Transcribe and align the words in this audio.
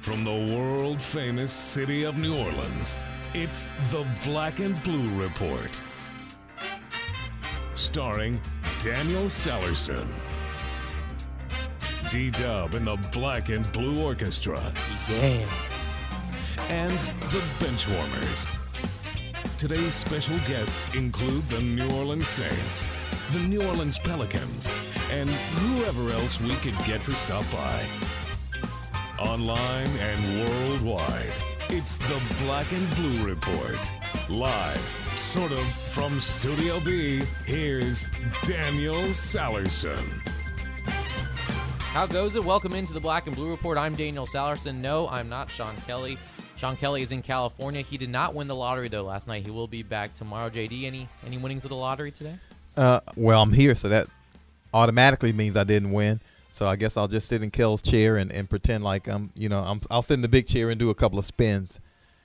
From 0.00 0.24
the 0.24 0.54
world 0.56 1.00
famous 1.00 1.52
city 1.52 2.04
of 2.04 2.16
New 2.16 2.34
Orleans, 2.34 2.96
it's 3.34 3.70
the 3.90 4.06
Black 4.24 4.58
and 4.58 4.82
Blue 4.82 5.06
Report. 5.22 5.82
Starring 7.74 8.40
Daniel 8.78 9.24
Sellerson. 9.24 10.08
D 12.10 12.30
Dub 12.30 12.74
and 12.74 12.86
the 12.86 12.96
Black 13.12 13.50
and 13.50 13.70
Blue 13.72 14.02
Orchestra. 14.02 14.72
Yeah. 15.10 15.46
And 16.70 16.98
the 17.30 17.42
Benchwarmers. 17.58 18.46
Today's 19.58 19.92
special 19.92 20.38
guests 20.48 20.92
include 20.94 21.46
the 21.50 21.60
New 21.60 21.90
Orleans 21.90 22.26
Saints, 22.26 22.84
the 23.32 23.40
New 23.40 23.62
Orleans 23.66 23.98
Pelicans, 23.98 24.70
and 25.12 25.28
whoever 25.28 26.10
else 26.10 26.40
we 26.40 26.54
could 26.56 26.78
get 26.86 27.04
to 27.04 27.12
stop 27.12 27.44
by. 27.52 27.84
Online 29.20 29.86
and 29.86 30.48
worldwide, 30.48 31.32
it's 31.68 31.98
the 31.98 32.22
Black 32.42 32.72
and 32.72 32.88
Blue 32.96 33.22
Report. 33.28 33.92
Live, 34.30 35.12
sort 35.14 35.52
of, 35.52 35.60
from 35.92 36.18
Studio 36.18 36.80
B, 36.80 37.20
here's 37.44 38.10
Daniel 38.44 38.94
Sallerson. 38.94 40.08
How 41.92 42.06
goes 42.06 42.34
it? 42.34 42.42
Welcome 42.42 42.72
into 42.72 42.94
the 42.94 43.00
Black 43.00 43.26
and 43.26 43.36
Blue 43.36 43.50
Report. 43.50 43.76
I'm 43.76 43.94
Daniel 43.94 44.24
Sallerson. 44.24 44.76
No, 44.76 45.06
I'm 45.08 45.28
not 45.28 45.50
Sean 45.50 45.76
Kelly. 45.86 46.16
Sean 46.56 46.76
Kelly 46.76 47.02
is 47.02 47.12
in 47.12 47.20
California. 47.20 47.82
He 47.82 47.98
did 47.98 48.08
not 48.08 48.34
win 48.34 48.48
the 48.48 48.56
lottery 48.56 48.88
though 48.88 49.02
last 49.02 49.28
night. 49.28 49.44
He 49.44 49.50
will 49.50 49.68
be 49.68 49.82
back 49.82 50.14
tomorrow. 50.14 50.48
JD, 50.48 50.84
any 50.84 51.06
any 51.26 51.36
winnings 51.36 51.64
of 51.64 51.68
the 51.68 51.76
lottery 51.76 52.10
today? 52.10 52.36
Uh, 52.74 53.00
well, 53.16 53.42
I'm 53.42 53.52
here, 53.52 53.74
so 53.74 53.90
that 53.90 54.06
automatically 54.72 55.34
means 55.34 55.58
I 55.58 55.64
didn't 55.64 55.92
win. 55.92 56.20
So 56.52 56.66
I 56.66 56.76
guess 56.76 56.96
I'll 56.96 57.08
just 57.08 57.28
sit 57.28 57.42
in 57.42 57.50
Kel's 57.50 57.82
chair 57.82 58.16
and, 58.16 58.30
and 58.32 58.48
pretend 58.48 58.84
like 58.84 59.06
I'm, 59.06 59.32
you 59.34 59.48
know, 59.48 59.60
I'm, 59.60 59.80
I'll 59.90 60.02
sit 60.02 60.14
in 60.14 60.22
the 60.22 60.28
big 60.28 60.46
chair 60.46 60.70
and 60.70 60.78
do 60.78 60.90
a 60.90 60.94
couple 60.94 61.18
of 61.18 61.24
spins. 61.24 61.80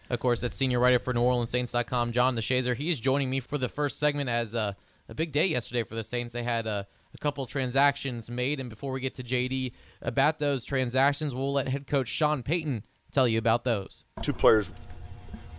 Of 0.09 0.19
course, 0.19 0.41
that's 0.41 0.55
senior 0.55 0.79
writer 0.79 0.99
for 0.99 1.13
NewOrleansSaints.com, 1.13 2.11
John 2.11 2.35
DeShazier. 2.35 2.75
He's 2.75 2.99
joining 2.99 3.29
me 3.29 3.39
for 3.39 3.57
the 3.57 3.69
first 3.69 3.97
segment 3.99 4.29
as 4.29 4.53
a, 4.53 4.75
a 5.09 5.15
big 5.15 5.31
day 5.31 5.47
yesterday 5.47 5.83
for 5.83 5.95
the 5.95 6.03
Saints. 6.03 6.33
They 6.33 6.43
had 6.43 6.67
a, 6.67 6.87
a 7.13 7.17
couple 7.17 7.45
transactions 7.45 8.29
made, 8.29 8.59
and 8.59 8.69
before 8.69 8.91
we 8.91 8.99
get 8.99 9.15
to 9.15 9.23
JD 9.23 9.71
about 10.01 10.37
those 10.37 10.63
transactions, 10.63 11.33
we'll 11.33 11.53
let 11.53 11.67
head 11.67 11.87
coach 11.87 12.07
Sean 12.07 12.43
Payton 12.43 12.85
tell 13.11 13.27
you 13.27 13.39
about 13.39 13.63
those. 13.63 14.03
Two 14.21 14.33
players 14.33 14.69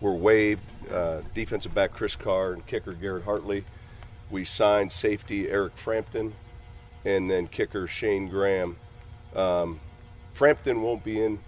were 0.00 0.14
waived 0.14 0.62
uh, 0.92 1.22
defensive 1.34 1.74
back 1.74 1.92
Chris 1.92 2.14
Carr 2.14 2.52
and 2.52 2.64
kicker 2.66 2.92
Garrett 2.92 3.24
Hartley. 3.24 3.64
We 4.30 4.44
signed 4.44 4.92
safety 4.92 5.48
Eric 5.48 5.76
Frampton 5.76 6.34
and 7.06 7.30
then 7.30 7.46
kicker 7.46 7.86
Shane 7.86 8.28
Graham. 8.28 8.76
Um, 9.34 9.80
Frampton 10.34 10.82
won't 10.82 11.04
be 11.04 11.22
in 11.22 11.38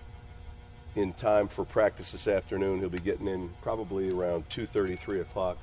in 0.94 1.12
time 1.14 1.48
for 1.48 1.64
practice 1.64 2.12
this 2.12 2.26
afternoon. 2.26 2.78
He'll 2.78 2.88
be 2.88 2.98
getting 2.98 3.26
in 3.26 3.50
probably 3.60 4.10
around 4.10 4.48
2:30, 4.48 4.98
3 4.98 5.20
o'clock. 5.20 5.58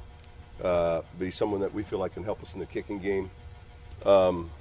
Uh, 0.64 1.02
be 1.18 1.32
someone 1.32 1.62
that 1.62 1.74
we 1.74 1.84
feel 1.84 2.00
like 2.00 2.14
can 2.14 2.24
help 2.24 2.44
us 2.44 2.54
in 2.54 2.60
the 2.60 2.66
kicking 2.66 3.00
game. 3.00 3.32
Um, 4.06 4.52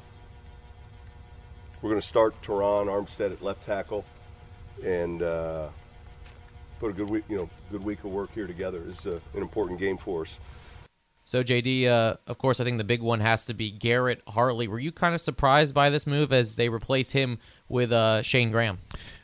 we're 1.82 1.90
going 1.90 2.00
to 2.00 2.06
start 2.06 2.40
Terron 2.42 2.86
Armstead 2.86 3.32
at 3.32 3.42
left 3.42 3.66
tackle, 3.66 4.04
and 4.82 5.22
uh, 5.22 5.68
put 6.80 6.90
a 6.90 6.94
good 6.94 7.10
week, 7.10 7.24
you 7.28 7.36
know, 7.36 7.48
good 7.70 7.84
week 7.84 7.98
of 8.04 8.10
work 8.10 8.32
here 8.34 8.46
together. 8.46 8.82
It's 8.88 9.06
uh, 9.06 9.18
an 9.34 9.42
important 9.42 9.78
game 9.78 9.98
for 9.98 10.22
us. 10.22 10.38
So 11.24 11.42
JD, 11.42 11.86
uh, 11.86 12.16
of 12.26 12.38
course, 12.38 12.60
I 12.60 12.64
think 12.64 12.78
the 12.78 12.84
big 12.84 13.00
one 13.00 13.20
has 13.20 13.46
to 13.46 13.54
be 13.54 13.70
Garrett 13.70 14.22
Hartley. 14.28 14.68
Were 14.68 14.78
you 14.78 14.92
kind 14.92 15.14
of 15.14 15.20
surprised 15.20 15.74
by 15.74 15.90
this 15.90 16.06
move 16.06 16.32
as 16.32 16.56
they 16.56 16.68
replace 16.68 17.12
him 17.12 17.38
with 17.68 17.92
uh, 17.92 18.22
Shane 18.22 18.50
Graham? 18.50 18.78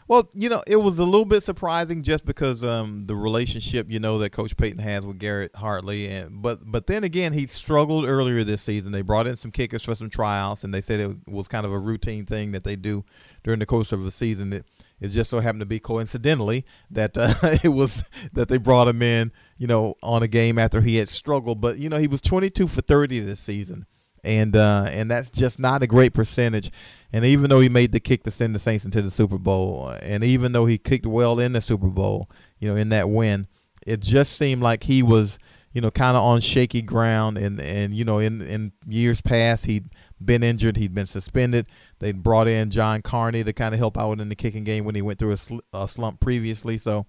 Well, 0.08 0.28
you 0.34 0.48
know, 0.48 0.60
it 0.66 0.74
was 0.74 0.98
a 0.98 1.04
little 1.04 1.24
bit 1.24 1.44
surprising 1.44 2.02
just 2.02 2.24
because 2.24 2.64
um, 2.64 3.02
the 3.02 3.14
relationship 3.14 3.88
you 3.88 4.00
know 4.00 4.18
that 4.18 4.30
Coach 4.30 4.56
Payton 4.56 4.80
has 4.80 5.06
with 5.06 5.20
Garrett 5.20 5.54
Hartley, 5.54 6.08
and 6.08 6.42
but 6.42 6.58
but 6.64 6.88
then 6.88 7.04
again, 7.04 7.32
he 7.32 7.46
struggled 7.46 8.06
earlier 8.06 8.42
this 8.42 8.60
season. 8.60 8.90
They 8.90 9.02
brought 9.02 9.28
in 9.28 9.36
some 9.36 9.52
kickers 9.52 9.84
for 9.84 9.94
some 9.94 10.10
tryouts, 10.10 10.64
and 10.64 10.74
they 10.74 10.80
said 10.80 10.98
it 10.98 11.16
was 11.28 11.46
kind 11.46 11.64
of 11.64 11.70
a 11.70 11.78
routine 11.78 12.26
thing 12.26 12.50
that 12.52 12.64
they 12.64 12.74
do 12.74 13.04
during 13.44 13.60
the 13.60 13.66
course 13.66 13.92
of 13.92 14.02
the 14.02 14.10
season. 14.10 14.52
It, 14.52 14.66
it 15.00 15.08
just 15.08 15.30
so 15.30 15.40
happened 15.40 15.60
to 15.60 15.66
be 15.66 15.80
coincidentally 15.80 16.64
that 16.90 17.16
uh, 17.16 17.32
it 17.64 17.70
was 17.70 18.04
that 18.32 18.48
they 18.48 18.58
brought 18.58 18.88
him 18.88 19.02
in, 19.02 19.32
you 19.56 19.66
know, 19.66 19.96
on 20.02 20.22
a 20.22 20.28
game 20.28 20.58
after 20.58 20.80
he 20.80 20.96
had 20.96 21.08
struggled. 21.08 21.60
But 21.60 21.78
you 21.78 21.88
know, 21.88 21.98
he 21.98 22.06
was 22.06 22.20
22 22.20 22.68
for 22.68 22.82
30 22.82 23.20
this 23.20 23.40
season, 23.40 23.86
and 24.22 24.54
uh, 24.54 24.86
and 24.90 25.10
that's 25.10 25.30
just 25.30 25.58
not 25.58 25.82
a 25.82 25.86
great 25.86 26.12
percentage. 26.12 26.70
And 27.12 27.24
even 27.24 27.50
though 27.50 27.60
he 27.60 27.68
made 27.68 27.92
the 27.92 28.00
kick 28.00 28.22
to 28.24 28.30
send 28.30 28.54
the 28.54 28.58
Saints 28.58 28.84
into 28.84 29.02
the 29.02 29.10
Super 29.10 29.38
Bowl, 29.38 29.92
and 30.02 30.22
even 30.22 30.52
though 30.52 30.66
he 30.66 30.78
kicked 30.78 31.06
well 31.06 31.40
in 31.40 31.54
the 31.54 31.60
Super 31.60 31.88
Bowl, 31.88 32.30
you 32.58 32.68
know, 32.68 32.76
in 32.76 32.90
that 32.90 33.08
win, 33.08 33.46
it 33.86 34.00
just 34.00 34.36
seemed 34.36 34.62
like 34.62 34.84
he 34.84 35.02
was, 35.02 35.38
you 35.72 35.80
know, 35.80 35.90
kind 35.90 36.16
of 36.16 36.22
on 36.22 36.40
shaky 36.40 36.82
ground. 36.82 37.38
And 37.38 37.58
and 37.60 37.94
you 37.94 38.04
know, 38.04 38.18
in 38.18 38.42
in 38.42 38.72
years 38.86 39.22
past, 39.22 39.64
he'd 39.64 39.88
been 40.24 40.42
injured, 40.42 40.76
he'd 40.76 40.94
been 40.94 41.06
suspended. 41.06 41.66
They 41.98 42.12
brought 42.12 42.48
in 42.48 42.70
John 42.70 43.02
Carney 43.02 43.42
to 43.44 43.52
kind 43.52 43.74
of 43.74 43.78
help 43.78 43.96
out 43.98 44.20
in 44.20 44.28
the 44.28 44.34
kicking 44.34 44.64
game 44.64 44.84
when 44.84 44.94
he 44.94 45.02
went 45.02 45.18
through 45.18 45.32
a, 45.32 45.36
sl- 45.36 45.58
a 45.72 45.88
slump 45.88 46.20
previously. 46.20 46.78
So 46.78 47.06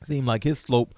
it 0.00 0.06
seemed 0.06 0.26
like 0.26 0.44
his 0.44 0.58
slope 0.58 0.94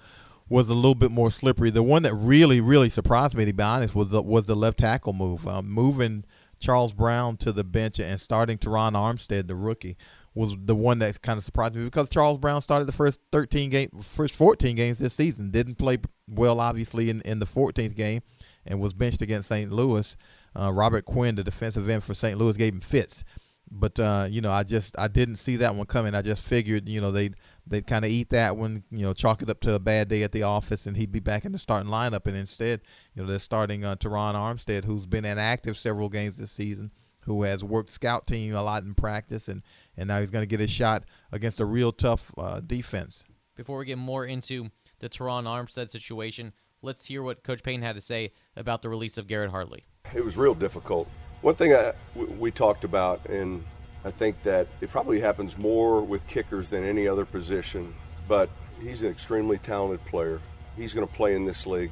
was 0.47 0.69
a 0.69 0.73
little 0.73 0.95
bit 0.95 1.11
more 1.11 1.31
slippery. 1.31 1.71
The 1.71 1.83
one 1.83 2.03
that 2.03 2.13
really, 2.13 2.61
really 2.61 2.89
surprised 2.89 3.35
me, 3.35 3.45
to 3.45 3.53
be 3.53 3.63
honest, 3.63 3.95
was 3.95 4.09
the, 4.09 4.21
was 4.21 4.45
the 4.45 4.55
left 4.55 4.79
tackle 4.79 5.13
move. 5.13 5.47
Um, 5.47 5.69
moving 5.69 6.23
Charles 6.59 6.93
Brown 6.93 7.37
to 7.37 7.51
the 7.51 7.63
bench 7.63 7.99
and 7.99 8.19
starting 8.21 8.57
Terron 8.57 8.93
Armstead, 8.93 9.47
the 9.47 9.55
rookie, 9.55 9.97
was 10.33 10.55
the 10.65 10.75
one 10.75 10.99
that 10.99 11.21
kind 11.21 11.37
of 11.37 11.43
surprised 11.43 11.75
me 11.75 11.83
because 11.85 12.09
Charles 12.09 12.37
Brown 12.37 12.61
started 12.61 12.85
the 12.85 12.91
first 12.91 13.19
13 13.31 13.69
game, 13.69 13.89
first 14.01 14.35
14 14.35 14.75
games 14.75 14.99
this 14.99 15.13
season. 15.13 15.49
Didn't 15.49 15.75
play 15.75 15.97
well, 16.27 16.59
obviously, 16.59 17.09
in, 17.09 17.21
in 17.21 17.39
the 17.39 17.45
14th 17.45 17.95
game 17.95 18.21
and 18.65 18.79
was 18.79 18.93
benched 18.93 19.21
against 19.21 19.47
St. 19.47 19.71
Louis. 19.71 20.15
Uh, 20.57 20.71
Robert 20.71 21.05
Quinn, 21.05 21.35
the 21.35 21.43
defensive 21.43 21.89
end 21.89 22.03
for 22.03 22.13
St. 22.13 22.37
Louis, 22.37 22.55
gave 22.57 22.73
him 22.73 22.81
fits. 22.81 23.23
But 23.71 23.99
uh, 23.99 24.27
you 24.29 24.41
know, 24.41 24.51
I 24.51 24.63
just 24.63 24.97
I 24.97 25.07
didn't 25.07 25.37
see 25.37 25.55
that 25.57 25.75
one 25.75 25.87
coming. 25.87 26.13
I 26.13 26.21
just 26.21 26.47
figured 26.47 26.87
you 26.87 27.01
know 27.01 27.11
they 27.11 27.31
they'd 27.65 27.87
kind 27.87 28.05
of 28.05 28.11
eat 28.11 28.29
that 28.29 28.57
one, 28.57 28.83
you 28.91 29.05
know, 29.05 29.13
chalk 29.13 29.41
it 29.41 29.49
up 29.49 29.59
to 29.61 29.73
a 29.73 29.79
bad 29.79 30.07
day 30.07 30.23
at 30.23 30.31
the 30.31 30.43
office, 30.43 30.85
and 30.85 30.95
he'd 30.95 31.11
be 31.11 31.19
back 31.19 31.45
in 31.45 31.51
the 31.51 31.57
starting 31.57 31.91
lineup. 31.91 32.27
And 32.27 32.37
instead, 32.37 32.81
you 33.13 33.21
know, 33.23 33.27
they're 33.27 33.39
starting 33.39 33.83
uh, 33.83 33.95
Terron 33.95 34.35
Armstead, 34.35 34.85
who's 34.85 35.07
been 35.07 35.25
inactive 35.25 35.77
several 35.77 36.09
games 36.09 36.37
this 36.37 36.51
season, 36.51 36.91
who 37.21 37.41
has 37.43 37.63
worked 37.63 37.89
scout 37.89 38.27
team 38.27 38.53
a 38.53 38.61
lot 38.61 38.83
in 38.83 38.93
practice, 38.93 39.47
and 39.47 39.63
and 39.97 40.07
now 40.07 40.19
he's 40.19 40.31
going 40.31 40.43
to 40.43 40.47
get 40.47 40.59
his 40.59 40.71
shot 40.71 41.03
against 41.31 41.59
a 41.59 41.65
real 41.65 41.91
tough 41.91 42.31
uh, 42.37 42.59
defense. 42.59 43.25
Before 43.55 43.79
we 43.79 43.85
get 43.85 43.97
more 43.97 44.25
into 44.25 44.69
the 44.99 45.09
Terron 45.09 45.45
Armstead 45.45 45.89
situation, 45.89 46.53
let's 46.81 47.05
hear 47.05 47.23
what 47.23 47.43
Coach 47.43 47.63
Payne 47.63 47.81
had 47.81 47.95
to 47.95 48.01
say 48.01 48.31
about 48.55 48.83
the 48.83 48.89
release 48.89 49.17
of 49.17 49.27
Garrett 49.27 49.51
Hartley. 49.51 49.85
It 50.13 50.23
was 50.23 50.37
real 50.37 50.53
difficult. 50.53 51.07
One 51.41 51.55
thing 51.55 51.73
I, 51.73 51.93
we 52.15 52.51
talked 52.51 52.83
about, 52.83 53.25
and 53.27 53.63
I 54.03 54.11
think 54.11 54.41
that 54.43 54.67
it 54.81 54.89
probably 54.89 55.19
happens 55.19 55.57
more 55.57 56.01
with 56.01 56.25
kickers 56.27 56.69
than 56.69 56.83
any 56.83 57.07
other 57.07 57.25
position, 57.25 57.93
but 58.27 58.49
he's 58.81 59.03
an 59.03 59.09
extremely 59.09 59.57
talented 59.57 60.05
player. 60.05 60.39
He's 60.77 60.93
going 60.93 61.07
to 61.07 61.13
play 61.13 61.35
in 61.35 61.45
this 61.45 61.65
league, 61.65 61.91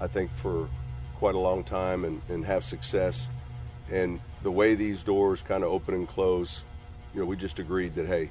I 0.00 0.06
think, 0.06 0.34
for 0.36 0.68
quite 1.16 1.34
a 1.34 1.38
long 1.38 1.64
time 1.64 2.04
and, 2.04 2.22
and 2.28 2.44
have 2.44 2.64
success. 2.64 3.28
And 3.90 4.20
the 4.42 4.50
way 4.50 4.74
these 4.74 5.02
doors 5.02 5.42
kind 5.42 5.64
of 5.64 5.70
open 5.70 5.94
and 5.94 6.08
close, 6.08 6.62
you 7.12 7.20
know, 7.20 7.26
we 7.26 7.36
just 7.36 7.58
agreed 7.58 7.94
that, 7.96 8.06
hey, 8.06 8.30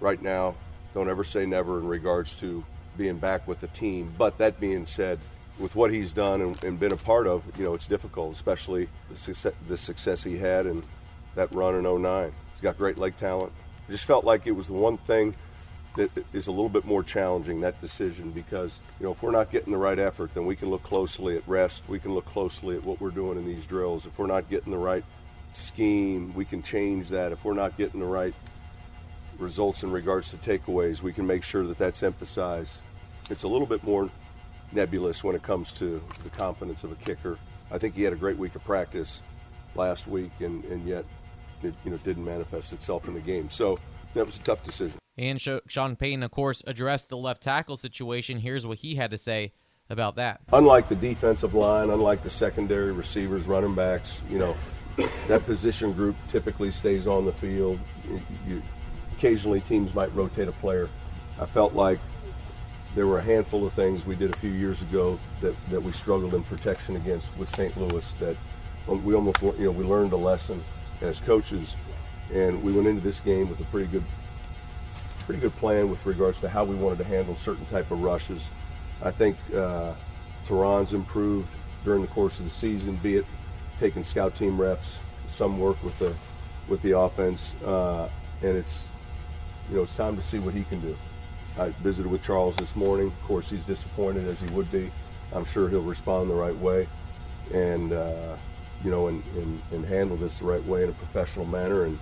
right 0.00 0.20
now, 0.22 0.54
don't 0.94 1.08
ever 1.08 1.24
say 1.24 1.44
never 1.44 1.78
in 1.78 1.86
regards 1.86 2.34
to 2.36 2.64
being 2.96 3.18
back 3.18 3.46
with 3.48 3.60
the 3.60 3.66
team. 3.68 4.14
But 4.16 4.38
that 4.38 4.60
being 4.60 4.86
said, 4.86 5.18
with 5.58 5.74
what 5.76 5.92
he's 5.92 6.12
done 6.12 6.40
and, 6.40 6.64
and, 6.64 6.80
been 6.80 6.92
a 6.92 6.96
part 6.96 7.26
of, 7.26 7.42
you 7.56 7.64
know, 7.64 7.74
it's 7.74 7.86
difficult, 7.86 8.34
especially 8.34 8.88
the 9.08 9.16
success, 9.16 9.52
the 9.68 9.76
success 9.76 10.24
he 10.24 10.36
had 10.36 10.66
in 10.66 10.82
that 11.36 11.54
run 11.54 11.74
in 11.76 12.02
09. 12.02 12.32
He's 12.52 12.60
got 12.60 12.76
great 12.76 12.98
leg 12.98 13.16
talent. 13.16 13.52
I 13.88 13.92
just 13.92 14.04
felt 14.04 14.24
like 14.24 14.46
it 14.46 14.52
was 14.52 14.66
the 14.66 14.72
one 14.72 14.96
thing 14.96 15.34
that 15.96 16.10
is 16.32 16.48
a 16.48 16.50
little 16.50 16.68
bit 16.68 16.84
more 16.84 17.04
challenging, 17.04 17.60
that 17.60 17.80
decision, 17.80 18.32
because, 18.32 18.80
you 18.98 19.06
know, 19.06 19.12
if 19.12 19.22
we're 19.22 19.30
not 19.30 19.52
getting 19.52 19.72
the 19.72 19.78
right 19.78 19.98
effort, 19.98 20.34
then 20.34 20.44
we 20.44 20.56
can 20.56 20.70
look 20.70 20.82
closely 20.82 21.36
at 21.36 21.46
rest. 21.46 21.84
We 21.86 22.00
can 22.00 22.14
look 22.14 22.24
closely 22.24 22.76
at 22.76 22.84
what 22.84 23.00
we're 23.00 23.10
doing 23.10 23.38
in 23.38 23.46
these 23.46 23.64
drills. 23.64 24.06
If 24.06 24.18
we're 24.18 24.26
not 24.26 24.50
getting 24.50 24.72
the 24.72 24.78
right 24.78 25.04
scheme, 25.52 26.34
we 26.34 26.44
can 26.44 26.62
change 26.62 27.08
that. 27.10 27.30
If 27.30 27.44
we're 27.44 27.54
not 27.54 27.76
getting 27.76 28.00
the 28.00 28.06
right 28.06 28.34
results 29.38 29.84
in 29.84 29.92
regards 29.92 30.30
to 30.30 30.36
takeaways, 30.36 31.00
we 31.00 31.12
can 31.12 31.26
make 31.26 31.44
sure 31.44 31.64
that 31.66 31.78
that's 31.78 32.02
emphasized. 32.02 32.80
It's 33.30 33.44
a 33.44 33.48
little 33.48 33.66
bit 33.66 33.84
more 33.84 34.10
nebulous 34.72 35.22
when 35.22 35.34
it 35.34 35.42
comes 35.42 35.72
to 35.72 36.02
the 36.22 36.30
confidence 36.30 36.84
of 36.84 36.92
a 36.92 36.96
kicker. 36.96 37.38
I 37.70 37.78
think 37.78 37.94
he 37.94 38.02
had 38.02 38.12
a 38.12 38.16
great 38.16 38.38
week 38.38 38.54
of 38.54 38.64
practice 38.64 39.22
last 39.74 40.06
week, 40.06 40.32
and, 40.40 40.64
and 40.66 40.86
yet 40.86 41.04
it 41.62 41.74
you 41.84 41.90
know 41.90 41.96
didn't 41.98 42.24
manifest 42.24 42.72
itself 42.72 43.08
in 43.08 43.14
the 43.14 43.20
game. 43.20 43.50
So 43.50 43.78
that 44.14 44.26
was 44.26 44.36
a 44.36 44.40
tough 44.40 44.64
decision. 44.64 44.98
And 45.16 45.40
Sean 45.40 45.96
Payton, 45.96 46.22
of 46.22 46.30
course, 46.30 46.62
addressed 46.66 47.08
the 47.08 47.16
left 47.16 47.42
tackle 47.42 47.76
situation. 47.76 48.38
Here's 48.38 48.66
what 48.66 48.78
he 48.78 48.96
had 48.96 49.12
to 49.12 49.18
say 49.18 49.52
about 49.88 50.16
that. 50.16 50.40
Unlike 50.52 50.88
the 50.88 50.96
defensive 50.96 51.54
line, 51.54 51.90
unlike 51.90 52.22
the 52.22 52.30
secondary 52.30 52.92
receivers, 52.92 53.46
running 53.46 53.74
backs, 53.74 54.22
you 54.28 54.38
know, 54.38 54.56
that 55.28 55.44
position 55.46 55.92
group 55.92 56.16
typically 56.28 56.70
stays 56.70 57.06
on 57.06 57.24
the 57.24 57.32
field. 57.32 57.78
You, 58.08 58.22
you, 58.46 58.62
occasionally 59.16 59.60
teams 59.60 59.94
might 59.94 60.12
rotate 60.14 60.48
a 60.48 60.52
player. 60.52 60.88
I 61.38 61.46
felt 61.46 61.74
like 61.74 61.98
there 62.94 63.06
were 63.06 63.18
a 63.18 63.22
handful 63.22 63.66
of 63.66 63.72
things 63.72 64.06
we 64.06 64.14
did 64.14 64.32
a 64.32 64.36
few 64.36 64.50
years 64.50 64.82
ago 64.82 65.18
that, 65.40 65.54
that 65.70 65.82
we 65.82 65.90
struggled 65.92 66.34
in 66.34 66.44
protection 66.44 66.96
against 66.96 67.36
with 67.36 67.54
St. 67.56 67.76
Louis 67.76 68.14
that 68.16 68.36
we 68.86 69.14
almost 69.14 69.42
you 69.42 69.54
know 69.58 69.70
we 69.70 69.84
learned 69.84 70.12
a 70.12 70.16
lesson 70.16 70.62
as 71.00 71.20
coaches, 71.20 71.74
and 72.32 72.62
we 72.62 72.72
went 72.72 72.86
into 72.86 73.00
this 73.00 73.20
game 73.20 73.48
with 73.48 73.60
a 73.60 73.64
pretty 73.64 73.86
good 73.86 74.04
pretty 75.26 75.40
good 75.40 75.56
plan 75.56 75.90
with 75.90 76.04
regards 76.04 76.38
to 76.38 76.48
how 76.48 76.64
we 76.64 76.76
wanted 76.76 76.98
to 76.98 77.04
handle 77.04 77.34
certain 77.34 77.64
type 77.66 77.90
of 77.90 78.02
rushes. 78.02 78.46
I 79.02 79.10
think 79.10 79.36
uh, 79.54 79.94
Terron's 80.44 80.92
improved 80.92 81.48
during 81.82 82.02
the 82.02 82.08
course 82.08 82.38
of 82.38 82.44
the 82.44 82.50
season, 82.50 82.96
be 82.96 83.16
it 83.16 83.26
taking 83.80 84.04
scout 84.04 84.36
team 84.36 84.60
reps, 84.60 84.98
some 85.28 85.58
work 85.58 85.82
with 85.82 85.98
the 85.98 86.14
with 86.68 86.80
the 86.82 86.96
offense, 86.96 87.54
uh, 87.64 88.08
and 88.42 88.56
it's 88.56 88.86
you 89.70 89.76
know 89.76 89.82
it's 89.82 89.94
time 89.94 90.16
to 90.16 90.22
see 90.22 90.38
what 90.38 90.54
he 90.54 90.64
can 90.64 90.80
do. 90.80 90.96
I 91.58 91.70
visited 91.82 92.10
with 92.10 92.22
Charles 92.22 92.56
this 92.56 92.74
morning. 92.74 93.06
Of 93.06 93.22
course, 93.22 93.48
he's 93.48 93.62
disappointed 93.62 94.26
as 94.26 94.40
he 94.40 94.48
would 94.48 94.70
be. 94.72 94.90
I'm 95.32 95.44
sure 95.44 95.68
he'll 95.68 95.82
respond 95.82 96.30
the 96.30 96.34
right 96.34 96.56
way, 96.56 96.88
and 97.52 97.92
uh, 97.92 98.36
you 98.82 98.90
know, 98.90 99.08
and, 99.08 99.22
and, 99.36 99.62
and 99.72 99.84
handle 99.84 100.16
this 100.16 100.38
the 100.38 100.44
right 100.44 100.64
way 100.64 100.84
in 100.84 100.90
a 100.90 100.94
professional 100.94 101.46
manner. 101.46 101.84
And 101.84 101.98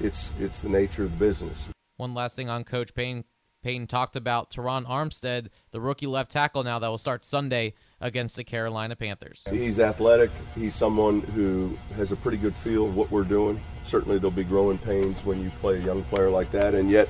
it's 0.00 0.32
it's 0.38 0.60
the 0.60 0.68
nature 0.68 1.04
of 1.04 1.10
the 1.10 1.16
business. 1.16 1.68
One 1.96 2.14
last 2.14 2.36
thing 2.36 2.48
on 2.48 2.64
Coach 2.64 2.94
Payton. 2.94 3.24
Payton 3.62 3.88
talked 3.88 4.14
about 4.14 4.50
Terron 4.52 4.86
Armstead, 4.86 5.48
the 5.72 5.80
rookie 5.80 6.06
left 6.06 6.30
tackle 6.30 6.62
now 6.62 6.78
that 6.78 6.88
will 6.88 6.96
start 6.96 7.24
Sunday 7.24 7.74
against 8.00 8.36
the 8.36 8.44
Carolina 8.44 8.94
Panthers. 8.94 9.42
He's 9.50 9.80
athletic. 9.80 10.30
He's 10.54 10.76
someone 10.76 11.22
who 11.22 11.76
has 11.96 12.12
a 12.12 12.16
pretty 12.16 12.36
good 12.36 12.54
feel 12.54 12.86
of 12.86 12.96
what 12.96 13.10
we're 13.10 13.24
doing. 13.24 13.60
Certainly, 13.82 14.18
there'll 14.18 14.30
be 14.30 14.44
growing 14.44 14.78
pains 14.78 15.24
when 15.24 15.42
you 15.42 15.50
play 15.60 15.78
a 15.78 15.80
young 15.80 16.04
player 16.04 16.30
like 16.30 16.52
that, 16.52 16.74
and 16.74 16.88
yet, 16.88 17.08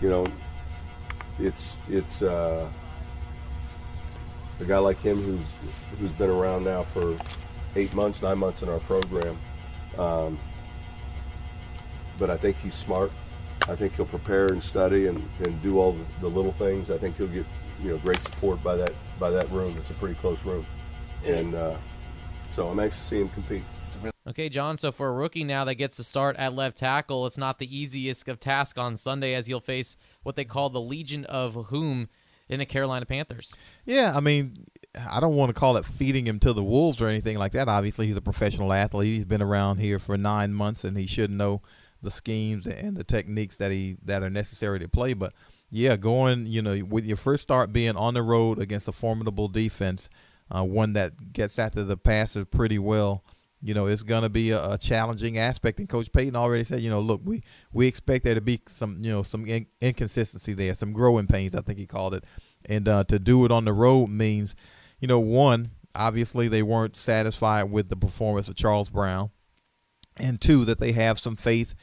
you 0.00 0.08
know, 0.08 0.26
it's 1.38 1.76
it's 1.88 2.22
uh, 2.22 2.68
a 4.60 4.64
guy 4.64 4.78
like 4.78 5.00
him 5.00 5.20
who's 5.22 5.46
who's 5.98 6.12
been 6.12 6.30
around 6.30 6.64
now 6.64 6.84
for 6.84 7.16
eight 7.76 7.92
months, 7.94 8.22
nine 8.22 8.38
months 8.38 8.62
in 8.62 8.68
our 8.68 8.80
program. 8.80 9.38
Um, 9.96 10.38
but 12.18 12.30
I 12.30 12.36
think 12.36 12.56
he's 12.58 12.74
smart. 12.74 13.12
I 13.68 13.76
think 13.76 13.94
he'll 13.94 14.06
prepare 14.06 14.46
and 14.46 14.62
study 14.62 15.06
and, 15.06 15.28
and 15.44 15.62
do 15.62 15.78
all 15.78 15.92
the, 15.92 16.04
the, 16.22 16.28
little 16.28 16.52
things. 16.52 16.90
I 16.90 16.96
think 16.96 17.16
he'll 17.16 17.26
get 17.26 17.44
you 17.82 17.90
know 17.90 17.98
great 17.98 18.20
support 18.22 18.62
by 18.62 18.76
that 18.76 18.92
by 19.18 19.30
that 19.30 19.50
room. 19.50 19.74
It's 19.78 19.90
a 19.90 19.94
pretty 19.94 20.14
close 20.16 20.42
room, 20.44 20.66
and 21.24 21.54
uh, 21.54 21.76
so 22.54 22.68
I'm 22.68 22.80
anxious 22.80 23.00
to 23.02 23.06
see 23.06 23.20
him 23.20 23.28
compete. 23.30 23.64
Okay, 24.28 24.50
John. 24.50 24.76
So 24.76 24.92
for 24.92 25.08
a 25.08 25.12
rookie 25.12 25.44
now 25.44 25.64
that 25.64 25.76
gets 25.76 25.96
to 25.96 26.04
start 26.04 26.36
at 26.36 26.52
left 26.54 26.76
tackle, 26.76 27.26
it's 27.26 27.38
not 27.38 27.58
the 27.58 27.76
easiest 27.76 28.28
of 28.28 28.38
task 28.38 28.76
on 28.76 28.96
Sunday 28.98 29.34
as 29.34 29.46
he'll 29.46 29.60
face 29.60 29.96
what 30.22 30.36
they 30.36 30.44
call 30.44 30.68
the 30.68 30.80
Legion 30.80 31.24
of 31.24 31.54
Whom 31.68 32.08
in 32.48 32.58
the 32.58 32.66
Carolina 32.66 33.06
Panthers. 33.06 33.54
Yeah, 33.86 34.12
I 34.14 34.20
mean, 34.20 34.66
I 35.10 35.20
don't 35.20 35.34
want 35.34 35.48
to 35.48 35.58
call 35.58 35.78
it 35.78 35.86
feeding 35.86 36.26
him 36.26 36.38
to 36.40 36.52
the 36.52 36.62
wolves 36.62 37.00
or 37.00 37.08
anything 37.08 37.38
like 37.38 37.52
that. 37.52 37.68
Obviously, 37.68 38.06
he's 38.06 38.16
a 38.16 38.22
professional 38.22 38.72
athlete. 38.72 39.14
He's 39.14 39.24
been 39.24 39.42
around 39.42 39.78
here 39.78 39.98
for 39.98 40.18
nine 40.18 40.52
months, 40.52 40.84
and 40.84 40.96
he 40.96 41.06
should 41.06 41.30
know 41.30 41.62
the 42.02 42.10
schemes 42.10 42.66
and 42.66 42.96
the 42.96 43.04
techniques 43.04 43.56
that 43.56 43.72
he 43.72 43.96
that 44.04 44.22
are 44.22 44.30
necessary 44.30 44.78
to 44.78 44.88
play. 44.88 45.14
But 45.14 45.32
yeah, 45.70 45.96
going 45.96 46.46
you 46.46 46.60
know 46.60 46.84
with 46.84 47.06
your 47.06 47.16
first 47.16 47.42
start 47.42 47.72
being 47.72 47.96
on 47.96 48.14
the 48.14 48.22
road 48.22 48.58
against 48.58 48.88
a 48.88 48.92
formidable 48.92 49.48
defense, 49.48 50.10
uh, 50.50 50.64
one 50.64 50.92
that 50.92 51.32
gets 51.32 51.58
after 51.58 51.82
the 51.82 51.96
passer 51.96 52.44
pretty 52.44 52.78
well. 52.78 53.24
You 53.60 53.74
know, 53.74 53.86
it's 53.86 54.04
going 54.04 54.22
to 54.22 54.28
be 54.28 54.52
a, 54.52 54.72
a, 54.72 54.78
challenging 54.78 55.36
aspect. 55.36 55.80
And 55.80 55.88
Coach 55.88 56.12
Payton 56.12 56.36
already 56.36 56.62
said, 56.62 56.80
you 56.80 56.90
know, 56.90 57.00
look, 57.00 57.20
we 57.24 57.42
we 57.72 57.88
expect 57.88 58.24
there 58.24 58.36
to 58.36 58.40
be 58.40 58.62
some, 58.68 58.98
you 59.00 59.10
know, 59.10 59.24
some 59.24 59.46
in, 59.46 59.66
inconsistency 59.80 60.52
there, 60.52 60.74
some 60.74 60.92
growing 60.92 61.26
pains. 61.26 61.56
I 61.56 61.60
think 61.62 61.78
he 61.78 61.86
called 61.86 62.14
it, 62.14 62.24
and 62.66 62.86
uh, 62.86 63.04
to 63.04 63.18
do 63.18 63.44
it 63.44 63.50
on 63.50 63.64
the 63.64 63.72
road 63.72 64.10
means 64.10 64.54
you 65.00 65.08
know, 65.08 65.20
one, 65.20 65.70
obviously 65.94 66.48
they 66.48 66.62
weren't 66.62 66.96
satisfied 66.96 67.64
with 67.64 67.88
the 67.88 67.96
performance 67.96 68.48
of 68.48 68.56
Charles 68.56 68.90
Brown, 68.90 69.30
and 70.16 70.40
two, 70.40 70.64
that 70.64 70.80
they 70.80 70.92
have 70.92 71.18
some 71.18 71.36
faith 71.36 71.74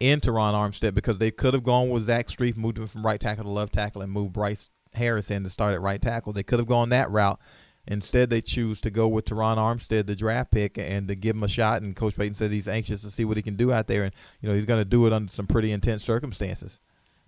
in 0.00 0.20
Terron 0.20 0.54
Armstead 0.54 0.94
because 0.94 1.18
they 1.18 1.30
could 1.30 1.54
have 1.54 1.62
gone 1.62 1.90
with 1.90 2.04
Zach 2.04 2.28
Strief, 2.28 2.56
moved 2.56 2.78
him 2.78 2.86
from 2.86 3.04
right 3.04 3.20
tackle 3.20 3.44
to 3.44 3.50
left 3.50 3.74
tackle, 3.74 4.02
and 4.02 4.10
moved 4.10 4.32
Bryce 4.32 4.70
Harris 4.94 5.30
in 5.30 5.44
to 5.44 5.50
start 5.50 5.74
at 5.74 5.82
right 5.82 6.00
tackle. 6.00 6.32
They 6.32 6.42
could 6.42 6.58
have 6.58 6.68
gone 6.68 6.88
that 6.90 7.10
route. 7.10 7.38
Instead, 7.86 8.30
they 8.30 8.40
choose 8.40 8.80
to 8.80 8.90
go 8.90 9.08
with 9.08 9.24
Terron 9.24 9.56
Armstead, 9.56 10.06
the 10.06 10.14
draft 10.14 10.52
pick, 10.52 10.78
and 10.78 11.08
to 11.08 11.16
give 11.16 11.34
him 11.34 11.42
a 11.42 11.48
shot. 11.48 11.82
And 11.82 11.96
Coach 11.96 12.16
Payton 12.16 12.36
said 12.36 12.52
he's 12.52 12.68
anxious 12.68 13.02
to 13.02 13.10
see 13.10 13.24
what 13.24 13.36
he 13.36 13.42
can 13.42 13.56
do 13.56 13.72
out 13.72 13.88
there, 13.88 14.04
and 14.04 14.12
you 14.40 14.48
know 14.48 14.54
he's 14.54 14.66
going 14.66 14.80
to 14.80 14.84
do 14.84 15.06
it 15.06 15.12
under 15.12 15.32
some 15.32 15.46
pretty 15.46 15.72
intense 15.72 16.04
circumstances. 16.04 16.80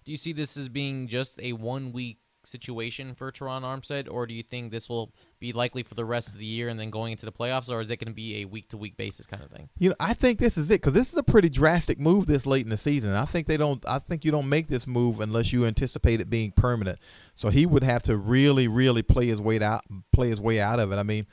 Do 0.04 0.12
you 0.12 0.18
see 0.18 0.32
this 0.32 0.56
as 0.56 0.68
being 0.68 1.08
just 1.08 1.40
a 1.40 1.54
one 1.54 1.92
week 1.92 2.18
situation 2.46 3.14
for 3.14 3.30
Terron 3.32 3.62
Armstead, 3.62 4.08
or 4.10 4.26
do 4.26 4.34
you 4.34 4.42
think 4.42 4.70
this 4.70 4.88
will 4.88 5.12
be 5.40 5.52
likely 5.52 5.82
for 5.82 5.94
the 5.94 6.04
rest 6.04 6.28
of 6.28 6.38
the 6.38 6.44
year 6.44 6.68
and 6.68 6.78
then 6.78 6.90
going 6.90 7.12
into 7.12 7.26
the 7.26 7.32
playoffs, 7.32 7.70
or 7.70 7.80
is 7.80 7.90
it 7.90 7.96
going 7.96 8.08
to 8.08 8.14
be 8.14 8.42
a 8.42 8.44
week 8.44 8.68
to 8.70 8.76
week 8.76 8.96
basis 8.96 9.26
kind 9.26 9.42
of 9.42 9.50
thing? 9.50 9.68
You 9.78 9.90
know, 9.90 9.96
I 10.00 10.14
think 10.14 10.38
this 10.38 10.56
is 10.56 10.70
it 10.70 10.80
because 10.80 10.94
this 10.94 11.12
is 11.12 11.18
a 11.18 11.22
pretty 11.22 11.48
drastic 11.48 11.98
move 11.98 12.26
this 12.26 12.46
late 12.46 12.64
in 12.64 12.70
the 12.70 12.76
season. 12.76 13.12
I 13.12 13.24
think 13.24 13.46
they 13.46 13.56
don't. 13.56 13.84
I 13.88 13.98
think 13.98 14.24
you 14.24 14.30
don't 14.30 14.48
make 14.48 14.68
this 14.68 14.86
move 14.86 15.20
unless 15.20 15.52
you 15.52 15.66
anticipate 15.66 16.20
it 16.20 16.30
being 16.30 16.52
permanent. 16.52 16.98
So 17.34 17.48
he 17.48 17.66
would 17.66 17.84
have 17.84 18.02
to 18.04 18.16
really, 18.16 18.68
really 18.68 19.02
play 19.02 19.26
his 19.26 19.40
way 19.40 19.60
out, 19.60 19.82
play 20.12 20.28
his 20.28 20.40
way 20.40 20.60
out 20.60 20.80
of 20.80 20.92
it. 20.92 20.96
I 20.96 21.02
mean, 21.02 21.26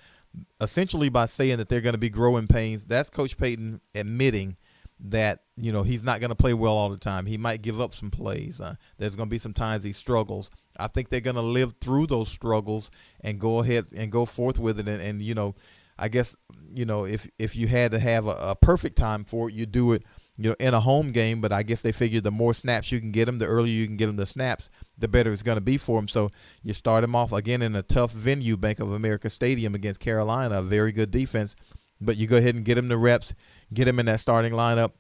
essentially 0.60 1.10
by 1.10 1.26
saying 1.26 1.58
that 1.58 1.70
they're 1.70 1.82
going 1.82 1.94
to 1.94 2.00
be 2.00 2.10
growing 2.10 2.48
pains, 2.48 2.86
that's 2.86 3.10
Coach 3.10 3.38
Payton 3.38 3.82
admitting 3.96 4.58
that 5.04 5.40
you 5.58 5.72
know 5.72 5.84
he's 5.84 6.04
not 6.04 6.20
going 6.20 6.30
to 6.30 6.36
play 6.36 6.54
well 6.54 6.74
all 6.74 6.90
the 6.90 6.98
time. 6.98 7.26
He 7.26 7.38
might 7.38 7.62
give 7.62 7.82
up 7.82 7.94
some 7.94 8.12
plays. 8.12 8.62
Uh, 8.62 8.76
there's 8.98 9.16
going 9.16 9.30
to 9.30 9.32
be 9.32 9.40
some 9.40 9.54
times 9.54 9.84
he 9.84 9.94
struggles. 9.94 10.50
I 10.78 10.88
think 10.88 11.10
they're 11.10 11.20
going 11.20 11.36
to 11.36 11.42
live 11.42 11.76
through 11.82 12.08
those 12.08 12.30
struggles 12.30 12.92
and 13.22 13.40
go 13.40 13.60
ahead 13.60 13.88
and 13.96 14.12
go 14.12 14.26
forth 14.26 14.60
with 14.60 14.80
it. 14.80 14.88
And, 14.88 15.02
and 15.02 15.22
you 15.22 15.34
know, 15.34 15.56
I 15.98 16.08
guess 16.08 16.36
you 16.74 16.86
know 16.86 17.06
if 17.06 17.30
if 17.38 17.56
you 17.56 17.68
had 17.68 17.92
to 17.92 18.00
have 18.00 18.28
a, 18.28 18.36
a 18.42 18.56
perfect 18.56 18.98
time 18.98 19.24
for 19.24 19.50
it, 19.50 19.54
you 19.54 19.66
do 19.66 19.94
it 19.94 20.04
you 20.38 20.50
know 20.50 20.56
in 20.60 20.74
a 20.74 20.80
home 20.80 21.12
game. 21.12 21.42
But 21.42 21.52
I 21.52 21.64
guess 21.64 21.82
they 21.82 21.92
figured 21.92 22.24
the 22.24 22.32
more 22.32 22.54
snaps 22.54 22.92
you 22.92 23.00
can 23.00 23.12
get 23.12 23.26
them, 23.26 23.38
the 23.38 23.46
earlier 23.46 23.74
you 23.74 23.86
can 23.86 23.98
get 23.98 24.08
them 24.08 24.16
the 24.16 24.26
snaps, 24.26 24.70
the 24.98 25.08
better 25.08 25.32
it's 25.32 25.44
going 25.44 25.58
to 25.58 25.62
be 25.62 25.78
for 25.78 26.00
them. 26.00 26.08
So 26.08 26.32
you 26.64 26.74
start 26.74 27.04
them 27.04 27.16
off 27.16 27.32
again 27.32 27.62
in 27.62 27.76
a 27.76 27.84
tough 27.84 28.12
venue, 28.12 28.58
Bank 28.58 28.80
of 28.80 28.92
America 28.92 29.30
Stadium 29.30 29.76
against 29.76 30.00
Carolina, 30.00 30.60
a 30.60 30.64
very 30.64 30.92
good 30.92 31.12
defense. 31.12 31.56
But 32.04 32.18
you 32.18 32.26
go 32.26 32.38
ahead 32.38 32.56
and 32.56 32.66
get 32.66 32.76
them 32.76 32.88
the 32.88 32.98
reps 32.98 33.36
get 33.74 33.86
them 33.86 34.00
in 34.00 34.06
that 34.08 34.20
starting 34.20 34.54
lineup, 34.54 34.92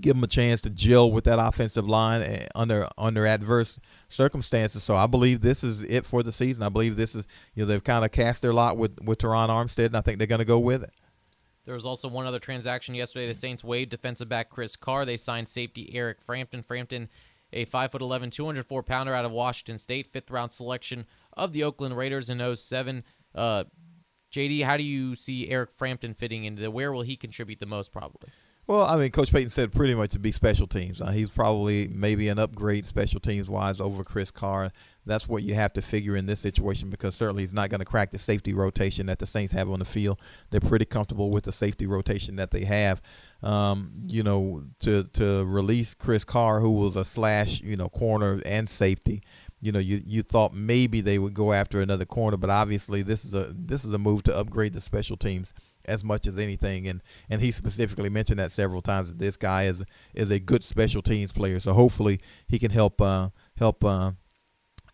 give 0.00 0.16
him 0.16 0.22
a 0.22 0.28
chance 0.28 0.60
to 0.62 0.70
gel 0.70 1.10
with 1.10 1.24
that 1.24 1.38
offensive 1.38 1.88
line 1.88 2.22
eh, 2.22 2.46
under 2.54 2.88
under 2.96 3.26
adverse 3.26 3.78
circumstances. 4.08 4.82
So 4.82 4.96
I 4.96 5.06
believe 5.06 5.40
this 5.40 5.64
is 5.64 5.82
it 5.82 6.06
for 6.06 6.22
the 6.22 6.32
season. 6.32 6.62
I 6.62 6.68
believe 6.68 6.96
this 6.96 7.14
is 7.14 7.26
you 7.54 7.62
know 7.62 7.66
they've 7.66 7.82
kind 7.82 8.04
of 8.04 8.12
cast 8.12 8.42
their 8.42 8.52
lot 8.52 8.76
with 8.76 9.00
with 9.02 9.18
Terron 9.18 9.48
Armstead, 9.48 9.86
and 9.86 9.96
I 9.96 10.00
think 10.00 10.18
they're 10.18 10.26
going 10.26 10.38
to 10.40 10.44
go 10.44 10.58
with 10.58 10.82
it. 10.82 10.92
There 11.64 11.74
was 11.74 11.84
also 11.84 12.08
one 12.08 12.26
other 12.26 12.38
transaction 12.38 12.94
yesterday. 12.94 13.26
The 13.26 13.34
Saints 13.34 13.64
waived 13.64 13.90
defensive 13.90 14.28
back 14.28 14.50
Chris 14.50 14.76
Carr. 14.76 15.04
They 15.04 15.16
signed 15.16 15.48
safety 15.48 15.90
Eric 15.94 16.22
Frampton. 16.22 16.62
Frampton, 16.62 17.08
a 17.52 17.66
5'11", 17.66 18.30
204 18.30 18.82
pounder 18.84 19.12
out 19.12 19.24
of 19.24 19.32
Washington 19.32 19.78
State, 19.78 20.06
fifth 20.06 20.30
round 20.30 20.52
selection 20.52 21.06
of 21.36 21.52
the 21.52 21.64
Oakland 21.64 21.96
Raiders 21.96 22.30
in 22.30 22.56
07. 22.56 23.02
Uh, 23.34 23.64
JD, 24.32 24.62
how 24.62 24.76
do 24.76 24.84
you 24.84 25.16
see 25.16 25.48
Eric 25.48 25.72
Frampton 25.72 26.14
fitting 26.14 26.44
into 26.44 26.62
the? 26.62 26.70
where 26.70 26.92
will 26.92 27.02
he 27.02 27.16
contribute 27.16 27.58
the 27.58 27.66
most 27.66 27.90
probably? 27.90 28.28
Well, 28.66 28.84
I 28.84 28.96
mean, 28.96 29.12
Coach 29.12 29.30
Payton 29.30 29.50
said 29.50 29.72
pretty 29.72 29.94
much 29.94 30.10
to 30.10 30.18
be 30.18 30.32
special 30.32 30.66
teams. 30.66 31.00
Uh, 31.00 31.10
he's 31.10 31.30
probably 31.30 31.86
maybe 31.86 32.28
an 32.28 32.40
upgrade 32.40 32.84
special 32.84 33.20
teams 33.20 33.48
wise 33.48 33.80
over 33.80 34.02
Chris 34.02 34.32
Carr. 34.32 34.72
That's 35.04 35.28
what 35.28 35.44
you 35.44 35.54
have 35.54 35.72
to 35.74 35.82
figure 35.82 36.16
in 36.16 36.26
this 36.26 36.40
situation 36.40 36.90
because 36.90 37.14
certainly 37.14 37.44
he's 37.44 37.52
not 37.52 37.70
going 37.70 37.78
to 37.78 37.84
crack 37.84 38.10
the 38.10 38.18
safety 38.18 38.52
rotation 38.52 39.06
that 39.06 39.20
the 39.20 39.26
Saints 39.26 39.52
have 39.52 39.70
on 39.70 39.78
the 39.78 39.84
field. 39.84 40.18
They're 40.50 40.60
pretty 40.60 40.84
comfortable 40.84 41.30
with 41.30 41.44
the 41.44 41.52
safety 41.52 41.86
rotation 41.86 42.34
that 42.36 42.50
they 42.50 42.64
have. 42.64 43.00
Um, 43.40 43.92
you 44.08 44.24
know, 44.24 44.62
to 44.80 45.04
to 45.12 45.44
release 45.44 45.94
Chris 45.94 46.24
Carr, 46.24 46.58
who 46.58 46.72
was 46.72 46.96
a 46.96 47.04
slash, 47.04 47.60
you 47.60 47.76
know, 47.76 47.88
corner 47.88 48.40
and 48.44 48.68
safety 48.68 49.22
you 49.62 49.72
know 49.72 49.78
you 49.78 50.00
you 50.04 50.22
thought 50.22 50.52
maybe 50.52 51.00
they 51.00 51.18
would 51.18 51.32
go 51.32 51.52
after 51.52 51.80
another 51.80 52.04
corner, 52.04 52.36
but 52.36 52.50
obviously 52.50 53.02
this 53.02 53.24
is 53.24 53.32
a 53.32 53.54
this 53.56 53.86
is 53.86 53.92
a 53.92 53.98
move 53.98 54.22
to 54.22 54.36
upgrade 54.36 54.74
the 54.74 54.80
special 54.82 55.16
teams 55.16 55.54
as 55.86 56.04
much 56.04 56.26
as 56.26 56.38
anything. 56.38 56.86
And 56.86 57.02
and 57.30 57.40
he 57.40 57.52
specifically 57.52 58.08
mentioned 58.08 58.38
that 58.38 58.52
several 58.52 58.82
times 58.82 59.10
that 59.10 59.18
this 59.18 59.36
guy 59.36 59.64
is 59.64 59.84
is 60.14 60.30
a 60.30 60.38
good 60.38 60.62
special 60.62 61.02
teams 61.02 61.32
player. 61.32 61.60
So 61.60 61.72
hopefully 61.72 62.20
he 62.48 62.58
can 62.58 62.70
help 62.70 63.00
uh, 63.00 63.30
help 63.56 63.84
uh, 63.84 64.12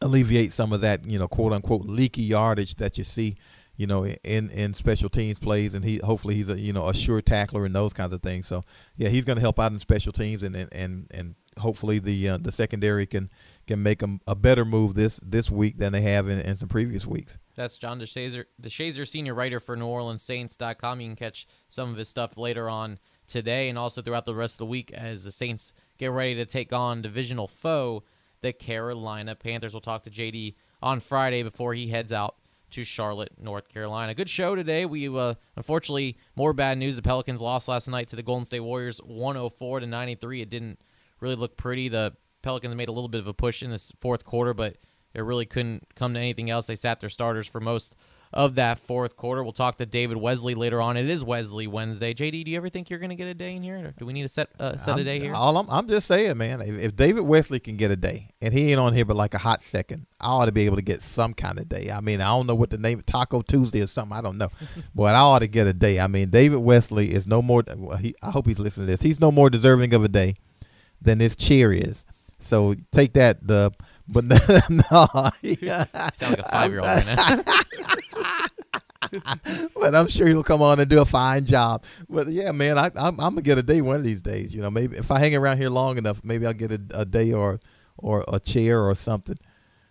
alleviate 0.01 0.53
some 0.53 0.73
of 0.73 0.81
that 0.81 1.07
you 1.07 1.19
know 1.19 1.29
quote 1.29 1.53
unquote 1.53 1.87
leaky 1.87 2.23
yardage 2.23 2.75
that 2.77 2.99
you 2.99 3.05
see 3.05 3.37
you 3.77 3.87
know 3.87 4.05
in 4.05 4.51
in 4.51 4.75
special 4.75 5.09
teams 5.09 5.39
plays 5.39 5.75
and 5.75 5.85
he 5.85 5.99
hopefully 5.99 6.35
he's 6.35 6.49
a 6.49 6.59
you 6.59 6.73
know 6.73 6.89
a 6.89 6.95
sure 6.95 7.21
tackler 7.21 7.65
and 7.65 7.75
those 7.75 7.93
kinds 7.93 8.13
of 8.13 8.21
things 8.21 8.47
so 8.47 8.63
yeah 8.97 9.09
he's 9.09 9.25
going 9.25 9.37
to 9.37 9.41
help 9.41 9.59
out 9.59 9.73
in 9.73 9.79
special 9.79 10.13
teams 10.13 10.43
and 10.43 10.55
and 10.73 11.07
and, 11.13 11.35
hopefully 11.59 11.99
the 11.99 12.31
uh, 12.31 12.39
the 12.39 12.51
secondary 12.51 13.05
can 13.05 13.29
can 13.67 13.83
make 13.83 14.03
a, 14.03 14.19
a 14.27 14.35
better 14.35 14.65
move 14.65 14.95
this 14.95 15.21
this 15.23 15.51
week 15.51 15.79
than 15.79 15.93
they 15.93 16.03
have 16.03 16.29
in, 16.29 16.41
in 16.41 16.57
some 16.57 16.69
previous 16.69 17.07
weeks. 17.07 17.39
That's 17.55 17.79
John 17.79 18.01
DeShazier, 18.01 18.45
DeShazier, 18.61 19.07
senior 19.07 19.35
writer 19.35 19.61
for 19.61 19.77
NewOrleansSaints.com. 19.77 21.01
You 21.01 21.09
can 21.09 21.17
catch 21.17 21.47
some 21.69 21.91
of 21.91 21.97
his 21.97 22.09
stuff 22.09 22.37
later 22.37 22.69
on 22.69 22.99
today 23.27 23.69
and 23.69 23.79
also 23.79 24.03
throughout 24.03 24.25
the 24.25 24.35
rest 24.35 24.55
of 24.55 24.59
the 24.59 24.67
week 24.67 24.93
as 24.93 25.25
the 25.25 25.33
Saints 25.33 25.73
get 25.99 26.11
ready 26.11 26.35
to 26.35 26.47
take 26.47 26.73
on 26.73 27.03
divisional 27.03 27.47
foe, 27.47 28.05
the 28.41 28.53
Carolina 28.53 29.35
Panthers. 29.35 29.75
We'll 29.75 29.81
talk 29.81 30.05
to 30.05 30.11
JD 30.11 30.55
on 30.83 31.01
Friday 31.01 31.43
before 31.43 31.75
he 31.75 31.89
heads 31.89 32.13
out 32.13 32.37
to 32.73 32.85
Charlotte, 32.85 33.33
North 33.39 33.69
Carolina. 33.69 34.15
Good 34.15 34.31
show 34.31 34.55
today. 34.55 34.87
We 34.87 35.09
uh, 35.09 35.35
unfortunately 35.57 36.17
more 36.37 36.53
bad 36.53 36.79
news. 36.79 36.97
The 36.97 37.03
Pelicans 37.03 37.41
lost 37.41 37.69
last 37.69 37.89
night 37.89 38.09
to 38.09 38.17
the 38.17 38.23
Golden 38.23 38.47
State 38.47 38.61
Warriors, 38.61 38.99
104 38.99 39.81
to 39.81 39.87
93. 39.87 40.41
It 40.41 40.51
didn't 40.51 40.81
really 41.21 41.37
look 41.37 41.57
pretty. 41.57 41.89
The 41.89 42.15
Pelicans 42.43 42.75
made 42.75 42.89
a 42.89 42.93
little 42.93 43.09
bit 43.09 43.21
of 43.21 43.27
a 43.27 43.35
push 43.35 43.63
in 43.63 43.71
this 43.71 43.93
fourth 44.01 44.25
quarter, 44.25 44.55
but 44.55 44.77
it 45.15 45.23
really 45.23 45.47
couldn't 45.47 45.87
come 45.95 46.15
to 46.15 46.21
anything 46.21 46.51
else. 46.51 46.67
They 46.67 46.77
sat 46.77 47.01
their 47.01 47.11
starters 47.11 47.47
for 47.47 47.61
most 47.61 47.95
of 48.33 48.55
that 48.55 48.79
fourth 48.79 49.17
quarter. 49.17 49.43
We'll 49.43 49.53
talk 49.53 49.77
to 49.77 49.87
David 49.87 50.17
Wesley 50.17 50.55
later 50.55 50.81
on. 50.81 50.97
It 50.97 51.09
is 51.09 51.23
Wesley 51.23 51.67
Wednesday. 51.67 52.15
JD, 52.15 52.45
do 52.47 52.51
you 52.51 52.57
ever 52.57 52.71
think 52.71 52.89
you're 52.89 52.99
going 52.99 53.11
to 53.11 53.15
get 53.17 53.27
a 53.27 53.35
day 53.35 53.57
in 53.57 53.63
here? 53.63 53.77
Or 53.77 53.95
do 53.99 54.07
we 54.07 54.15
need 54.15 54.23
to 54.23 54.29
set 54.29 54.49
uh, 54.59 54.77
set 54.77 54.95
I'm, 54.95 55.01
a 55.01 55.05
day 55.05 55.19
here? 55.19 55.35
All 55.35 55.59
I'm, 55.59 55.69
I'm 55.69 55.87
just 55.87 56.07
saying, 56.07 56.39
man. 56.39 56.63
If, 56.63 56.79
if 56.81 56.97
David 56.97 57.23
Wesley 57.23 57.61
can 57.61 57.77
get 57.77 57.91
a 57.91 57.97
day, 57.97 58.31
and 58.41 58.55
he 58.55 58.71
ain't 58.71 58.81
on 58.81 58.95
here 58.95 59.05
but 59.05 59.17
like 59.17 59.35
a 59.35 59.39
hot 59.39 59.63
second, 59.63 60.07
I 60.19 60.29
ought 60.29 60.47
to 60.47 60.53
be 60.53 60.65
able 60.65 60.77
to 60.77 60.83
get 60.83 61.03
some 61.03 61.35
kind 61.35 61.59
of 61.59 61.69
day. 61.69 61.91
I 61.91 62.01
mean, 62.01 62.23
I 62.23 62.29
don't 62.29 62.47
know 62.47 62.55
what 62.55 62.71
the 62.71 62.79
name 62.79 63.03
Taco 63.03 63.43
Tuesday 63.43 63.83
or 63.83 63.87
something. 63.87 64.17
I 64.17 64.23
don't 64.23 64.39
know, 64.39 64.49
but 64.95 65.15
I 65.15 65.21
ought 65.21 65.41
to 65.41 65.49
get 65.49 65.67
a 65.67 65.75
day. 65.75 66.01
I 66.01 66.07
mean, 66.07 66.31
David 66.31 66.59
Wesley 66.59 67.13
is 67.13 67.27
no 67.27 67.43
more. 67.43 67.63
Well, 67.77 67.99
he, 67.99 68.15
I 68.23 68.31
hope 68.31 68.47
he's 68.47 68.59
listening 68.59 68.87
to 68.87 68.93
this. 68.93 69.03
He's 69.03 69.21
no 69.21 69.31
more 69.31 69.51
deserving 69.51 69.93
of 69.93 70.05
a 70.05 70.09
day 70.09 70.37
than 71.03 71.19
this 71.19 71.37
chair 71.37 71.73
is. 71.73 72.07
So 72.43 72.75
take 72.91 73.15
that, 73.15 73.47
Dub. 73.47 73.75
But 74.09 74.25
no, 74.69 75.31
you 75.43 75.57
sound 75.57 75.89
like 75.93 76.39
a 76.41 76.49
five 76.51 76.71
year 76.71 76.81
old 76.81 76.89
right 76.89 77.07
now. 77.07 77.41
but 79.81 79.95
I'm 79.95 80.09
sure 80.09 80.27
he'll 80.27 80.43
come 80.43 80.63
on 80.63 80.81
and 80.81 80.89
do 80.89 81.01
a 81.01 81.05
fine 81.05 81.45
job. 81.45 81.85
But 82.09 82.29
yeah, 82.29 82.53
man, 82.53 82.79
I, 82.79 82.87
I'm, 82.97 83.19
I'm 83.21 83.35
gonna 83.35 83.43
get 83.43 83.59
a 83.59 83.63
day 83.63 83.81
one 83.81 83.97
of 83.97 84.05
these 84.05 84.23
days. 84.23 84.55
You 84.55 84.63
know, 84.63 84.71
maybe 84.71 84.97
if 84.97 85.11
I 85.11 85.19
hang 85.19 85.35
around 85.35 85.59
here 85.59 85.71
long 85.71 85.99
enough, 85.99 86.23
maybe 86.25 86.47
I'll 86.47 86.53
get 86.53 86.73
a, 86.73 86.81
a 86.95 87.05
day 87.05 87.33
or 87.33 87.61
or 87.99 88.25
a 88.29 88.41
chair 88.41 88.83
or 88.83 88.95
something. 88.95 89.39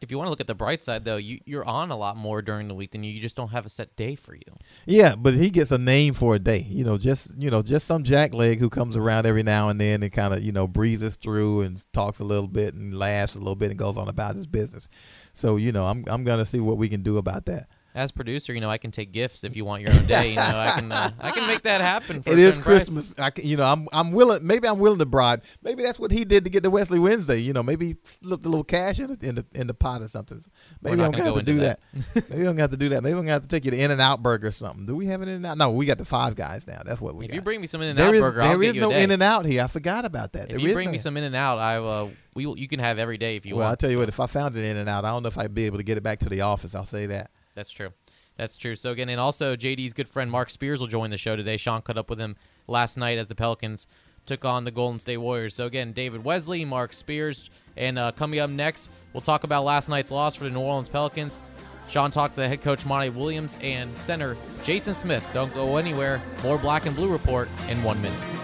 If 0.02 0.10
you 0.10 0.18
want 0.18 0.28
to 0.28 0.30
look 0.32 0.42
at 0.42 0.48
the 0.48 0.56
bright 0.56 0.84
side, 0.84 1.06
though, 1.06 1.18
you, 1.18 1.40
you're 1.46 1.66
on 1.66 1.92
a 1.92 1.96
lot 1.96 2.18
more 2.18 2.42
during 2.42 2.68
the 2.68 2.74
week 2.74 2.92
than 2.92 3.04
you. 3.04 3.12
You 3.12 3.22
just 3.22 3.36
don't 3.36 3.50
have 3.50 3.66
a 3.66 3.70
set 3.70 3.96
day 3.96 4.16
for 4.16 4.34
you. 4.34 4.42
Yeah, 4.86 5.16
but 5.16 5.36
he 5.36 5.52
gets 5.52 5.72
a 5.72 5.78
name 5.78 6.16
for 6.16 6.36
a 6.36 6.40
day. 6.40 6.66
You 6.68 6.84
know, 6.84 6.98
just 6.98 7.38
you 7.38 7.52
know, 7.52 7.62
just 7.62 7.86
some 7.86 8.04
jackleg 8.04 8.58
who 8.58 8.70
comes 8.70 8.98
around 8.98 9.28
every 9.28 9.44
now 9.44 9.70
and 9.70 9.80
then 9.80 10.02
and 10.02 10.12
kind 10.12 10.34
of 10.34 10.42
you 10.42 10.52
know 10.52 10.68
breezes 10.68 11.16
through 11.16 11.62
and 11.62 11.86
talks 11.94 12.20
a 12.20 12.24
little 12.24 12.48
bit 12.48 12.74
and 12.74 12.98
laughs 12.98 13.36
a 13.36 13.40
little 13.40 13.56
bit 13.56 13.70
and 13.70 13.80
goes 13.80 13.98
on 13.98 14.08
about 14.08 14.36
his 14.36 14.48
business. 14.48 14.90
So 15.34 15.58
you 15.58 15.72
know, 15.72 15.86
I'm 15.86 16.04
I'm 16.08 16.24
gonna 16.24 16.46
see 16.46 16.60
what 16.60 16.78
we 16.78 16.90
can 16.90 17.04
do 17.04 17.18
about 17.18 17.46
that 17.46 17.68
as 17.94 18.12
producer, 18.12 18.54
you 18.54 18.62
know, 18.62 18.70
I 18.70 18.78
can 18.78 18.92
take 18.92 19.12
gifts 19.12 19.44
if 19.44 19.56
you 19.56 19.66
want 19.66 19.82
your 19.82 19.92
own 19.92 20.06
day. 20.06 20.30
You 20.30 20.36
know, 20.38 20.42
I 20.44 20.72
can 20.76 20.92
uh, 20.92 21.10
I 21.20 21.32
can 21.32 21.48
make 21.48 21.64
that 21.64 21.82
happen. 21.82 22.24
it 22.26 22.40
is 22.40 22.58
Christmas. 22.58 23.14
I 23.18 23.32
can, 23.32 23.46
you 23.46 23.58
know, 23.58 23.66
I'm 23.66 23.88
I'm 23.92 24.12
willing. 24.12 24.46
Maybe 24.46 24.68
I'm 24.68 24.80
willing 24.80 25.00
to 25.00 25.06
bribe. 25.06 25.44
Maybe 25.62 25.84
that's 25.84 26.00
what 26.00 26.12
he 26.12 26.24
did 26.24 26.46
to 26.46 26.50
get 26.50 26.64
the 26.64 26.70
Wesley 26.70 27.00
Wednesday. 27.00 27.38
You 27.38 27.54
know, 27.54 27.64
maybe 27.64 27.88
he 27.88 27.96
slipped 28.04 28.46
a 28.46 28.50
little 28.50 28.64
cash 28.64 29.00
in 29.00 29.08
the 29.08 29.28
in 29.28 29.36
the, 29.36 29.46
in 29.56 29.68
the 29.68 29.74
pot 29.74 30.02
or 30.02 30.08
something. 30.08 30.42
Maybe 30.82 31.02
I'm 31.02 31.12
gonna 31.12 31.26
have 31.26 31.36
to 31.36 31.44
do 31.44 31.60
that. 31.60 31.80
that. 32.14 32.30
maybe 32.30 32.42
I'm 32.42 32.54
gonna 32.54 32.62
have 32.62 32.72
to 32.72 32.78
do 32.78 32.90
that. 32.90 33.04
Maybe 33.04 33.14
I'm 33.14 33.22
gonna 33.22 33.32
have 33.32 33.44
to 33.44 33.48
take 33.48 33.66
you 33.66 33.72
to 33.72 33.78
In 33.78 33.92
and 33.92 34.00
Out 34.00 34.24
Burger 34.24 34.48
or 34.48 34.52
something. 34.52 34.86
Do 34.86 34.96
we 34.96 35.08
have 35.08 35.22
an 35.22 35.28
In 35.28 35.36
and 35.36 35.46
Out? 35.46 35.58
No, 35.58 35.72
we 35.72 35.86
got 35.86 35.98
the 35.98 36.06
Five 36.06 36.36
Guys 36.36 36.68
now. 36.68 36.82
That's 36.86 37.02
what 37.02 37.16
we. 37.16 37.26
If 37.26 37.32
got. 37.32 37.36
you 37.36 37.42
bring 37.42 37.60
me 37.60 37.68
some 37.68 37.82
In 37.82 37.90
and 37.90 38.00
Out 38.00 38.14
Burger, 38.14 38.42
there 38.42 38.52
I'll 38.52 38.62
is 38.62 38.76
no 38.76 38.92
In 38.92 39.12
and 39.12 39.22
Out 39.22 39.46
here. 39.46 39.64
I 39.64 39.68
forgot 39.68 40.06
about 40.06 40.34
that. 40.34 40.46
If 40.46 40.52
there 40.52 40.60
you 40.60 40.74
bring 40.74 40.88
no 40.88 40.92
me 40.94 40.98
some 40.98 41.18
In 41.18 41.24
and 41.24 41.36
Out, 41.36 41.60
I 41.60 41.76
uh, 41.78 42.10
we 42.36 42.48
you 42.48 42.68
can 42.68 42.80
have 42.80 43.00
every 43.00 43.18
day 43.18 43.36
if 43.36 43.46
you 43.46 43.56
well, 43.56 43.66
want. 43.66 43.68
Well, 43.68 43.74
I 43.74 43.76
tell 43.76 43.90
you 43.90 43.96
so. 43.96 44.00
what, 44.00 44.10
if 44.10 44.20
I 44.20 44.28
found 44.28 44.56
an 44.56 44.64
In 44.64 44.78
and 44.78 44.88
Out, 44.88 45.04
I 45.04 45.10
don't 45.10 45.24
know 45.24 45.28
if 45.28 45.38
I'd 45.38 45.54
be 45.54 45.66
able 45.66 45.78
to 45.78 45.84
get 45.84 45.98
it 45.98 46.04
back 46.04 46.20
to 46.20 46.30
the 46.30 46.42
office. 46.42 46.74
I'll 46.74 46.86
say 46.86 47.08
that. 47.08 47.32
That's 47.56 47.72
true. 47.72 47.90
That's 48.38 48.58
true. 48.58 48.76
So 48.76 48.92
again, 48.92 49.10
and 49.10 49.20
also 49.20 49.56
JD's 49.56 49.94
good 49.94 50.08
friend 50.08 50.32
Mark 50.32 50.50
Spears 50.50 50.80
will 50.80 50.88
join 50.88 51.10
the 51.10 51.18
show 51.18 51.36
today. 51.36 51.58
Sean 51.58 51.82
caught 51.82 51.98
up 51.98 52.10
with 52.10 52.20
him 52.20 52.36
last 52.68 52.98
night 52.98 53.18
as 53.18 53.28
the 53.28 53.36
Pelicans 53.36 53.88
took 54.26 54.46
on 54.46 54.66
the 54.66 54.72
Golden 54.72 55.00
State 55.00 55.18
Warriors. 55.18 55.56
So 55.56 55.66
again, 55.66 55.94
David 55.94 56.24
Wesley, 56.24 56.64
Mark 56.66 56.94
Spears, 56.94 57.50
and 57.76 57.98
uh, 57.98 58.12
coming 58.12 58.40
up 58.40 58.50
next, 58.50 58.90
we'll 59.14 59.22
talk 59.22 59.44
about 59.44 59.64
last 59.64 59.90
night's 59.90 60.12
loss 60.12 60.36
for 60.36 60.46
the 60.46 60.50
New 60.50 60.60
Orleans 60.60 60.90
Pelicans. 60.90 61.40
Sean 61.88 62.10
talked 62.10 62.36
to 62.36 62.48
head 62.48 62.62
coach 62.62 62.86
Monty 62.86 63.10
Williams 63.10 63.58
and 63.62 63.96
center 63.98 64.38
Jason 64.64 64.94
Smith. 64.94 65.28
Don't 65.34 65.54
go 65.54 65.78
anywhere. 65.78 66.22
More 66.44 66.58
Black 66.58 66.86
and 66.86 66.96
Blue 66.96 67.12
report 67.12 67.50
in 67.70 67.84
one 67.84 68.02
minute. 68.02 68.41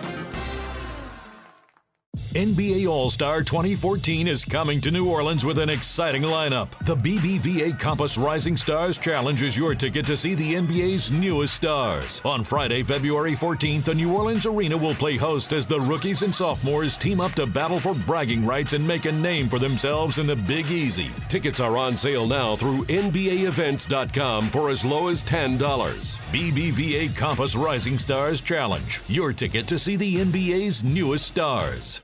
NBA 2.37 2.87
All 2.87 3.09
Star 3.09 3.41
2014 3.41 4.27
is 4.27 4.45
coming 4.45 4.79
to 4.81 4.91
New 4.91 5.09
Orleans 5.09 5.43
with 5.43 5.57
an 5.57 5.71
exciting 5.71 6.21
lineup. 6.21 6.69
The 6.85 6.95
BBVA 6.95 7.79
Compass 7.79 8.15
Rising 8.15 8.55
Stars 8.55 8.99
Challenge 8.99 9.41
is 9.41 9.57
your 9.57 9.73
ticket 9.73 10.05
to 10.05 10.15
see 10.15 10.35
the 10.35 10.53
NBA's 10.53 11.11
newest 11.11 11.55
stars. 11.55 12.21
On 12.23 12.43
Friday, 12.43 12.83
February 12.83 13.33
14th, 13.33 13.85
the 13.85 13.95
New 13.95 14.13
Orleans 14.13 14.45
Arena 14.45 14.77
will 14.77 14.93
play 14.93 15.17
host 15.17 15.51
as 15.51 15.65
the 15.65 15.79
rookies 15.79 16.21
and 16.21 16.35
sophomores 16.35 16.95
team 16.95 17.19
up 17.19 17.31
to 17.31 17.47
battle 17.47 17.79
for 17.79 17.95
bragging 17.95 18.45
rights 18.45 18.73
and 18.73 18.87
make 18.87 19.05
a 19.05 19.11
name 19.11 19.49
for 19.49 19.57
themselves 19.57 20.19
in 20.19 20.27
the 20.27 20.35
Big 20.35 20.69
Easy. 20.69 21.09
Tickets 21.29 21.59
are 21.59 21.75
on 21.75 21.97
sale 21.97 22.27
now 22.27 22.55
through 22.55 22.85
NBAEvents.com 22.85 24.49
for 24.49 24.69
as 24.69 24.85
low 24.85 25.07
as 25.07 25.23
$10. 25.23 25.57
BBVA 25.57 27.15
Compass 27.15 27.55
Rising 27.55 27.97
Stars 27.97 28.41
Challenge, 28.41 29.01
your 29.07 29.33
ticket 29.33 29.65
to 29.65 29.79
see 29.79 29.95
the 29.95 30.17
NBA's 30.17 30.83
newest 30.83 31.25
stars. 31.25 32.03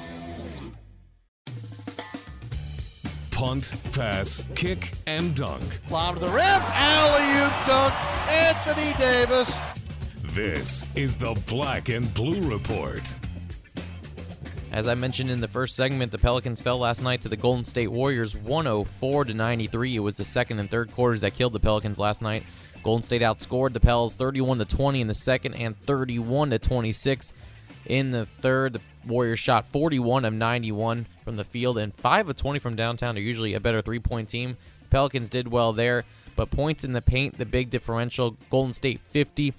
Punt, 3.41 3.73
pass, 3.93 4.45
kick, 4.53 4.91
and 5.07 5.33
dunk. 5.33 5.63
Lob 5.89 6.13
to 6.13 6.19
the 6.21 6.27
rim, 6.27 6.61
alley 6.61 7.43
oop 7.43 7.65
dunk, 7.65 7.91
Anthony 8.29 8.93
Davis. 8.99 9.57
This 10.25 10.87
is 10.95 11.17
the 11.17 11.33
Black 11.47 11.89
and 11.89 12.13
Blue 12.13 12.39
Report. 12.47 13.15
As 14.71 14.87
I 14.87 14.93
mentioned 14.93 15.31
in 15.31 15.41
the 15.41 15.47
first 15.47 15.75
segment, 15.75 16.11
the 16.11 16.19
Pelicans 16.19 16.61
fell 16.61 16.77
last 16.77 17.01
night 17.01 17.23
to 17.23 17.29
the 17.29 17.35
Golden 17.35 17.63
State 17.63 17.87
Warriors 17.87 18.37
104 18.37 19.25
to 19.25 19.33
93. 19.33 19.95
It 19.95 19.99
was 19.99 20.17
the 20.17 20.23
second 20.23 20.59
and 20.59 20.69
third 20.69 20.91
quarters 20.91 21.21
that 21.21 21.33
killed 21.33 21.53
the 21.53 21.59
Pelicans 21.59 21.97
last 21.97 22.21
night. 22.21 22.43
Golden 22.83 23.01
State 23.01 23.23
outscored 23.23 23.73
the 23.73 23.79
Pels 23.79 24.13
31 24.13 24.59
to 24.59 24.65
20 24.65 25.01
in 25.01 25.07
the 25.07 25.15
second 25.15 25.55
and 25.55 25.75
31 25.79 26.51
to 26.51 26.59
26 26.59 27.33
in 27.87 28.11
the 28.11 28.27
third. 28.27 28.73
The 28.73 28.81
Warriors 29.05 29.39
shot 29.39 29.67
41 29.67 30.25
of 30.25 30.33
91 30.33 31.05
from 31.23 31.37
the 31.37 31.43
field 31.43 31.77
and 31.77 31.93
5 31.93 32.29
of 32.29 32.35
20 32.35 32.59
from 32.59 32.75
downtown. 32.75 33.15
They're 33.15 33.23
usually 33.23 33.53
a 33.53 33.59
better 33.59 33.81
three 33.81 33.99
point 33.99 34.29
team. 34.29 34.57
Pelicans 34.89 35.29
did 35.29 35.47
well 35.47 35.73
there, 35.73 36.03
but 36.35 36.51
points 36.51 36.83
in 36.83 36.93
the 36.93 37.01
paint, 37.01 37.37
the 37.37 37.45
big 37.45 37.69
differential. 37.69 38.37
Golden 38.49 38.73
State 38.73 38.99
50, 38.99 39.53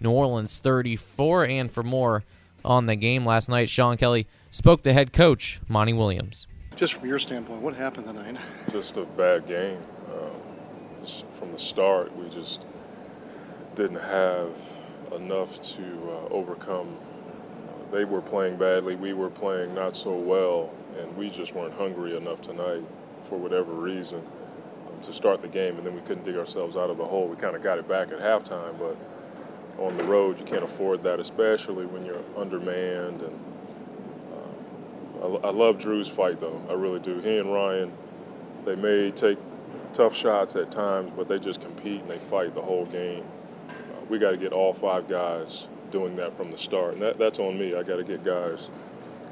New 0.00 0.10
Orleans 0.10 0.58
34. 0.58 1.46
And 1.46 1.70
for 1.70 1.82
more 1.82 2.24
on 2.64 2.86
the 2.86 2.96
game 2.96 3.24
last 3.24 3.48
night, 3.48 3.68
Sean 3.68 3.96
Kelly 3.96 4.26
spoke 4.50 4.82
to 4.82 4.92
head 4.92 5.12
coach 5.12 5.60
Monty 5.68 5.92
Williams. 5.92 6.46
Just 6.76 6.94
from 6.94 7.08
your 7.08 7.18
standpoint, 7.18 7.60
what 7.60 7.74
happened 7.74 8.06
tonight? 8.06 8.36
Just 8.70 8.96
a 8.96 9.04
bad 9.04 9.46
game. 9.46 9.78
Uh, 10.08 11.06
from 11.32 11.52
the 11.52 11.58
start, 11.58 12.14
we 12.16 12.28
just 12.30 12.64
didn't 13.74 14.00
have 14.00 14.50
enough 15.12 15.60
to 15.62 15.82
uh, 15.82 16.32
overcome 16.32 16.96
they 17.90 18.04
were 18.04 18.20
playing 18.20 18.56
badly, 18.56 18.94
we 18.94 19.12
were 19.12 19.30
playing 19.30 19.74
not 19.74 19.96
so 19.96 20.12
well, 20.14 20.72
and 20.98 21.16
we 21.16 21.30
just 21.30 21.54
weren't 21.54 21.74
hungry 21.74 22.16
enough 22.16 22.40
tonight 22.40 22.84
for 23.24 23.38
whatever 23.38 23.72
reason 23.72 24.22
um, 24.86 25.00
to 25.02 25.12
start 25.12 25.42
the 25.42 25.48
game, 25.48 25.76
and 25.76 25.86
then 25.86 25.94
we 25.94 26.00
couldn't 26.02 26.24
dig 26.24 26.36
ourselves 26.36 26.76
out 26.76 26.90
of 26.90 26.98
the 26.98 27.04
hole. 27.04 27.26
We 27.28 27.36
kind 27.36 27.56
of 27.56 27.62
got 27.62 27.78
it 27.78 27.88
back 27.88 28.12
at 28.12 28.20
halftime, 28.20 28.78
but 28.78 28.96
on 29.82 29.96
the 29.96 30.04
road 30.04 30.38
you 30.38 30.44
can't 30.44 30.62
afford 30.62 31.02
that, 31.02 31.18
especially 31.20 31.86
when 31.86 32.04
you're 32.04 32.22
undermanned. 32.36 33.22
And 33.22 33.40
uh, 35.22 35.26
I, 35.26 35.48
I 35.48 35.50
love 35.50 35.78
Jrue's 35.78 36.08
fight 36.08 36.40
though, 36.40 36.62
I 36.68 36.74
really 36.74 37.00
do. 37.00 37.18
He 37.20 37.38
and 37.38 37.52
Ryan, 37.52 37.92
they 38.64 38.76
may 38.76 39.10
take 39.10 39.38
tough 39.92 40.14
shots 40.14 40.54
at 40.54 40.70
times, 40.70 41.10
but 41.16 41.28
they 41.28 41.38
just 41.38 41.60
compete 41.60 42.02
and 42.02 42.10
they 42.10 42.18
fight 42.18 42.54
the 42.54 42.62
whole 42.62 42.86
game. 42.86 43.24
Uh, 43.68 43.72
we 44.08 44.18
got 44.18 44.30
to 44.30 44.36
get 44.36 44.52
all 44.52 44.72
five 44.72 45.08
guys 45.08 45.66
doing 45.90 46.16
that 46.16 46.36
from 46.36 46.50
the 46.50 46.58
start. 46.58 46.94
And 46.94 47.02
that, 47.02 47.18
that's 47.18 47.38
on 47.38 47.58
me. 47.58 47.74
I 47.74 47.82
got 47.82 47.96
to 47.96 48.04
get 48.04 48.24
guys 48.24 48.70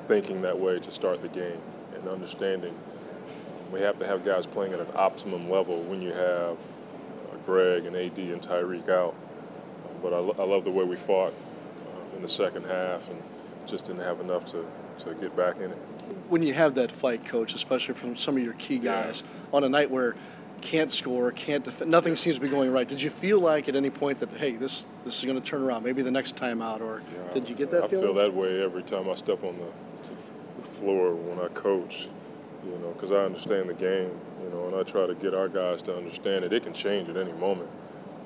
thinking 0.06 0.42
that 0.42 0.58
way 0.58 0.78
to 0.78 0.90
start 0.90 1.22
the 1.22 1.28
game 1.28 1.60
and 1.94 2.08
understanding. 2.08 2.74
We 3.72 3.80
have 3.80 3.98
to 3.98 4.06
have 4.06 4.24
guys 4.24 4.46
playing 4.46 4.72
at 4.72 4.80
an 4.80 4.88
optimum 4.94 5.50
level 5.50 5.82
when 5.82 6.00
you 6.00 6.12
have 6.12 6.56
uh, 6.56 7.36
Greg 7.44 7.84
and 7.84 7.94
AD 7.94 8.18
and 8.18 8.40
Tyreke 8.40 8.88
out. 8.88 9.14
but 10.02 10.12
I, 10.12 10.18
I, 10.18 10.46
love 10.46 10.64
the 10.64 10.70
way 10.70 10.84
we 10.84 10.96
fought 10.96 11.34
uh, 11.34 12.16
in 12.16 12.22
the 12.22 12.28
second 12.28 12.64
half 12.64 13.08
and 13.10 13.22
just 13.66 13.84
didn't 13.84 14.02
have 14.02 14.20
enough 14.20 14.46
to, 14.46 14.64
to 14.98 15.14
get 15.14 15.36
back 15.36 15.56
in 15.56 15.70
it. 15.70 15.78
When 16.28 16.42
you 16.42 16.54
have 16.54 16.74
that 16.76 16.90
fight, 16.90 17.26
coach, 17.26 17.54
especially 17.54 17.94
from 17.94 18.16
some 18.16 18.38
of 18.38 18.42
your 18.42 18.54
key 18.54 18.78
guys, 18.78 19.22
yeah. 19.22 19.56
on 19.56 19.64
a 19.64 19.68
night 19.68 19.90
where 19.90 20.16
can't 20.60 20.90
score, 20.90 21.32
can't 21.32 21.64
defend, 21.64 21.90
nothing 21.90 22.16
seems 22.16 22.36
to 22.36 22.42
be 22.42 22.48
going 22.48 22.72
right. 22.72 22.88
Did 22.88 23.00
you 23.00 23.10
feel 23.10 23.40
like 23.40 23.68
at 23.68 23.76
any 23.76 23.90
point 23.90 24.20
that 24.20 24.30
hey, 24.30 24.52
this 24.52 24.84
this 25.04 25.18
is 25.18 25.24
going 25.24 25.40
to 25.40 25.46
turn 25.46 25.62
around? 25.62 25.84
Maybe 25.84 26.02
the 26.02 26.10
next 26.10 26.36
time 26.36 26.60
out, 26.60 26.80
or 26.80 27.02
yeah, 27.12 27.34
did 27.34 27.48
you 27.48 27.54
get 27.54 27.70
that? 27.70 27.84
I 27.84 27.88
feeling? 27.88 28.06
feel 28.06 28.14
that 28.14 28.34
way 28.34 28.62
every 28.62 28.82
time 28.82 29.08
I 29.08 29.14
step 29.14 29.44
on 29.44 29.58
the, 29.58 30.60
the 30.60 30.66
floor 30.66 31.14
when 31.14 31.38
I 31.38 31.48
coach. 31.48 32.08
You 32.64 32.76
know, 32.78 32.90
because 32.90 33.12
I 33.12 33.24
understand 33.24 33.68
the 33.68 33.74
game. 33.74 34.10
You 34.42 34.50
know, 34.50 34.66
and 34.66 34.76
I 34.76 34.82
try 34.82 35.06
to 35.06 35.14
get 35.14 35.34
our 35.34 35.48
guys 35.48 35.80
to 35.82 35.96
understand 35.96 36.44
it. 36.44 36.52
It 36.52 36.64
can 36.64 36.72
change 36.72 37.08
at 37.08 37.16
any 37.16 37.32
moment 37.32 37.70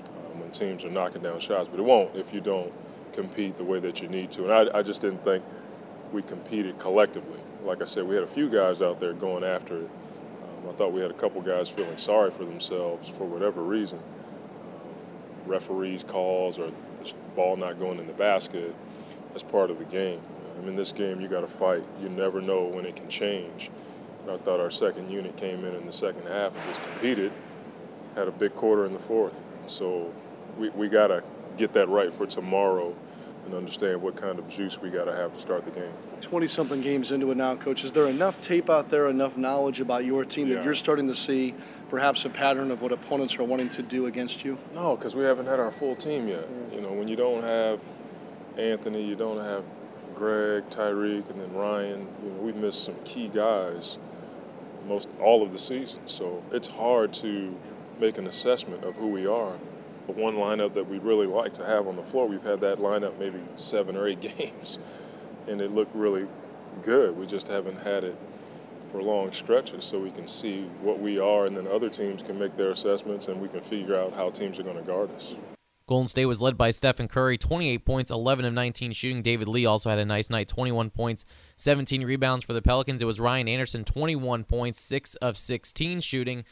um, 0.09 0.41
when 0.41 0.51
teams 0.51 0.85
are 0.85 0.91
knocking 0.91 1.23
down 1.23 1.41
shots, 1.41 1.69
but 1.71 1.79
it 1.79 1.83
won't 1.83 2.17
if 2.17 2.33
you 2.33 2.41
don't 2.41 2.73
compete 3.13 3.59
the 3.59 3.65
way 3.65 3.79
that 3.81 4.01
you 4.01 4.09
need 4.09 4.31
to. 4.33 4.45
And 4.45 4.53
I, 4.53 4.79
I 4.79 4.83
just 4.83 5.01
didn't 5.01 5.23
think 5.25 5.45
we 6.13 6.23
competed 6.23 6.79
collectively. 6.79 7.41
Like 7.65 7.83
I 7.83 7.85
said, 7.85 8.05
we 8.05 8.15
had 8.15 8.25
a 8.25 8.29
few 8.29 8.49
guys 8.49 8.83
out 8.83 9.01
there 9.01 9.13
going 9.13 9.45
after 9.45 9.83
it 9.83 9.91
I 10.73 10.75
thought 10.75 10.93
we 10.93 11.03
had 11.03 11.11
a 11.11 11.15
couple 11.15 11.43
guys 11.43 11.69
feeling 11.69 11.99
sorry 11.99 12.31
for 12.31 12.47
themselves 12.47 13.07
for 13.07 13.25
whatever 13.25 13.63
reason. 13.63 13.99
Um, 13.99 15.51
referees' 15.51 16.03
calls 16.03 16.59
or 16.59 16.69
the 16.69 17.13
ball 17.37 17.57
not 17.57 17.79
going 17.79 17.99
in 17.99 18.07
the 18.07 18.15
basket. 18.15 18.75
That's 19.29 19.43
part 19.43 19.71
of 19.71 19.79
the 19.79 19.85
game. 19.85 20.19
Um, 20.59 20.69
in 20.69 20.75
this 20.75 20.91
game, 20.91 21.21
you 21.21 21.29
got 21.29 21.43
to 21.43 21.47
fight. 21.47 21.83
You 22.01 22.09
never 22.09 22.41
know 22.41 22.65
when 22.65 22.87
it 22.87 22.97
can 22.97 23.11
change. 23.11 23.71
I 24.27 24.39
thought 24.39 24.61
our 24.61 24.71
second 24.71 25.11
unit 25.11 25.37
came 25.37 25.63
in 25.67 25.75
in 25.75 25.85
the 25.85 25.93
second 25.93 26.23
half 26.23 26.57
and 26.57 26.65
just 26.67 26.81
competed, 26.81 27.33
had 28.15 28.29
a 28.29 28.33
big 28.33 28.55
quarter 28.55 28.87
in 28.87 28.95
the 28.95 28.99
fourth. 28.99 29.39
So 29.67 30.11
we, 30.57 30.71
we 30.71 30.89
got 30.89 31.09
to 31.09 31.23
get 31.59 31.75
that 31.75 31.91
right 31.91 32.15
for 32.15 32.27
tomorrow 32.27 32.97
and 33.45 33.55
understand 33.55 34.01
what 34.01 34.17
kind 34.17 34.39
of 34.39 34.49
juice 34.49 34.81
we 34.81 34.91
got 34.91 35.05
to 35.05 35.13
have 35.13 35.35
to 35.35 35.41
start 35.41 35.65
the 35.65 35.71
game. 35.71 35.93
20 36.21 36.47
something 36.47 36.81
games 36.81 37.11
into 37.11 37.31
it 37.31 37.37
now, 37.37 37.57
coach. 37.57 37.85
Is 37.85 37.93
there 37.93 38.07
enough 38.07 38.41
tape 38.41 38.71
out 38.71 38.91
there, 38.91 39.09
enough 39.09 39.37
knowledge 39.37 39.81
about 39.81 40.05
your 40.05 40.25
team 40.25 40.49
yeah. 40.49 40.57
that 40.57 40.65
you're 40.65 40.75
starting 40.75 41.09
to 41.09 41.15
see 41.15 41.55
perhaps 41.91 42.25
a 42.25 42.31
pattern 42.31 42.71
of 42.71 42.81
what 42.81 42.93
opponents 42.93 43.37
are 43.37 43.45
wanting 43.45 43.69
to 43.71 43.83
do 43.83 44.07
against 44.07 44.45
you? 44.45 44.59
No, 44.75 44.97
because 44.97 45.15
we 45.15 45.25
haven't 45.25 45.47
had 45.47 45.61
our 45.61 45.73
full 45.73 45.97
team 45.97 46.29
yet. 46.29 46.49
Yeah. 46.71 46.77
You 46.77 46.83
know, 46.83 46.93
when 46.93 47.09
you 47.09 47.17
don't 47.17 47.43
have 47.43 47.81
Anthony, 48.57 49.05
you 49.05 49.17
don't 49.17 49.43
have 49.43 49.65
Greg, 50.15 50.69
Tyreke, 50.71 51.29
and 51.31 51.41
then 51.41 51.53
Ryan, 51.55 52.07
you 52.23 52.31
know, 52.31 52.41
we've 52.41 52.57
missed 52.57 52.85
some 52.85 52.95
key 53.05 53.29
guys 53.29 53.99
most 54.87 55.09
all 55.21 55.43
of 55.43 55.53
the 55.53 55.59
season. 55.59 56.01
So 56.07 56.43
it's 56.53 56.69
hard 56.69 57.13
to 57.15 57.57
make 58.01 58.19
an 58.19 58.27
assessment 58.27 58.85
of 58.85 58.95
who 58.97 59.09
we 59.09 59.27
are 59.27 59.55
the 60.07 60.13
one 60.13 60.35
lineup 60.35 60.75
that 60.75 60.89
we'd 60.89 61.03
really 61.03 61.27
like 61.27 61.53
to 61.55 61.65
have 61.65 61.87
on 61.87 61.97
the 61.97 62.03
floor. 62.03 62.27
We've 62.27 62.43
had 62.43 62.61
that 62.61 62.79
lineup 62.79 63.19
maybe 63.19 63.41
seven 63.57 63.97
or 63.97 64.07
eight 64.07 64.21
games, 64.37 64.79
and 65.47 65.61
it 65.61 65.73
looked 65.73 65.95
really 65.95 66.27
good. 66.83 67.17
We 67.17 67.27
just 67.27 67.49
haven't 67.49 67.81
had 67.81 68.05
it 68.05 68.17
for 68.91 69.03
long 69.03 69.33
stretches 69.33 69.85
so 69.85 69.99
we 69.99 70.11
can 70.11 70.29
see 70.29 70.63
what 70.83 71.01
we 71.01 71.19
are, 71.19 71.47
and 71.47 71.57
then 71.57 71.67
other 71.67 71.89
teams 71.89 72.23
can 72.23 72.39
make 72.39 72.57
their 72.57 72.71
assessments 72.71 73.29
and 73.29 73.41
we 73.41 73.49
can 73.49 73.61
figure 73.61 73.97
out 73.97 74.13
how 74.13 74.31
teams 74.31 74.59
are 74.59 74.63
going 74.63 74.77
to 74.77 74.83
guard 74.83 75.11
us. 75.15 75.35
Golden 75.87 76.09
State 76.09 76.27
was 76.27 76.41
led 76.41 76.57
by 76.57 76.71
Stephen 76.71 77.09
Curry, 77.09 77.37
28 77.37 77.85
points, 77.85 78.11
11 78.11 78.45
of 78.45 78.55
19 78.55 78.93
shooting. 78.93 79.21
David 79.21 79.49
Lee 79.49 79.67
also 79.67 79.91
had 79.91 79.99
a 79.99 80.05
nice 80.05 80.31
night, 80.31 80.49
21 80.49 80.91
points, 80.91 81.25
17 81.57 82.05
rebounds 82.05 82.45
for 82.45 82.53
the 82.53 82.63
Pelicans. 82.63 83.03
It 83.03 83.07
was 83.07 83.19
Ryan 83.19 83.49
Anderson, 83.49 83.85
21 83.85 84.45
points, 84.45 84.81
6 84.81 85.17
of 85.17 85.37
16 85.37 86.01
shooting. 86.01 86.45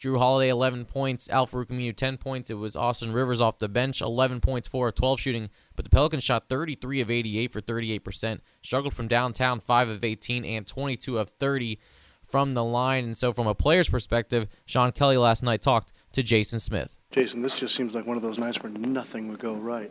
Jrue 0.00 0.18
Holiday, 0.18 0.48
11 0.48 0.84
points. 0.84 1.28
Al-Farouq 1.28 1.66
Aminu, 1.66 1.94
10 1.94 2.18
points. 2.18 2.50
It 2.50 2.54
was 2.54 2.76
Austin 2.76 3.12
Rivers 3.12 3.40
off 3.40 3.58
the 3.58 3.68
bench, 3.68 4.00
11 4.00 4.40
points, 4.40 4.68
4 4.68 4.88
of 4.88 4.94
12 4.94 5.20
shooting. 5.20 5.50
But 5.74 5.84
the 5.84 5.90
Pelicans 5.90 6.22
shot 6.22 6.48
33 6.48 7.00
of 7.00 7.10
88 7.10 7.52
for 7.52 7.60
38%. 7.60 8.40
Struggled 8.62 8.94
from 8.94 9.08
downtown, 9.08 9.60
5 9.60 9.88
of 9.88 10.04
18, 10.04 10.44
and 10.44 10.66
22 10.66 11.18
of 11.18 11.30
30 11.30 11.78
from 12.22 12.54
the 12.54 12.62
line. 12.64 13.04
And 13.04 13.18
so, 13.18 13.32
from 13.32 13.46
a 13.46 13.54
player's 13.54 13.88
perspective, 13.88 14.48
Sean 14.66 14.92
Kelly 14.92 15.16
last 15.16 15.42
night 15.42 15.62
talked 15.62 15.92
to 16.12 16.22
Jason 16.22 16.60
Smith. 16.60 16.96
Jason, 17.10 17.40
this 17.40 17.58
just 17.58 17.74
seems 17.74 17.94
like 17.94 18.06
one 18.06 18.16
of 18.16 18.22
those 18.22 18.38
nights 18.38 18.62
where 18.62 18.70
nothing 18.70 19.28
would 19.28 19.38
go 19.38 19.54
right. 19.54 19.90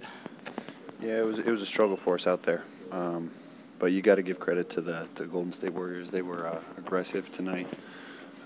Yeah, 1.02 1.20
it 1.20 1.26
was 1.26 1.40
it 1.40 1.48
was 1.48 1.62
a 1.62 1.66
struggle 1.66 1.98
for 1.98 2.16
us 2.16 2.28
out 2.28 2.44
there. 2.44 2.64
Um, 2.92 3.32
but 3.80 3.92
you 3.92 4.02
got 4.02 4.16
to 4.16 4.24
give 4.24 4.40
credit 4.40 4.70
to 4.72 4.82
the, 4.82 5.08
the 5.16 5.26
Golden 5.26 5.52
State 5.52 5.74
Warriors. 5.74 6.12
They 6.12 6.22
were 6.22 6.48
uh, 6.48 6.60
aggressive 6.78 7.32
tonight. 7.32 7.68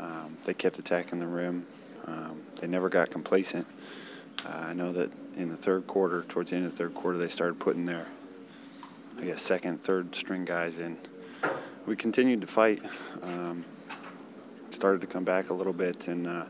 Um, 0.01 0.35
they 0.45 0.53
kept 0.53 0.79
attacking 0.79 1.19
the 1.19 1.27
rim. 1.27 1.65
Um, 2.07 2.41
they 2.59 2.67
never 2.67 2.89
got 2.89 3.11
complacent. 3.11 3.67
Uh, 4.43 4.65
I 4.67 4.73
know 4.73 4.91
that 4.91 5.11
in 5.35 5.49
the 5.49 5.57
third 5.57 5.85
quarter, 5.85 6.23
towards 6.23 6.49
the 6.49 6.57
end 6.57 6.65
of 6.65 6.71
the 6.71 6.77
third 6.77 6.95
quarter, 6.95 7.17
they 7.19 7.27
started 7.27 7.59
putting 7.59 7.85
their, 7.85 8.07
I 9.19 9.25
guess, 9.25 9.43
second, 9.43 9.81
third 9.81 10.15
string 10.15 10.43
guys 10.43 10.79
in. 10.79 10.97
We 11.85 11.95
continued 11.95 12.41
to 12.41 12.47
fight. 12.47 12.83
Um, 13.21 13.63
started 14.71 15.01
to 15.01 15.07
come 15.07 15.23
back 15.23 15.51
a 15.51 15.53
little 15.53 15.73
bit, 15.73 16.07
and 16.07 16.25
uh, 16.25 16.45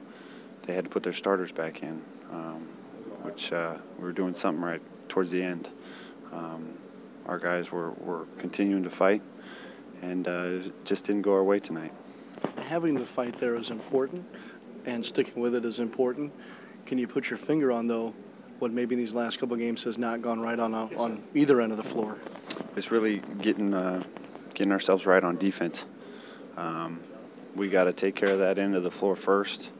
they 0.63 0.73
had 0.73 0.85
to 0.85 0.89
put 0.89 1.03
their 1.03 1.13
starters 1.13 1.51
back 1.51 1.83
in, 1.83 2.01
um, 2.31 2.67
which 3.23 3.51
uh, 3.51 3.75
we 3.97 4.05
were 4.05 4.13
doing 4.13 4.33
something 4.33 4.63
right 4.63 4.81
towards 5.09 5.31
the 5.31 5.43
end. 5.43 5.69
Um, 6.31 6.77
our 7.25 7.39
guys 7.39 7.71
were, 7.71 7.91
were 7.91 8.25
continuing 8.37 8.83
to 8.83 8.89
fight, 8.89 9.21
and 10.01 10.27
uh, 10.27 10.43
it 10.45 10.85
just 10.85 11.05
didn't 11.05 11.23
go 11.23 11.33
our 11.33 11.43
way 11.43 11.59
tonight 11.59 11.93
having 12.57 12.95
the 12.95 13.05
fight 13.05 13.39
there 13.39 13.55
is 13.55 13.69
important, 13.69 14.25
and 14.85 15.05
sticking 15.05 15.41
with 15.41 15.55
it 15.55 15.65
is 15.65 15.79
important. 15.79 16.33
Can 16.85 16.97
you 16.97 17.07
put 17.07 17.29
your 17.29 17.37
finger 17.37 17.71
on 17.71 17.87
though 17.87 18.13
what 18.59 18.71
maybe 18.71 18.95
these 18.95 19.13
last 19.13 19.39
couple 19.39 19.55
games 19.57 19.83
has 19.83 19.97
not 19.97 20.21
gone 20.21 20.39
right 20.39 20.59
on 20.59 20.73
a, 20.73 20.85
on 20.95 21.23
either 21.33 21.61
end 21.61 21.71
of 21.71 21.77
the 21.77 21.83
floor? 21.83 22.17
It's 22.75 22.91
really 22.91 23.19
getting 23.41 23.73
uh, 23.73 24.03
getting 24.53 24.71
ourselves 24.71 25.05
right 25.05 25.23
on 25.23 25.37
defense. 25.37 25.85
Um, 26.57 27.01
we 27.55 27.69
got 27.69 27.85
to 27.85 27.93
take 27.93 28.15
care 28.15 28.29
of 28.29 28.39
that 28.39 28.57
end 28.57 28.75
of 28.75 28.83
the 28.83 28.91
floor 28.91 29.15
first, 29.15 29.71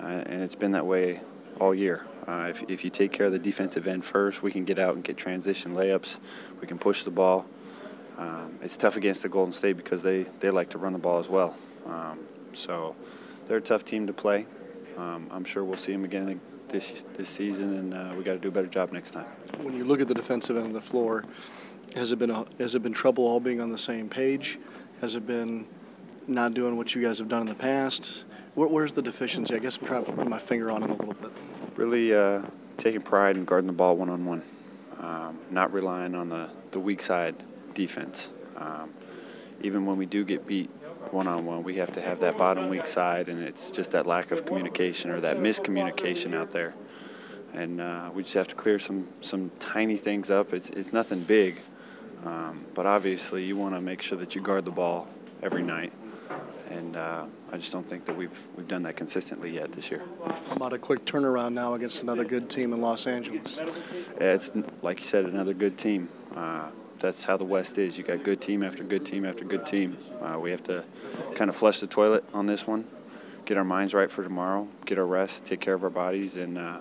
uh, 0.00 0.06
and 0.06 0.42
it's 0.42 0.54
been 0.54 0.72
that 0.72 0.86
way 0.86 1.20
all 1.60 1.74
year. 1.74 2.06
Uh, 2.26 2.46
if, 2.48 2.62
if 2.68 2.84
you 2.84 2.90
take 2.90 3.12
care 3.12 3.26
of 3.26 3.32
the 3.32 3.38
defensive 3.38 3.86
end 3.86 4.04
first, 4.04 4.42
we 4.42 4.50
can 4.50 4.64
get 4.64 4.78
out 4.78 4.94
and 4.94 5.04
get 5.04 5.16
transition 5.16 5.74
layups. 5.74 6.16
We 6.60 6.66
can 6.66 6.78
push 6.78 7.02
the 7.02 7.10
ball. 7.10 7.44
Um, 8.16 8.58
it's 8.62 8.76
tough 8.76 8.96
against 8.96 9.22
the 9.22 9.28
Golden 9.28 9.52
State 9.52 9.76
because 9.76 10.02
they, 10.02 10.22
they 10.40 10.50
like 10.50 10.70
to 10.70 10.78
run 10.78 10.92
the 10.94 10.98
ball 10.98 11.18
as 11.18 11.28
well. 11.28 11.54
Um, 11.86 12.20
so 12.52 12.96
they're 13.46 13.58
a 13.58 13.62
tough 13.62 13.84
team 13.84 14.06
to 14.06 14.12
play. 14.12 14.46
Um, 14.96 15.28
I'm 15.30 15.44
sure 15.44 15.64
we'll 15.64 15.76
see 15.76 15.92
them 15.92 16.04
again 16.04 16.40
this 16.68 17.04
this 17.14 17.28
season, 17.28 17.76
and 17.76 17.94
uh, 17.94 18.14
we 18.16 18.24
got 18.24 18.32
to 18.32 18.38
do 18.38 18.48
a 18.48 18.52
better 18.52 18.66
job 18.66 18.92
next 18.92 19.10
time. 19.10 19.26
When 19.58 19.76
you 19.76 19.84
look 19.84 20.00
at 20.00 20.08
the 20.08 20.14
defensive 20.14 20.56
end 20.56 20.66
of 20.66 20.72
the 20.72 20.80
floor, 20.80 21.24
has 21.94 22.12
it 22.12 22.18
been 22.18 22.30
a, 22.30 22.44
has 22.58 22.74
it 22.74 22.82
been 22.82 22.92
trouble 22.92 23.26
all 23.26 23.40
being 23.40 23.60
on 23.60 23.70
the 23.70 23.78
same 23.78 24.08
page? 24.08 24.58
Has 25.00 25.14
it 25.14 25.26
been 25.26 25.66
not 26.26 26.54
doing 26.54 26.76
what 26.76 26.94
you 26.94 27.02
guys 27.02 27.18
have 27.18 27.28
done 27.28 27.42
in 27.42 27.48
the 27.48 27.54
past? 27.54 28.24
Where, 28.54 28.68
where's 28.68 28.92
the 28.92 29.02
deficiency? 29.02 29.54
I 29.54 29.58
guess 29.58 29.76
I'm 29.76 29.86
trying 29.86 30.04
to 30.04 30.12
put 30.12 30.28
my 30.28 30.38
finger 30.38 30.70
on 30.70 30.82
it 30.82 30.90
a 30.90 30.94
little 30.94 31.14
bit. 31.14 31.32
Really 31.76 32.14
uh, 32.14 32.42
taking 32.78 33.02
pride 33.02 33.36
in 33.36 33.44
guarding 33.44 33.66
the 33.66 33.72
ball 33.72 33.96
one 33.96 34.08
on 34.08 34.24
one, 34.24 34.42
not 35.50 35.72
relying 35.72 36.14
on 36.14 36.28
the, 36.28 36.48
the 36.72 36.80
weak 36.80 37.02
side 37.02 37.34
defense. 37.74 38.30
Um, 38.56 38.90
even 39.62 39.86
when 39.86 39.96
we 39.96 40.06
do 40.06 40.24
get 40.24 40.46
beat 40.46 40.70
one 41.12 41.26
on 41.26 41.44
one. 41.46 41.62
We 41.62 41.76
have 41.76 41.92
to 41.92 42.00
have 42.00 42.20
that 42.20 42.38
bottom 42.38 42.68
weak 42.68 42.86
side, 42.86 43.28
and 43.28 43.42
it's 43.42 43.70
just 43.70 43.92
that 43.92 44.06
lack 44.06 44.30
of 44.30 44.46
communication 44.46 45.10
or 45.10 45.20
that 45.20 45.38
miscommunication 45.38 46.34
out 46.34 46.50
there. 46.50 46.74
And 47.52 47.80
uh, 47.80 48.10
we 48.12 48.22
just 48.22 48.34
have 48.34 48.48
to 48.48 48.54
clear 48.54 48.78
some 48.78 49.08
some 49.20 49.50
tiny 49.58 49.96
things 49.96 50.30
up. 50.30 50.52
It's 50.52 50.70
it's 50.70 50.92
nothing 50.92 51.22
big, 51.22 51.58
um, 52.24 52.64
but 52.74 52.86
obviously 52.86 53.44
you 53.44 53.56
want 53.56 53.74
to 53.74 53.80
make 53.80 54.02
sure 54.02 54.18
that 54.18 54.34
you 54.34 54.40
guard 54.40 54.64
the 54.64 54.72
ball 54.72 55.08
every 55.42 55.62
night. 55.62 55.92
And 56.70 56.96
uh, 56.96 57.26
I 57.52 57.56
just 57.56 57.72
don't 57.72 57.86
think 57.86 58.06
that 58.06 58.16
we've 58.16 58.48
we've 58.56 58.66
done 58.66 58.82
that 58.84 58.96
consistently 58.96 59.50
yet 59.50 59.72
this 59.72 59.90
year. 59.90 60.02
How 60.24 60.56
about 60.56 60.72
a 60.72 60.78
quick 60.78 61.04
turnaround 61.04 61.52
now 61.52 61.74
against 61.74 62.02
another 62.02 62.24
good 62.24 62.50
team 62.50 62.72
in 62.72 62.80
Los 62.80 63.06
Angeles? 63.06 63.58
Yeah, 63.58 64.32
it's 64.32 64.50
like 64.82 65.00
you 65.00 65.06
said, 65.06 65.26
another 65.26 65.54
good 65.54 65.78
team. 65.78 66.08
Uh, 66.34 66.70
that's 67.04 67.24
how 67.24 67.36
the 67.36 67.44
West 67.44 67.76
is. 67.76 67.98
You 67.98 68.04
got 68.04 68.24
good 68.24 68.40
team 68.40 68.62
after 68.62 68.82
good 68.82 69.04
team 69.04 69.24
after 69.26 69.44
good 69.44 69.66
team. 69.66 69.98
Uh, 70.22 70.38
we 70.40 70.50
have 70.50 70.62
to 70.64 70.84
kind 71.34 71.50
of 71.50 71.56
flush 71.56 71.80
the 71.80 71.86
toilet 71.86 72.24
on 72.32 72.46
this 72.46 72.66
one, 72.66 72.86
get 73.44 73.58
our 73.58 73.64
minds 73.64 73.92
right 73.92 74.10
for 74.10 74.22
tomorrow, 74.22 74.66
get 74.86 74.98
our 74.98 75.06
rest, 75.06 75.44
take 75.44 75.60
care 75.60 75.74
of 75.74 75.84
our 75.84 75.90
bodies, 75.90 76.36
and 76.36 76.56
uh, 76.56 76.78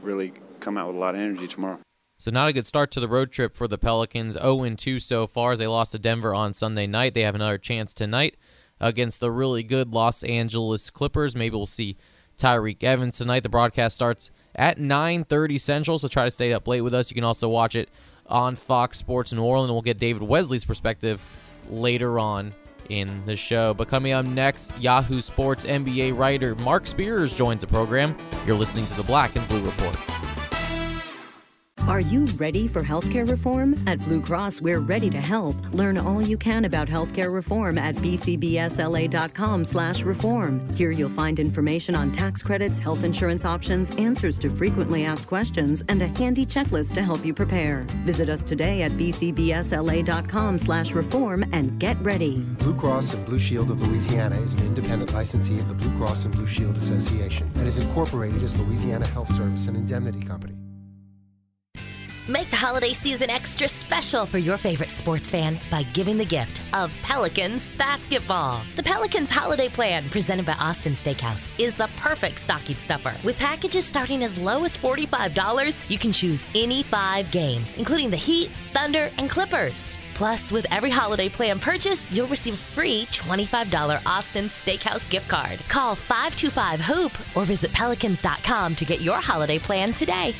really 0.00 0.32
come 0.60 0.78
out 0.78 0.86
with 0.86 0.96
a 0.96 0.98
lot 0.98 1.14
of 1.14 1.20
energy 1.20 1.46
tomorrow. 1.46 1.78
So 2.16 2.30
not 2.30 2.48
a 2.48 2.52
good 2.52 2.66
start 2.66 2.90
to 2.92 3.00
the 3.00 3.08
road 3.08 3.30
trip 3.30 3.54
for 3.54 3.68
the 3.68 3.78
Pelicans. 3.78 4.36
0-2 4.36 5.00
so 5.00 5.26
far 5.26 5.52
as 5.52 5.58
they 5.58 5.66
lost 5.66 5.92
to 5.92 5.98
Denver 5.98 6.34
on 6.34 6.52
Sunday 6.52 6.86
night. 6.86 7.14
They 7.14 7.22
have 7.22 7.34
another 7.34 7.58
chance 7.58 7.94
tonight 7.94 8.36
against 8.80 9.20
the 9.20 9.30
really 9.30 9.62
good 9.62 9.92
Los 9.92 10.24
Angeles 10.24 10.90
Clippers. 10.90 11.36
Maybe 11.36 11.54
we'll 11.54 11.66
see 11.66 11.96
Tyreke 12.38 12.82
Evans 12.82 13.18
tonight. 13.18 13.42
The 13.42 13.48
broadcast 13.48 13.96
starts 13.96 14.30
at 14.54 14.78
9:30 14.78 15.58
Central, 15.60 15.98
so 15.98 16.08
try 16.08 16.24
to 16.24 16.30
stay 16.30 16.52
up 16.52 16.66
late 16.66 16.80
with 16.80 16.94
us. 16.94 17.10
You 17.10 17.14
can 17.14 17.24
also 17.24 17.48
watch 17.48 17.76
it 17.76 17.90
on 18.28 18.54
Fox 18.54 18.98
Sports 18.98 19.32
New 19.32 19.42
Orleans. 19.42 19.72
We'll 19.72 19.82
get 19.82 19.98
David 19.98 20.22
Wesley's 20.22 20.64
perspective 20.64 21.22
later 21.68 22.18
on 22.18 22.54
in 22.88 23.24
the 23.26 23.36
show. 23.36 23.74
But 23.74 23.88
coming 23.88 24.12
up 24.12 24.26
next, 24.26 24.72
Yahoo 24.78 25.20
Sports 25.20 25.64
NBA 25.64 26.16
writer 26.16 26.54
Mark 26.56 26.86
Spears 26.86 27.36
joins 27.36 27.60
the 27.60 27.66
program. 27.66 28.16
You're 28.46 28.56
listening 28.56 28.86
to 28.86 28.94
the 28.94 29.02
Black 29.02 29.36
and 29.36 29.46
Blue 29.48 29.64
Report. 29.64 30.27
Are 31.86 32.00
you 32.00 32.24
ready 32.36 32.66
for 32.68 32.82
healthcare 32.82 33.26
reform? 33.28 33.76
At 33.86 33.98
Blue 34.00 34.20
Cross, 34.20 34.60
we're 34.60 34.80
ready 34.80 35.08
to 35.10 35.20
help. 35.20 35.54
Learn 35.72 35.96
all 35.96 36.20
you 36.20 36.36
can 36.36 36.64
about 36.64 36.88
healthcare 36.88 37.32
reform 37.32 37.78
at 37.78 37.94
bcbsla.com/reform. 37.96 40.74
Here 40.74 40.90
you'll 40.90 41.08
find 41.08 41.38
information 41.38 41.94
on 41.94 42.10
tax 42.12 42.42
credits, 42.42 42.78
health 42.78 43.04
insurance 43.04 43.44
options, 43.44 43.90
answers 43.96 44.38
to 44.38 44.50
frequently 44.50 45.04
asked 45.04 45.28
questions, 45.28 45.84
and 45.88 46.02
a 46.02 46.08
handy 46.08 46.44
checklist 46.44 46.94
to 46.94 47.02
help 47.02 47.24
you 47.24 47.32
prepare. 47.32 47.84
Visit 48.04 48.28
us 48.28 48.42
today 48.42 48.82
at 48.82 48.90
bcbsla.com/reform 48.92 51.44
and 51.52 51.78
get 51.78 51.96
ready. 52.02 52.40
Blue 52.58 52.74
Cross 52.74 53.14
and 53.14 53.24
Blue 53.24 53.38
Shield 53.38 53.70
of 53.70 53.80
Louisiana 53.86 54.36
is 54.40 54.54
an 54.54 54.66
independent 54.66 55.14
licensee 55.14 55.58
of 55.58 55.68
the 55.68 55.74
Blue 55.74 55.96
Cross 55.96 56.24
and 56.24 56.34
Blue 56.34 56.46
Shield 56.46 56.76
Association 56.76 57.50
and 57.54 57.66
is 57.66 57.78
incorporated 57.78 58.42
as 58.42 58.60
Louisiana 58.60 59.06
Health 59.06 59.34
Service 59.34 59.66
and 59.66 59.76
Indemnity 59.76 60.20
Company. 60.20 60.54
Make 62.30 62.50
the 62.50 62.56
holiday 62.56 62.92
season 62.92 63.30
extra 63.30 63.66
special 63.66 64.26
for 64.26 64.36
your 64.36 64.58
favorite 64.58 64.90
sports 64.90 65.30
fan 65.30 65.58
by 65.70 65.84
giving 65.94 66.18
the 66.18 66.26
gift 66.26 66.60
of 66.74 66.94
Pelicans 67.00 67.70
basketball. 67.70 68.60
The 68.76 68.82
Pelicans 68.82 69.30
holiday 69.30 69.70
plan, 69.70 70.10
presented 70.10 70.44
by 70.44 70.52
Austin 70.60 70.92
Steakhouse, 70.92 71.58
is 71.58 71.74
the 71.74 71.88
perfect 71.96 72.38
stocking 72.38 72.76
stuffer. 72.76 73.14
With 73.24 73.38
packages 73.38 73.86
starting 73.86 74.22
as 74.24 74.36
low 74.36 74.64
as 74.64 74.76
$45, 74.76 75.90
you 75.90 75.96
can 75.96 76.12
choose 76.12 76.46
any 76.54 76.82
five 76.82 77.30
games, 77.30 77.78
including 77.78 78.10
the 78.10 78.18
Heat, 78.18 78.50
Thunder, 78.74 79.10
and 79.16 79.30
Clippers. 79.30 79.96
Plus, 80.12 80.52
with 80.52 80.66
every 80.70 80.90
holiday 80.90 81.30
plan 81.30 81.58
purchase, 81.58 82.12
you'll 82.12 82.26
receive 82.26 82.54
a 82.54 82.56
free 82.58 83.06
$25 83.06 84.02
Austin 84.04 84.48
Steakhouse 84.48 85.08
gift 85.08 85.28
card. 85.28 85.60
Call 85.68 85.94
525 85.94 86.80
Hoop 86.80 87.36
or 87.36 87.46
visit 87.46 87.72
pelicans.com 87.72 88.74
to 88.74 88.84
get 88.84 89.00
your 89.00 89.16
holiday 89.16 89.58
plan 89.58 89.94
today. 89.94 90.34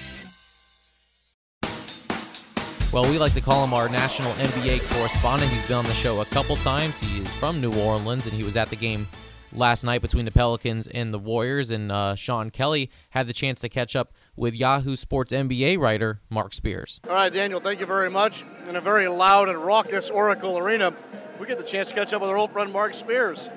Well, 2.91 3.03
we 3.03 3.19
like 3.19 3.35
to 3.35 3.43
call 3.43 3.63
him 3.63 3.75
our 3.75 3.87
national 3.91 4.33
NBA 4.33 4.81
correspondent. 4.95 5.53
He's 5.53 5.67
been 5.67 5.77
on 5.77 5.85
the 5.85 5.93
show 5.93 6.23
a 6.23 6.25
couple 6.25 6.57
times. 6.57 6.99
He 6.99 7.21
is 7.21 7.31
from 7.35 7.61
New 7.61 7.75
Orleans, 7.75 8.25
and 8.25 8.33
he 8.35 8.43
was 8.43 8.57
at 8.57 8.71
the 8.71 8.77
game 8.77 9.07
last 9.53 9.85
night 9.85 10.01
between 10.01 10.25
the 10.25 10.31
Pelicans 10.31 10.87
and 10.87 11.13
the 11.13 11.19
Warriors. 11.19 11.71
And 11.71 11.93
uh, 11.93 12.15
Sean 12.15 12.49
Kelly 12.49 12.91
had 13.11 13.27
the 13.27 13.35
chance 13.35 13.61
to 13.61 13.69
catch 13.69 13.95
up 13.95 14.15
with 14.37 14.55
Yahoo 14.55 14.97
Sports 14.97 15.35
NBA 15.35 15.79
writer 15.79 16.23
Mark 16.31 16.55
Spears. 16.55 16.99
All 17.07 17.15
right, 17.15 17.31
Daniel, 17.31 17.61
thank 17.61 17.79
you 17.79 17.85
very 17.85 18.09
much. 18.09 18.43
In 18.71 18.77
a 18.77 18.81
very 18.81 19.07
loud 19.07 19.51
and 19.51 19.59
raucous 19.59 20.09
Oracle 20.09 20.57
Arena, 20.57 20.95
we 21.39 21.47
get 21.47 21.59
the 21.59 21.65
chance 21.65 21.91
to 21.91 21.95
catch 21.95 22.15
up 22.15 22.23
with 22.23 22.31
our 22.31 22.39
old 22.39 22.53
friend 22.53 22.73
Mark 22.73 22.95
Spears. 22.95 23.51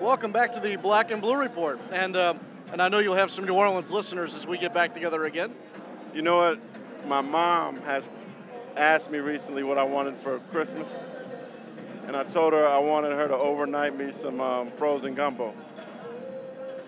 Welcome 0.00 0.32
back 0.32 0.52
to 0.54 0.60
the 0.60 0.74
Black 0.74 1.12
and 1.12 1.22
Blue 1.22 1.36
Report. 1.36 1.78
And, 1.92 2.16
uh, 2.16 2.34
and 2.72 2.82
I 2.82 2.88
know 2.88 2.98
you'll 2.98 3.14
have 3.14 3.30
some 3.30 3.44
New 3.44 3.54
Orleans 3.54 3.92
listeners 3.92 4.34
as 4.34 4.44
we 4.44 4.58
get 4.58 4.74
back 4.74 4.92
together 4.92 5.24
again. 5.24 5.54
You 6.12 6.22
know 6.22 6.38
what? 6.38 6.60
My 7.06 7.20
mom 7.20 7.76
has 7.82 8.08
asked 8.76 9.10
me 9.10 9.18
recently 9.18 9.62
what 9.62 9.78
I 9.78 9.84
wanted 9.84 10.16
for 10.18 10.38
Christmas, 10.50 11.04
and 12.06 12.16
I 12.16 12.24
told 12.24 12.52
her 12.52 12.66
I 12.66 12.78
wanted 12.78 13.12
her 13.12 13.28
to 13.28 13.34
overnight 13.34 13.96
me 13.96 14.12
some 14.12 14.40
um, 14.40 14.70
frozen 14.70 15.14
gumbo. 15.14 15.54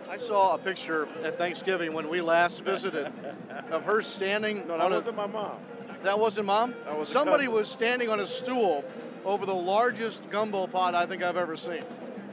I 0.08 0.16
saw 0.16 0.54
a 0.54 0.58
picture 0.58 1.08
at 1.22 1.38
Thanksgiving 1.38 1.92
when 1.92 2.08
we 2.08 2.20
last 2.20 2.64
visited 2.64 3.12
of 3.70 3.84
her 3.84 4.02
standing. 4.02 4.66
No, 4.66 4.78
that 4.78 4.86
on 4.86 4.90
wasn't 4.92 5.14
a, 5.14 5.16
my 5.16 5.26
mom. 5.26 5.58
That 6.02 6.18
wasn't 6.18 6.46
mom. 6.46 6.74
That 6.84 6.98
was 6.98 7.08
Somebody 7.08 7.48
was 7.48 7.68
standing 7.68 8.08
on 8.08 8.20
a 8.20 8.26
stool 8.26 8.84
over 9.24 9.44
the 9.44 9.54
largest 9.54 10.28
gumbo 10.30 10.66
pot 10.66 10.94
I 10.94 11.06
think 11.06 11.22
I've 11.22 11.36
ever 11.36 11.56
seen. 11.56 11.82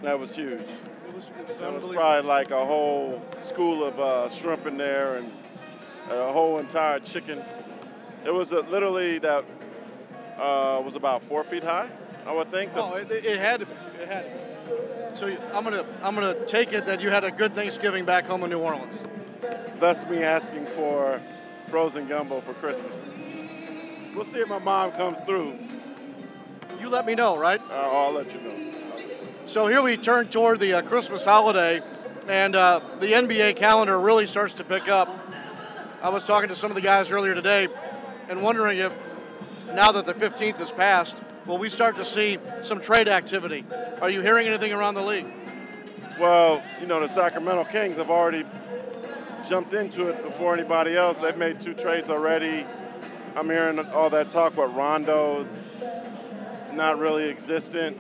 That 0.02 0.20
was 0.20 0.36
huge. 0.36 0.60
It 0.60 1.16
was, 1.16 1.24
it 1.26 1.74
was 1.74 1.84
was 1.86 1.96
probably 1.96 2.28
like 2.28 2.52
a 2.52 2.66
whole 2.66 3.22
school 3.40 3.84
of 3.84 4.00
uh, 4.00 4.30
shrimp 4.30 4.66
in 4.66 4.78
there 4.78 5.18
and 5.18 5.32
a 6.12 6.32
whole 6.32 6.60
entire 6.60 7.00
chicken. 7.00 7.44
It 8.26 8.34
was 8.34 8.52
a, 8.52 8.62
literally 8.62 9.20
that 9.20 9.46
uh, 10.38 10.82
was 10.84 10.96
about 10.96 11.24
four 11.24 11.44
feet 11.44 11.64
high, 11.64 11.88
I 12.26 12.34
would 12.34 12.50
think. 12.50 12.72
Oh, 12.76 12.96
it, 12.96 13.12
it 13.12 13.38
had 13.40 13.60
to 13.60 13.66
be. 13.68 13.72
It 14.02 14.08
had 14.08 14.24
to 14.24 14.30
be. 14.30 14.46
So 15.16 15.28
I'm 15.54 15.64
gonna 15.64 15.86
I'm 16.02 16.16
gonna 16.16 16.34
take 16.46 16.74
it 16.74 16.88
that 16.88 17.02
you 17.02 17.10
had 17.10 17.24
a 17.24 17.32
good 17.32 17.56
Thanksgiving 17.56 18.04
back 18.04 18.26
home 18.26 18.44
in 18.44 18.50
New 18.50 18.60
Orleans. 18.60 19.02
Thus 19.80 20.06
me 20.08 20.24
asking 20.24 20.66
for 20.68 21.22
frozen 21.70 22.08
gumbo 22.08 22.42
for 22.42 22.54
Christmas. 22.56 23.06
We'll 24.16 24.26
see 24.26 24.40
if 24.40 24.50
my 24.50 24.60
mom 24.60 24.92
comes 24.94 25.20
through. 25.22 25.58
You 26.80 26.90
let 26.90 27.06
me 27.06 27.16
know, 27.16 27.38
right? 27.38 27.62
Uh, 27.70 27.74
I'll 27.74 28.12
let 28.12 28.34
you 28.34 28.42
know. 28.42 28.56
So 29.46 29.68
here 29.68 29.82
we 29.82 29.98
turn 29.98 30.28
toward 30.28 30.60
the 30.60 30.74
uh, 30.74 30.82
Christmas 30.82 31.24
holiday, 31.24 31.82
and 32.28 32.56
uh, 32.56 32.82
the 33.00 33.08
NBA 33.08 33.56
calendar 33.56 34.00
really 34.00 34.26
starts 34.26 34.56
to 34.56 34.64
pick 34.64 34.90
up. 34.90 35.10
I 36.02 36.10
was 36.10 36.24
talking 36.24 36.50
to 36.50 36.56
some 36.56 36.72
of 36.72 36.76
the 36.76 36.82
guys 36.82 37.12
earlier 37.12 37.36
today, 37.36 37.68
and 38.30 38.42
wondering 38.42 38.80
if 38.80 38.94
now 39.74 39.92
that 39.92 40.06
the 40.06 40.14
15th 40.14 40.58
has 40.58 40.72
passed, 40.72 41.22
will 41.46 41.58
we 41.58 41.70
start 41.70 41.96
to 41.98 42.06
see 42.06 42.38
some 42.62 42.80
trade 42.80 43.08
activity? 43.08 43.66
Are 44.02 44.10
you 44.10 44.22
hearing 44.22 44.48
anything 44.48 44.74
around 44.74 44.96
the 44.96 45.02
league? 45.02 45.28
Well, 46.20 46.64
you 46.80 46.88
know, 46.88 47.00
the 47.00 47.10
Sacramento 47.10 47.66
Kings 47.66 47.98
have 47.98 48.10
already 48.10 48.46
jumped 49.48 49.74
into 49.74 50.08
it 50.08 50.24
before 50.24 50.54
anybody 50.54 50.96
else. 50.96 51.20
They've 51.20 51.38
made 51.38 51.60
two 51.62 51.74
trades 51.74 52.10
already. 52.10 52.66
I'm 53.36 53.50
hearing 53.50 53.80
all 53.80 54.10
that 54.12 54.30
talk 54.30 54.54
about 54.54 54.74
Rondo. 54.76 55.42
It's 55.42 55.64
not 56.74 57.00
really 57.00 57.30
existent. 57.30 57.98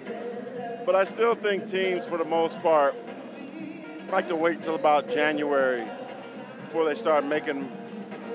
But 0.86 0.96
I 0.96 1.04
still 1.04 1.36
think 1.36 1.66
teams, 1.66 2.06
for 2.06 2.18
the 2.18 2.26
most 2.26 2.62
part, 2.62 2.96
like 4.10 4.28
to 4.30 4.36
wait 4.36 4.62
till 4.62 4.76
about 4.76 5.10
January 5.10 5.84
before 6.62 6.86
they 6.86 6.96
start 6.96 7.26
making 7.26 7.70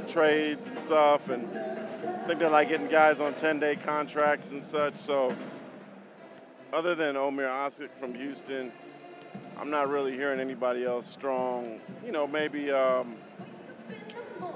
trades 0.09 0.67
and 0.67 0.79
stuff. 0.79 1.29
And 1.31 1.49
think 2.31 2.39
they're 2.39 2.49
like 2.49 2.69
getting 2.69 2.87
guys 2.87 3.19
on 3.19 3.35
10-day 3.35 3.75
contracts 3.75 4.53
and 4.53 4.65
such. 4.65 4.95
So 4.95 5.35
other 6.73 6.95
than 6.95 7.17
Omer 7.17 7.49
Asik 7.49 7.91
from 7.99 8.15
Houston, 8.15 8.71
I'm 9.59 9.69
not 9.69 9.89
really 9.89 10.13
hearing 10.13 10.39
anybody 10.39 10.85
else 10.85 11.11
strong. 11.11 11.81
You 12.07 12.13
know, 12.13 12.29
maybe 12.29 12.71
um, 12.71 13.17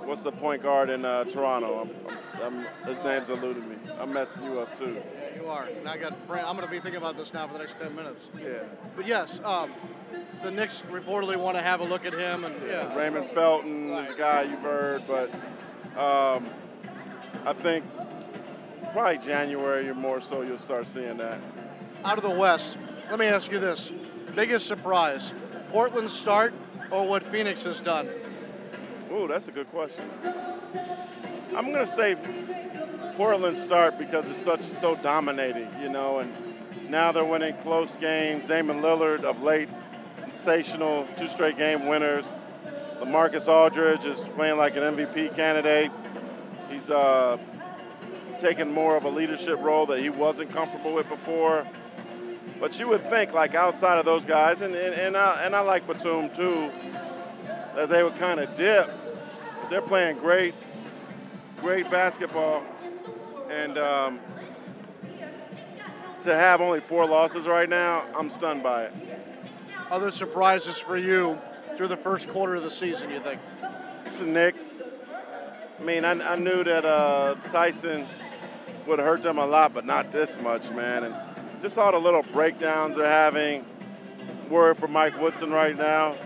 what's 0.04 0.22
the 0.22 0.30
point 0.30 0.62
guard 0.62 0.88
in 0.88 1.04
uh, 1.04 1.24
Toronto? 1.24 1.80
I'm, 1.80 2.44
I'm, 2.44 2.66
his 2.86 3.02
name's 3.02 3.28
eluding 3.28 3.68
me. 3.68 3.74
I'm 3.98 4.12
messing 4.12 4.44
you 4.44 4.60
up 4.60 4.78
too. 4.78 5.02
Yeah, 5.18 5.42
you 5.42 5.48
are. 5.48 5.64
And 5.64 5.88
I 5.88 5.96
got. 5.96 6.28
Brand- 6.28 6.46
I'm 6.46 6.54
going 6.54 6.68
to 6.68 6.70
be 6.70 6.78
thinking 6.78 6.98
about 6.98 7.18
this 7.18 7.34
now 7.34 7.48
for 7.48 7.54
the 7.54 7.58
next 7.58 7.76
10 7.78 7.92
minutes. 7.92 8.30
Yeah. 8.40 8.58
But 8.94 9.08
yes, 9.08 9.40
um, 9.42 9.72
the 10.44 10.50
Knicks 10.52 10.84
reportedly 10.92 11.36
want 11.36 11.56
to 11.56 11.62
have 11.62 11.80
a 11.80 11.84
look 11.84 12.06
at 12.06 12.12
him, 12.12 12.44
and 12.44 12.54
yeah, 12.68 12.96
Raymond 12.96 13.30
Felton 13.30 13.90
is 13.94 14.10
a 14.10 14.14
guy 14.14 14.42
you've 14.42 14.60
heard, 14.60 15.02
but 15.08 15.28
um, 15.98 16.48
I 17.46 17.52
think 17.52 17.84
probably 18.92 19.18
January 19.18 19.88
or 19.88 19.94
more 19.94 20.20
so 20.20 20.42
you'll 20.42 20.58
start 20.58 20.86
seeing 20.88 21.18
that. 21.18 21.38
out 22.04 22.16
of 22.16 22.22
the 22.22 22.30
West, 22.30 22.78
let 23.10 23.18
me 23.18 23.26
ask 23.26 23.52
you 23.52 23.58
this: 23.58 23.92
biggest 24.34 24.66
surprise, 24.66 25.32
Portland's 25.70 26.12
start 26.12 26.54
or 26.90 27.06
what 27.06 27.22
Phoenix 27.22 27.62
has 27.64 27.80
done? 27.80 28.08
Ooh, 29.12 29.28
that's 29.28 29.48
a 29.48 29.52
good 29.52 29.70
question. 29.70 30.04
I'm 31.54 31.70
gonna 31.70 31.86
say 31.86 32.16
Portland 33.16 33.56
start 33.56 33.98
because 33.98 34.28
it's 34.28 34.38
such 34.38 34.62
so 34.62 34.96
dominating, 34.96 35.68
you 35.80 35.88
know, 35.88 36.20
and 36.20 36.32
now 36.88 37.12
they're 37.12 37.24
winning 37.24 37.54
close 37.58 37.94
games. 37.96 38.46
Damian 38.46 38.80
Lillard 38.80 39.24
of 39.24 39.42
late, 39.42 39.68
sensational, 40.16 41.06
two 41.16 41.28
straight 41.28 41.56
game 41.56 41.86
winners. 41.86 42.24
LaMarcus 43.00 43.48
Aldridge 43.48 44.04
is 44.06 44.28
playing 44.30 44.56
like 44.56 44.76
an 44.76 44.96
MVP 44.96 45.36
candidate. 45.36 45.90
He's 46.84 46.90
uh, 46.90 47.38
taken 48.38 48.70
more 48.70 48.94
of 48.98 49.04
a 49.04 49.08
leadership 49.08 49.58
role 49.62 49.86
that 49.86 50.00
he 50.00 50.10
wasn't 50.10 50.52
comfortable 50.52 50.92
with 50.92 51.08
before. 51.08 51.66
But 52.60 52.78
you 52.78 52.88
would 52.88 53.00
think, 53.00 53.32
like 53.32 53.54
outside 53.54 53.96
of 53.96 54.04
those 54.04 54.26
guys, 54.26 54.60
and 54.60 54.74
and, 54.74 54.94
and, 54.94 55.16
I, 55.16 55.44
and 55.44 55.56
I 55.56 55.60
like 55.60 55.86
Batum 55.86 56.28
too, 56.34 56.70
that 57.74 57.88
they 57.88 58.02
would 58.02 58.16
kind 58.16 58.38
of 58.38 58.54
dip. 58.58 58.90
But 59.62 59.70
they're 59.70 59.80
playing 59.80 60.18
great, 60.18 60.54
great 61.62 61.90
basketball, 61.90 62.62
and 63.48 63.78
um, 63.78 64.20
to 66.20 66.34
have 66.34 66.60
only 66.60 66.80
four 66.80 67.06
losses 67.06 67.46
right 67.46 67.68
now, 67.68 68.04
I'm 68.14 68.28
stunned 68.28 68.62
by 68.62 68.84
it. 68.84 68.92
Other 69.90 70.10
surprises 70.10 70.78
for 70.78 70.98
you 70.98 71.40
through 71.78 71.88
the 71.88 71.96
first 71.96 72.28
quarter 72.28 72.56
of 72.56 72.62
the 72.62 72.70
season? 72.70 73.08
You 73.08 73.20
think? 73.20 73.40
It's 74.04 74.18
the 74.18 74.26
Knicks. 74.26 74.82
I 75.78 75.82
mean, 75.82 76.04
I, 76.04 76.12
I 76.12 76.36
knew 76.36 76.62
that 76.64 76.84
uh, 76.84 77.34
Tyson 77.48 78.06
would 78.86 78.98
hurt 78.98 79.22
them 79.22 79.38
a 79.38 79.46
lot, 79.46 79.74
but 79.74 79.84
not 79.84 80.12
this 80.12 80.40
much, 80.40 80.70
man. 80.70 81.04
And 81.04 81.14
just 81.60 81.78
all 81.78 81.92
the 81.92 81.98
little 81.98 82.22
breakdowns 82.22 82.96
they're 82.96 83.06
having. 83.06 83.64
Worried 84.48 84.76
for 84.76 84.88
Mike 84.88 85.20
Woodson 85.20 85.50
right 85.50 85.76
now. 85.76 86.16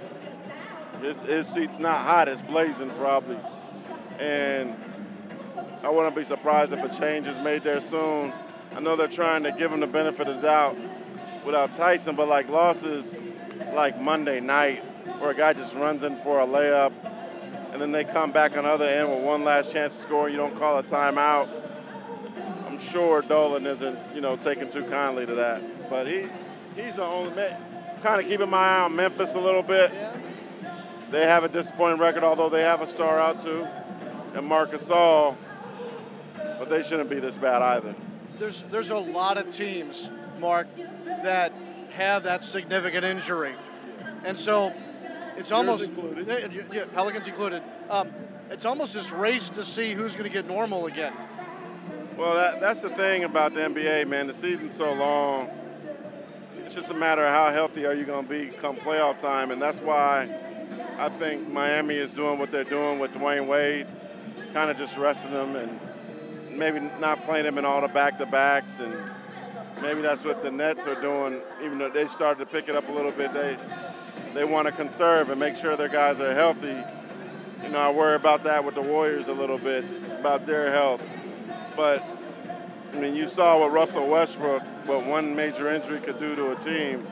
His, 1.01 1.23
his 1.23 1.47
seat's 1.47 1.79
not 1.79 2.01
hot, 2.01 2.29
it's 2.29 2.43
blazing 2.43 2.91
probably. 2.91 3.39
And 4.19 4.75
I 5.83 5.91
wouldn't 5.91 6.17
be 6.17 6.25
surprised 6.25 6.73
if 6.73 6.83
a 6.83 7.01
change 7.01 7.29
is 7.29 7.39
made 7.39 7.63
there 7.63 7.81
soon. 7.81 8.33
I 8.75 8.81
know 8.81 8.97
they're 8.97 9.07
trying 9.09 9.45
to 9.45 9.53
give 9.53 9.73
him 9.73 9.81
the 9.81 9.87
benefit 9.87 10.27
of 10.27 10.37
the 10.37 10.43
doubt 10.43 10.77
without 11.45 11.75
Tyson, 11.75 12.17
but 12.17 12.29
like 12.29 12.49
losses 12.49 13.17
like 13.73 14.01
Monday 14.01 14.41
night, 14.41 14.85
where 15.21 15.31
a 15.31 15.35
guy 15.35 15.53
just 15.53 15.73
runs 15.75 16.03
in 16.03 16.17
for 16.17 16.41
a 16.41 16.47
layup, 16.47 16.93
and 17.73 17.81
then 17.81 17.93
they 17.93 18.05
come 18.05 18.33
back 18.33 18.57
on 18.57 18.65
the 18.65 18.71
other 18.71 18.87
end 18.87 19.11
with 19.11 19.23
one 19.23 19.45
last 19.45 19.73
chance 19.73 19.95
to 19.95 20.01
score. 20.01 20.29
You 20.29 20.37
don't 20.37 20.57
call 20.57 20.79
a 20.79 20.83
timeout. 20.83 21.49
I'm 22.67 22.79
sure 22.79 23.23
Dolan 23.23 23.67
isn't, 23.67 23.99
you 24.15 24.21
know, 24.21 24.37
taking 24.37 24.71
too 24.71 24.85
kindly 24.85 25.27
to 25.27 25.35
that. 25.35 25.91
But 25.91 26.07
he, 26.07 26.27
he's 26.77 26.97
the 26.97 27.05
only 27.05 27.35
man. 27.35 27.61
Kind 28.03 28.23
of 28.23 28.29
keeping 28.29 28.49
my 28.49 28.59
eye 28.59 28.81
on 28.83 28.95
Memphis 28.95 29.35
a 29.35 29.41
little 29.41 29.63
bit. 29.63 29.91
They 31.11 31.25
have 31.25 31.43
a 31.43 31.49
disappointing 31.49 31.99
record, 31.99 32.23
although 32.23 32.49
they 32.49 32.63
have 32.63 32.83
a 32.83 32.87
star 32.87 33.19
out 33.19 33.41
too, 33.41 33.67
and 34.35 34.47
Marc 34.47 34.71
All. 34.91 35.37
But 36.59 36.69
they 36.71 36.83
shouldn't 36.83 37.11
be 37.11 37.19
this 37.19 37.37
bad 37.37 37.63
either. 37.63 37.95
There's 38.39 38.63
there's 38.63 38.91
a 38.91 38.99
lot 38.99 39.39
of 39.39 39.51
teams, 39.51 40.11
Mark, 40.39 40.69
that 41.23 41.53
have 41.93 42.23
that 42.25 42.45
significant 42.45 43.05
injury, 43.05 43.55
and 44.25 44.39
so 44.39 44.73
it's 45.39 45.53
almost 45.53 45.85
included. 45.85 46.27
Yeah, 46.27 46.63
yeah, 46.73 46.85
Pelicans 46.93 47.29
included. 47.29 47.63
Um, 47.89 48.11
it's 48.51 48.65
almost 48.65 48.95
this 48.95 49.13
race 49.13 49.49
to 49.51 49.65
see 49.65 49.93
who's 49.93 50.15
going 50.15 50.29
to 50.29 50.33
get 50.33 50.47
normal 50.49 50.87
again. 50.87 51.13
Well, 52.17 52.35
that, 52.35 52.61
that's 52.61 52.83
the 52.83 52.91
thing 52.91 53.25
about 53.25 53.55
the 53.55 53.61
NBA, 53.61 54.09
man. 54.09 54.27
The 54.27 54.35
season's 54.35 54.75
so 54.75 54.93
long. 54.93 55.49
It's 56.65 56.75
just 56.75 56.91
a 56.91 56.95
matter 56.95 57.25
of 57.25 57.33
how 57.33 57.53
healthy 57.53 57.87
are 57.87 57.95
you 57.95 58.05
going 58.05 58.27
to 58.27 58.31
be 58.31 58.47
come 58.57 58.77
playoff 58.77 59.19
time, 59.19 59.53
and 59.53 59.63
that's 59.63 59.81
why 59.81 60.29
I 60.99 61.09
think 61.09 61.49
Miami 61.49 61.95
is 61.95 62.13
doing 62.13 62.39
what 62.39 62.51
they're 62.51 62.65
doing 62.65 62.99
with 62.99 63.13
Dwyane 63.13 63.47
Wade, 63.47 63.87
kind 64.53 64.71
of 64.71 64.77
just 64.77 64.97
resting 64.97 65.31
him 65.31 65.55
and 65.55 65.79
maybe 66.51 66.81
not 66.99 67.25
playing 67.25 67.47
him 67.47 67.57
in 67.57 67.65
all 67.65 67.81
the 67.81 67.89
back-to-backs, 67.89 68.81
and 68.81 68.93
maybe 69.81 70.03
that's 70.03 70.25
what 70.25 70.43
the 70.43 70.51
Nets 70.51 70.87
are 70.87 71.01
doing. 71.01 71.41
Even 71.63 71.79
though 71.79 71.89
they 71.91 72.07
started 72.07 72.41
to 72.41 72.47
pick 72.47 72.69
it 72.69 72.75
up 72.75 72.89
a 72.89 72.93
little 72.93 73.13
bit, 73.13 73.33
they 73.33 73.57
they 74.35 74.45
want 74.45 74.67
to 74.67 74.73
conserve 74.73 75.31
and 75.31 75.41
make 75.41 75.57
sure 75.57 75.77
their 75.77 75.89
guys 75.89 76.21
are 76.21 76.35
healthy. 76.35 76.77
You 77.63 77.69
know, 77.71 77.79
I 77.79 77.91
worry 77.91 78.15
about 78.15 78.45
that 78.45 78.65
with 78.65 78.75
the 78.75 78.83
Warriors 78.83 79.29
a 79.29 79.33
little 79.33 79.59
bit 79.59 79.85
about 80.19 80.47
their 80.47 80.73
health, 80.73 81.03
but 81.77 82.03
I 82.93 83.01
mean, 83.01 83.15
you 83.15 83.29
saw 83.29 83.59
what 83.59 83.73
Russell 83.73 84.09
Westbrook, 84.09 84.63
what 84.87 85.05
one 85.05 85.35
major 85.35 85.69
injury 85.69 86.01
could 86.01 86.19
do 86.19 86.35
to 86.37 86.53
a 86.53 86.57
team, 86.57 87.07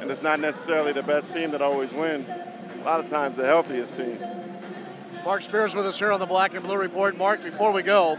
and 0.00 0.10
it's 0.10 0.22
not 0.22 0.40
necessarily 0.40 0.92
the 0.92 1.02
best 1.02 1.32
team 1.32 1.50
that 1.52 1.62
always 1.62 1.92
wins. 1.92 2.28
It's 2.28 2.50
a 2.80 2.84
lot 2.84 3.00
of 3.00 3.08
times 3.10 3.36
the 3.36 3.46
healthiest 3.46 3.96
team. 3.96 4.18
Mark 5.24 5.42
Spears 5.42 5.74
with 5.74 5.86
us 5.86 5.98
here 5.98 6.12
on 6.12 6.18
the 6.18 6.26
Black 6.26 6.54
and 6.54 6.64
Blue 6.64 6.76
Report. 6.76 7.16
Mark, 7.16 7.42
before 7.42 7.72
we 7.72 7.82
go, 7.82 8.18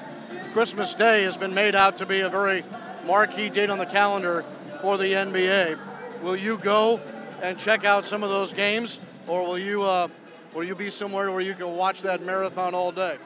Christmas 0.54 0.94
Day 0.94 1.24
has 1.24 1.36
been 1.36 1.54
made 1.54 1.76
out 1.76 1.98
to 1.98 2.06
be 2.06 2.20
a 2.20 2.30
very 2.30 2.64
marquee 3.06 3.50
date 3.50 3.70
on 3.70 3.78
the 3.78 3.86
calendar 3.86 4.46
for 4.82 4.98
the 4.98 5.06
NBA. 5.06 5.80
Will 6.22 6.36
you 6.36 6.58
go 6.58 7.00
and 7.42 7.58
check 7.58 7.84
out 7.86 8.06
some 8.06 8.24
of 8.24 8.30
those 8.30 8.54
games, 8.54 9.00
or 9.28 9.44
will 9.44 9.60
you 9.60 9.82
uh, 9.82 10.08
will 10.54 10.64
you 10.64 10.76
be 10.76 10.90
somewhere 10.90 11.32
where 11.32 11.42
you 11.42 11.54
can 11.54 11.76
watch 11.76 12.02
that 12.04 12.24
marathon 12.24 12.74
all 12.74 12.92
day? 12.92 13.18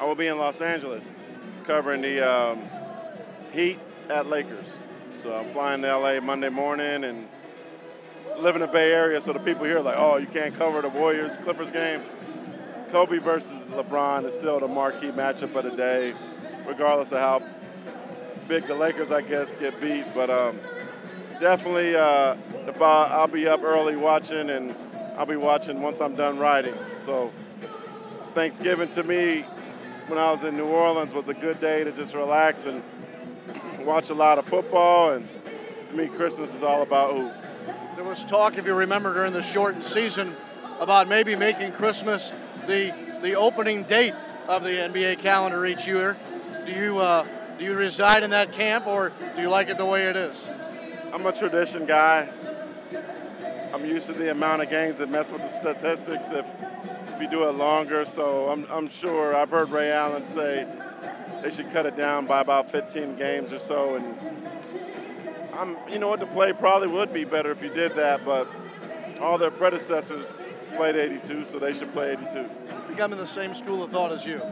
I 0.00 0.04
will 0.04 0.14
be 0.14 0.26
in 0.26 0.38
Los 0.38 0.60
Angeles 0.60 1.18
covering 1.64 2.02
the 2.02 2.20
um, 2.20 2.62
Heat 3.52 3.78
at 4.08 4.26
Lakers. 4.26 4.64
So 5.20 5.34
I'm 5.34 5.46
flying 5.52 5.82
to 5.82 5.96
LA 5.96 6.20
Monday 6.20 6.48
morning 6.48 7.04
and 7.04 7.26
live 8.38 8.54
in 8.54 8.60
the 8.60 8.68
Bay 8.68 8.92
Area, 8.92 9.20
so 9.20 9.32
the 9.32 9.38
people 9.40 9.64
here 9.64 9.78
are 9.78 9.82
like, 9.82 9.96
oh, 9.98 10.18
you 10.18 10.26
can't 10.26 10.54
cover 10.54 10.82
the 10.82 10.88
Warriors 10.88 11.36
Clippers 11.36 11.70
game. 11.70 12.02
Kobe 12.90 13.18
versus 13.18 13.66
LeBron 13.66 14.24
is 14.26 14.34
still 14.34 14.60
the 14.60 14.68
marquee 14.68 15.10
matchup 15.10 15.54
of 15.56 15.64
the 15.64 15.70
day, 15.70 16.14
regardless 16.66 17.12
of 17.12 17.18
how 17.18 17.42
big 18.46 18.64
the 18.64 18.74
Lakers, 18.74 19.10
I 19.10 19.22
guess, 19.22 19.54
get 19.54 19.80
beat. 19.80 20.04
But 20.14 20.30
um, 20.30 20.60
definitely, 21.40 21.94
uh, 21.94 22.36
if 22.66 22.80
I, 22.80 23.04
I'll 23.04 23.28
be 23.28 23.46
up 23.46 23.62
early 23.62 23.96
watching, 23.96 24.50
and 24.50 24.74
I'll 25.16 25.26
be 25.26 25.36
watching 25.36 25.80
once 25.80 26.00
I'm 26.00 26.14
done 26.14 26.38
writing. 26.38 26.74
So 27.04 27.32
Thanksgiving 28.34 28.88
to 28.90 29.02
me, 29.02 29.42
when 30.08 30.18
I 30.18 30.30
was 30.30 30.44
in 30.44 30.56
New 30.56 30.66
Orleans, 30.66 31.14
was 31.14 31.28
a 31.28 31.34
good 31.34 31.60
day 31.60 31.84
to 31.84 31.92
just 31.92 32.14
relax 32.14 32.64
and 32.64 32.82
watch 33.80 34.10
a 34.10 34.14
lot 34.14 34.38
of 34.38 34.46
football. 34.46 35.12
And 35.12 35.28
to 35.86 35.94
me, 35.94 36.08
Christmas 36.08 36.54
is 36.54 36.62
all 36.62 36.82
about 36.82 37.14
hoop. 37.14 37.32
There 37.96 38.04
was 38.04 38.24
talk, 38.24 38.58
if 38.58 38.66
you 38.66 38.74
remember, 38.74 39.14
during 39.14 39.32
the 39.32 39.42
shortened 39.42 39.84
season 39.84 40.34
about 40.80 41.08
maybe 41.08 41.34
making 41.34 41.72
Christmas 41.72 42.32
the 42.66 42.94
the 43.22 43.34
opening 43.34 43.84
date 43.84 44.14
of 44.46 44.62
the 44.62 44.70
NBA 44.70 45.18
calendar 45.20 45.64
each 45.64 45.86
year. 45.86 46.16
Do 46.66 46.72
you 46.72 46.98
uh, 46.98 47.26
do 47.58 47.64
you 47.64 47.72
reside 47.72 48.22
in 48.22 48.30
that 48.30 48.52
camp, 48.52 48.86
or 48.86 49.12
do 49.34 49.42
you 49.42 49.48
like 49.48 49.70
it 49.70 49.78
the 49.78 49.86
way 49.86 50.04
it 50.04 50.16
is? 50.16 50.48
I'm 51.16 51.24
a 51.24 51.32
tradition 51.32 51.86
guy. 51.86 52.28
I'm 53.72 53.86
used 53.86 54.04
to 54.04 54.12
the 54.12 54.30
amount 54.30 54.60
of 54.60 54.68
games 54.68 54.98
that 54.98 55.08
mess 55.08 55.32
with 55.32 55.40
the 55.40 55.48
statistics 55.48 56.30
if, 56.30 56.44
if 57.14 57.22
you 57.22 57.30
do 57.30 57.48
it 57.48 57.52
longer. 57.52 58.04
So 58.04 58.50
I'm, 58.50 58.66
I'm 58.70 58.86
sure 58.90 59.34
I've 59.34 59.48
heard 59.48 59.70
Ray 59.70 59.90
Allen 59.92 60.26
say 60.26 60.66
they 61.42 61.50
should 61.50 61.72
cut 61.72 61.86
it 61.86 61.96
down 61.96 62.26
by 62.26 62.42
about 62.42 62.70
15 62.70 63.16
games 63.16 63.50
or 63.50 63.58
so. 63.58 63.94
And 63.94 64.14
I'm, 65.54 65.78
you 65.88 65.98
know 65.98 66.08
what, 66.08 66.20
the 66.20 66.26
play 66.26 66.52
probably 66.52 66.88
would 66.88 67.14
be 67.14 67.24
better 67.24 67.50
if 67.50 67.62
you 67.62 67.72
did 67.72 67.94
that, 67.94 68.22
but 68.26 68.46
all 69.18 69.38
their 69.38 69.50
predecessors 69.50 70.30
played 70.76 70.96
82, 70.96 71.46
so 71.46 71.58
they 71.58 71.72
should 71.72 71.94
play 71.94 72.12
82. 72.12 72.50
I'm 73.00 73.12
in 73.12 73.18
the 73.18 73.26
same 73.26 73.54
school 73.54 73.82
of 73.82 73.90
thought 73.90 74.12
as 74.12 74.26
you. 74.26 74.42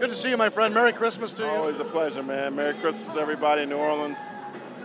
Good 0.00 0.08
to 0.08 0.16
see 0.16 0.30
you, 0.30 0.38
my 0.38 0.48
friend. 0.48 0.72
Merry 0.72 0.94
Christmas 0.94 1.32
to 1.32 1.42
you. 1.42 1.48
Always 1.48 1.80
a 1.80 1.84
pleasure, 1.84 2.22
man. 2.22 2.56
Merry 2.56 2.72
Christmas, 2.72 3.14
everybody 3.14 3.64
in 3.64 3.68
New 3.68 3.76
Orleans. 3.76 4.18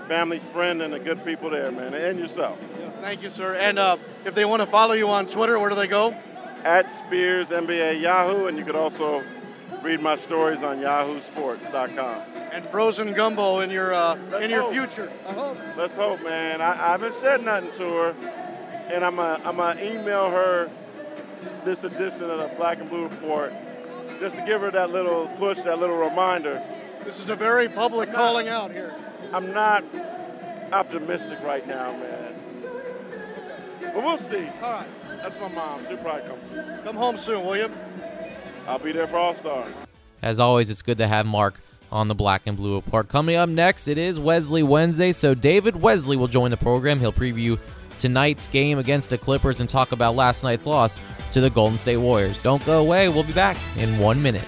Family, 0.09 0.39
friend, 0.39 0.81
and 0.81 0.91
the 0.91 0.97
good 0.97 1.23
people 1.23 1.51
there, 1.51 1.71
man, 1.71 1.93
and 1.93 2.17
yourself. 2.17 2.57
Thank 2.99 3.21
you, 3.21 3.29
sir. 3.29 3.53
And 3.53 3.77
uh, 3.77 3.97
if 4.25 4.33
they 4.33 4.43
want 4.43 4.59
to 4.63 4.65
follow 4.65 4.93
you 4.93 5.07
on 5.07 5.27
Twitter, 5.27 5.59
where 5.59 5.69
do 5.69 5.75
they 5.75 5.85
go? 5.85 6.15
At 6.63 6.89
Spears 6.89 7.51
NBA 7.51 8.01
Yahoo, 8.01 8.47
and 8.47 8.57
you 8.57 8.65
could 8.65 8.75
also 8.75 9.23
read 9.83 10.01
my 10.01 10.15
stories 10.15 10.63
on 10.63 10.79
YahooSports.com. 10.79 12.23
And 12.51 12.65
frozen 12.65 13.13
gumbo 13.13 13.59
in 13.59 13.69
your 13.69 13.93
uh, 13.93 14.15
in 14.39 14.49
your 14.49 14.63
hope. 14.63 14.71
future. 14.71 15.11
I 15.27 15.33
hope. 15.33 15.57
Let's 15.77 15.95
hope, 15.95 16.23
man. 16.23 16.59
I, 16.59 16.71
I 16.71 16.91
haven't 16.93 17.13
said 17.13 17.45
nothing 17.45 17.69
to 17.73 17.83
her, 17.93 18.15
and 18.91 19.05
I'm 19.05 19.17
gonna 19.17 19.39
I'm 19.45 19.57
gonna 19.57 19.79
email 19.79 20.31
her 20.31 20.71
this 21.63 21.83
edition 21.83 22.23
of 22.23 22.39
the 22.39 22.51
Black 22.57 22.79
and 22.79 22.89
Blue 22.89 23.03
Report 23.03 23.53
just 24.19 24.39
to 24.39 24.45
give 24.45 24.61
her 24.61 24.71
that 24.71 24.89
little 24.89 25.27
push, 25.37 25.59
that 25.59 25.77
little 25.79 25.97
reminder. 25.97 26.63
This 27.05 27.19
is 27.19 27.29
a 27.29 27.35
very 27.35 27.69
public 27.69 28.11
calling 28.11 28.47
out 28.47 28.71
here. 28.71 28.91
I'm 29.33 29.53
not 29.53 29.83
optimistic 30.71 31.39
right 31.43 31.65
now, 31.67 31.91
man. 31.91 32.35
But 33.81 34.03
we'll 34.03 34.17
see. 34.17 34.47
All 34.61 34.71
right. 34.71 34.87
That's 35.21 35.39
my 35.39 35.49
mom. 35.49 35.85
She'll 35.87 35.97
probably 35.97 36.29
come. 36.29 36.83
Come 36.83 36.95
home 36.95 37.17
soon, 37.17 37.45
will 37.45 37.57
you? 37.57 37.69
I'll 38.67 38.79
be 38.79 38.91
there 38.91 39.07
for 39.07 39.17
All 39.17 39.33
Star. 39.33 39.65
As 40.21 40.39
always, 40.39 40.69
it's 40.69 40.81
good 40.81 40.97
to 40.99 41.07
have 41.07 41.25
Mark 41.25 41.59
on 41.91 42.07
the 42.07 42.15
Black 42.15 42.43
and 42.45 42.55
Blue 42.55 42.75
Report. 42.75 43.07
Coming 43.09 43.35
up 43.35 43.49
next, 43.49 43.87
it 43.87 43.97
is 43.97 44.19
Wesley 44.19 44.63
Wednesday, 44.63 45.11
so 45.11 45.33
David 45.33 45.81
Wesley 45.81 46.17
will 46.17 46.27
join 46.27 46.51
the 46.51 46.57
program. 46.57 46.99
He'll 46.99 47.13
preview 47.13 47.57
tonight's 47.97 48.47
game 48.47 48.79
against 48.79 49.09
the 49.09 49.17
Clippers 49.17 49.59
and 49.59 49.69
talk 49.69 49.91
about 49.91 50.15
last 50.15 50.43
night's 50.43 50.65
loss 50.65 50.99
to 51.31 51.41
the 51.41 51.49
Golden 51.49 51.77
State 51.77 51.97
Warriors. 51.97 52.41
Don't 52.41 52.65
go 52.65 52.79
away. 52.79 53.09
We'll 53.09 53.23
be 53.23 53.33
back 53.33 53.57
in 53.77 53.97
one 53.97 54.21
minute. 54.21 54.47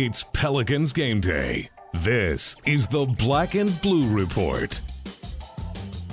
It's 0.00 0.22
Pelicans 0.22 0.92
game 0.92 1.20
day. 1.20 1.70
This 1.92 2.54
is 2.64 2.86
the 2.86 3.04
Black 3.04 3.56
and 3.56 3.82
Blue 3.82 4.08
Report. 4.08 4.80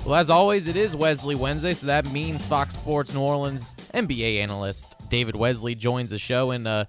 Well, 0.03 0.15
as 0.15 0.31
always, 0.31 0.67
it 0.67 0.75
is 0.75 0.95
Wesley 0.95 1.35
Wednesday, 1.35 1.75
so 1.75 1.85
that 1.85 2.11
means 2.11 2.47
Fox 2.47 2.73
Sports 2.73 3.13
New 3.13 3.21
Orleans 3.21 3.75
NBA 3.93 4.41
analyst 4.41 4.95
David 5.09 5.35
Wesley 5.35 5.75
joins 5.75 6.09
the 6.09 6.17
show. 6.17 6.49
And 6.49 6.67
uh, 6.67 6.85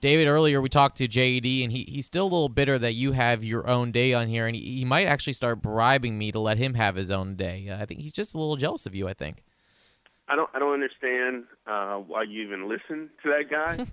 David, 0.00 0.26
earlier 0.26 0.60
we 0.60 0.68
talked 0.68 0.98
to 0.98 1.06
JD, 1.06 1.62
and 1.62 1.70
he, 1.70 1.84
he's 1.84 2.06
still 2.06 2.24
a 2.24 2.32
little 2.32 2.48
bitter 2.48 2.80
that 2.80 2.94
you 2.94 3.12
have 3.12 3.44
your 3.44 3.68
own 3.68 3.92
day 3.92 4.12
on 4.12 4.26
here, 4.26 4.48
and 4.48 4.56
he, 4.56 4.78
he 4.78 4.84
might 4.84 5.06
actually 5.06 5.34
start 5.34 5.62
bribing 5.62 6.18
me 6.18 6.32
to 6.32 6.40
let 6.40 6.58
him 6.58 6.74
have 6.74 6.96
his 6.96 7.12
own 7.12 7.36
day. 7.36 7.68
Uh, 7.68 7.80
I 7.80 7.86
think 7.86 8.00
he's 8.00 8.12
just 8.12 8.34
a 8.34 8.38
little 8.38 8.56
jealous 8.56 8.86
of 8.86 8.94
you. 8.96 9.06
I 9.06 9.14
think. 9.14 9.44
I 10.26 10.34
don't. 10.34 10.50
I 10.52 10.58
don't 10.58 10.74
understand 10.74 11.44
uh, 11.68 11.98
why 11.98 12.24
you 12.24 12.42
even 12.42 12.68
listen 12.68 13.08
to 13.22 13.28
that 13.38 13.48
guy. 13.48 13.86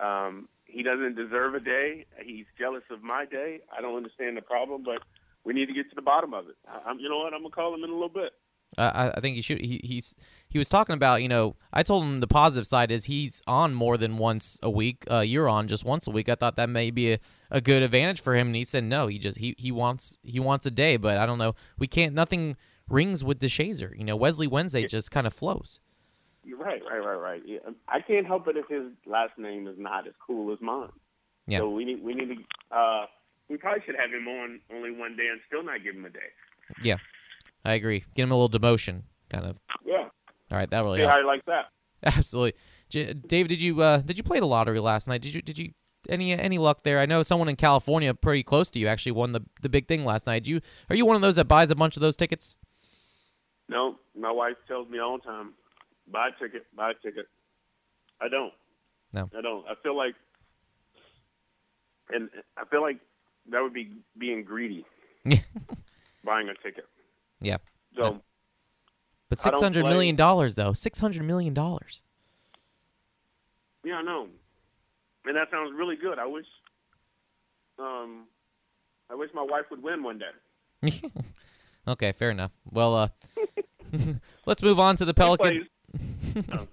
um, 0.28 0.46
he 0.74 0.82
doesn't 0.82 1.14
deserve 1.14 1.54
a 1.54 1.60
day. 1.60 2.06
He's 2.22 2.46
jealous 2.58 2.82
of 2.90 3.02
my 3.02 3.24
day. 3.24 3.60
I 3.76 3.80
don't 3.80 3.96
understand 3.96 4.36
the 4.36 4.42
problem, 4.42 4.82
but 4.82 5.02
we 5.44 5.54
need 5.54 5.66
to 5.66 5.72
get 5.72 5.88
to 5.90 5.94
the 5.94 6.02
bottom 6.02 6.34
of 6.34 6.48
it. 6.48 6.56
I, 6.68 6.90
I'm, 6.90 6.98
you 6.98 7.08
know 7.08 7.18
what? 7.18 7.32
I'm 7.32 7.42
gonna 7.42 7.54
call 7.54 7.74
him 7.74 7.84
in 7.84 7.90
a 7.90 7.92
little 7.92 8.08
bit. 8.08 8.32
Uh, 8.76 8.90
I, 8.92 9.18
I 9.18 9.20
think 9.20 9.36
he 9.36 9.42
should. 9.42 9.60
He, 9.60 9.80
he's 9.84 10.16
he 10.48 10.58
was 10.58 10.68
talking 10.68 10.94
about. 10.94 11.22
You 11.22 11.28
know, 11.28 11.56
I 11.72 11.82
told 11.82 12.02
him 12.02 12.20
the 12.20 12.26
positive 12.26 12.66
side 12.66 12.90
is 12.90 13.04
he's 13.04 13.40
on 13.46 13.72
more 13.72 13.96
than 13.96 14.18
once 14.18 14.58
a 14.62 14.70
week. 14.70 15.04
Uh, 15.10 15.20
you're 15.20 15.48
on 15.48 15.68
just 15.68 15.84
once 15.84 16.06
a 16.06 16.10
week. 16.10 16.28
I 16.28 16.34
thought 16.34 16.56
that 16.56 16.68
may 16.68 16.90
be 16.90 17.12
a, 17.12 17.18
a 17.50 17.60
good 17.60 17.82
advantage 17.82 18.20
for 18.20 18.34
him, 18.34 18.48
and 18.48 18.56
he 18.56 18.64
said 18.64 18.84
no. 18.84 19.06
He 19.06 19.18
just 19.18 19.38
he 19.38 19.54
he 19.58 19.70
wants 19.70 20.18
he 20.22 20.40
wants 20.40 20.66
a 20.66 20.70
day, 20.70 20.96
but 20.96 21.18
I 21.18 21.26
don't 21.26 21.38
know. 21.38 21.54
We 21.78 21.86
can't. 21.86 22.14
Nothing 22.14 22.56
rings 22.88 23.22
with 23.22 23.38
DeShazier. 23.38 23.96
You 23.96 24.04
know, 24.04 24.16
Wesley 24.16 24.46
Wednesday 24.46 24.82
yeah. 24.82 24.88
just 24.88 25.10
kind 25.10 25.26
of 25.26 25.32
flows. 25.32 25.80
You're 26.44 26.58
right, 26.58 26.80
right, 26.90 26.98
right, 26.98 27.14
right. 27.14 27.42
Yeah. 27.44 27.58
I 27.88 28.00
can't 28.00 28.26
help 28.26 28.48
it 28.48 28.56
if 28.56 28.68
his 28.68 28.92
last 29.06 29.32
name 29.38 29.66
is 29.66 29.76
not 29.78 30.06
as 30.06 30.14
cool 30.24 30.52
as 30.52 30.60
mine. 30.60 30.90
Yeah. 31.46 31.58
So 31.58 31.70
we 31.70 31.84
need 31.84 32.02
we 32.02 32.14
need 32.14 32.28
to. 32.28 32.76
Uh, 32.76 33.06
we 33.48 33.56
probably 33.56 33.82
should 33.84 33.96
have 33.96 34.10
him 34.10 34.26
on 34.28 34.60
only 34.74 34.90
one 34.90 35.16
day 35.16 35.26
and 35.30 35.40
still 35.46 35.62
not 35.62 35.82
give 35.82 35.94
him 35.94 36.04
a 36.04 36.10
day. 36.10 36.18
Yeah, 36.82 36.96
I 37.64 37.74
agree. 37.74 38.04
Get 38.14 38.22
him 38.22 38.30
a 38.32 38.36
little 38.36 38.58
demotion, 38.58 39.02
kind 39.28 39.44
of. 39.44 39.58
Yeah. 39.84 40.08
All 40.50 40.58
right, 40.58 40.70
that 40.70 40.82
really. 40.82 40.98
See 40.98 41.02
helped. 41.02 41.14
how 41.14 41.20
you 41.20 41.26
like 41.26 41.44
that? 41.46 41.66
Absolutely, 42.02 42.54
J- 42.88 43.12
Dave. 43.12 43.48
Did 43.48 43.60
you 43.60 43.82
uh, 43.82 43.98
did 43.98 44.16
you 44.16 44.24
play 44.24 44.40
the 44.40 44.46
lottery 44.46 44.80
last 44.80 45.08
night? 45.08 45.20
Did 45.22 45.34
you 45.34 45.42
did 45.42 45.58
you 45.58 45.72
any 46.08 46.32
any 46.32 46.58
luck 46.58 46.82
there? 46.82 46.98
I 46.98 47.06
know 47.06 47.22
someone 47.22 47.48
in 47.48 47.56
California, 47.56 48.14
pretty 48.14 48.42
close 48.42 48.70
to 48.70 48.78
you, 48.78 48.86
actually 48.86 49.12
won 49.12 49.32
the 49.32 49.40
the 49.60 49.68
big 49.68 49.88
thing 49.88 50.04
last 50.04 50.26
night. 50.26 50.46
you 50.46 50.60
are 50.88 50.96
you 50.96 51.04
one 51.06 51.16
of 51.16 51.22
those 51.22 51.36
that 51.36 51.46
buys 51.48 51.70
a 51.70 51.74
bunch 51.74 51.96
of 51.96 52.00
those 52.00 52.16
tickets? 52.16 52.56
No, 53.68 53.96
my 54.18 54.30
wife 54.30 54.56
tells 54.68 54.88
me 54.88 54.98
all 54.98 55.18
the 55.18 55.24
time, 55.24 55.54
buy 56.10 56.28
a 56.28 56.42
ticket, 56.42 56.66
buy 56.76 56.90
a 56.90 56.94
ticket. 56.94 57.26
I 58.20 58.28
don't. 58.28 58.52
No. 59.12 59.30
I 59.36 59.40
don't. 59.40 59.66
I 59.66 59.74
feel 59.82 59.96
like, 59.96 60.14
and 62.10 62.28
I 62.56 62.64
feel 62.66 62.82
like 62.82 62.98
that 63.50 63.62
would 63.62 63.74
be 63.74 63.92
being 64.18 64.44
greedy. 64.44 64.84
buying 66.24 66.48
a 66.48 66.54
ticket. 66.62 66.86
Yeah. 67.40 67.58
So. 67.96 68.20
But 69.28 69.40
six 69.40 69.60
hundred 69.60 69.84
million 69.84 70.16
dollars, 70.16 70.54
though. 70.54 70.72
Six 70.72 70.98
hundred 70.98 71.24
million 71.24 71.54
dollars. 71.54 72.02
Yeah, 73.84 73.96
I 73.96 74.02
know, 74.02 74.28
and 75.26 75.36
that 75.36 75.48
sounds 75.50 75.72
really 75.76 75.96
good. 75.96 76.18
I 76.18 76.26
wish, 76.26 76.46
um, 77.78 78.24
I 79.10 79.14
wish 79.14 79.30
my 79.34 79.42
wife 79.42 79.64
would 79.70 79.82
win 79.82 80.02
one 80.02 80.18
day. 80.18 81.02
okay, 81.88 82.12
fair 82.12 82.30
enough. 82.30 82.52
Well, 82.70 82.94
uh, 82.94 83.08
let's 84.46 84.62
move 84.62 84.78
on 84.78 84.96
to 84.96 85.04
the 85.04 85.12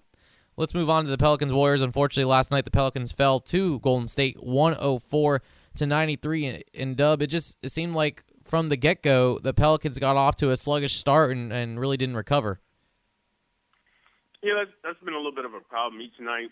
Let's 0.58 0.74
move 0.74 0.90
on 0.90 1.06
to 1.06 1.10
the 1.10 1.18
Pelicans 1.18 1.54
Warriors. 1.54 1.82
Unfortunately, 1.82 2.30
last 2.30 2.52
night 2.52 2.66
the 2.66 2.72
Pelicans 2.72 3.12
fell 3.12 3.40
to 3.40 3.80
Golden 3.80 4.08
State 4.08 4.38
104 4.42 5.42
to 5.76 5.86
93 5.86 6.64
in 6.74 6.96
dub. 6.96 7.22
It 7.22 7.28
just 7.28 7.58
it 7.62 7.70
seemed 7.70 7.96
like 7.96 8.24
from 8.44 8.70
the 8.70 8.76
get 8.76 9.02
go 9.02 9.40
the 9.40 9.54
Pelicans 9.54 9.98
got 9.98 10.18
off 10.18 10.36
to 10.38 10.52
a 10.52 10.58
sluggish 10.58 10.96
start 10.96 11.32
and, 11.32 11.52
and 11.54 11.80
really 11.80 11.98
didn't 11.98 12.16
recover. 12.16 12.60
Yeah, 14.44 14.54
that's, 14.58 14.72
that's 14.84 15.00
been 15.06 15.14
a 15.14 15.18
little 15.18 15.34
bit 15.34 15.46
of 15.46 15.54
a 15.54 15.60
problem 15.60 16.02
each 16.02 16.20
night. 16.20 16.50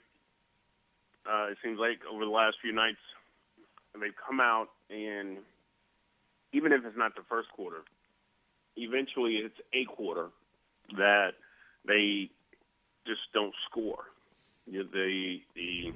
Uh, 1.30 1.48
it 1.52 1.58
seems 1.63 1.80
like 1.80 2.00
over 2.12 2.24
the 2.24 2.32
last 2.32 2.58
few 2.62 2.72
nights, 2.72 3.00
they've 4.00 4.13
come 4.28 4.39
out 4.39 4.69
and 4.89 5.39
even 6.54 6.72
if 6.72 6.86
it's 6.86 6.98
not 6.98 7.15
the 7.15 7.22
first 7.30 7.50
quarter, 7.50 7.82
eventually 8.78 9.36
it's 9.36 9.60
a 9.74 9.86
quarter 9.86 10.30
that 10.98 11.32
they 11.86 12.30
just 13.10 13.22
don't 13.34 13.54
score. 13.69 14.06
You 14.67 14.84
know, 14.84 14.89
the 14.93 15.41
the 15.56 15.93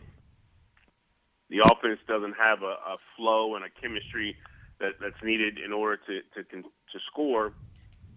the 1.49 1.60
offense 1.60 1.99
doesn't 2.08 2.34
have 2.34 2.63
a, 2.63 2.76
a 2.93 2.97
flow 3.15 3.56
and 3.56 3.63
a 3.63 3.69
chemistry 3.69 4.36
that, 4.80 4.93
that's 4.99 5.21
needed 5.23 5.60
in 5.63 5.71
order 5.71 6.02
to 6.08 6.21
to 6.36 6.43
to 6.43 6.99
score. 7.12 7.54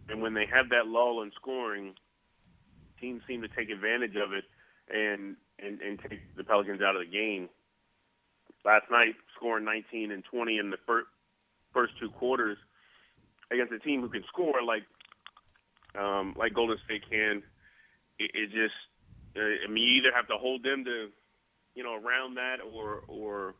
And 0.08 0.22
when 0.22 0.34
they 0.34 0.46
have 0.46 0.70
that 0.70 0.86
lull 0.86 1.22
in 1.22 1.32
scoring, 1.36 1.94
teams 3.00 3.22
seem 3.26 3.42
to 3.42 3.48
take 3.48 3.68
advantage 3.68 4.16
of 4.16 4.32
it 4.32 4.44
and 4.88 5.36
and, 5.58 5.80
and 5.80 6.00
take 6.00 6.20
the 6.36 6.44
Pelicans 6.44 6.80
out 6.80 6.96
of 6.96 7.02
the 7.04 7.12
game. 7.12 7.48
Last 8.64 8.90
night, 8.90 9.14
scoring 9.36 9.64
19 9.64 10.10
and 10.10 10.24
20 10.24 10.58
in 10.58 10.70
the 10.70 10.78
first 10.86 11.06
first 11.72 11.92
two 12.00 12.08
quarters 12.08 12.56
against 13.52 13.72
a 13.72 13.78
team 13.78 14.00
who 14.00 14.08
can 14.08 14.24
score 14.28 14.62
like 14.66 14.82
um, 15.98 16.34
like 16.36 16.54
Golden 16.54 16.78
State 16.84 17.02
can. 17.10 17.42
It, 18.18 18.30
it 18.34 18.46
just 18.50 18.76
uh, 19.36 19.64
I 19.64 19.68
mean, 19.68 19.84
you 19.84 20.00
either 20.00 20.14
have 20.14 20.28
to 20.28 20.38
hold 20.38 20.62
them 20.62 20.84
to 20.84 21.08
you 21.74 21.82
know 21.82 21.94
around 21.94 22.36
that, 22.36 22.56
or 22.64 23.02
or 23.08 23.54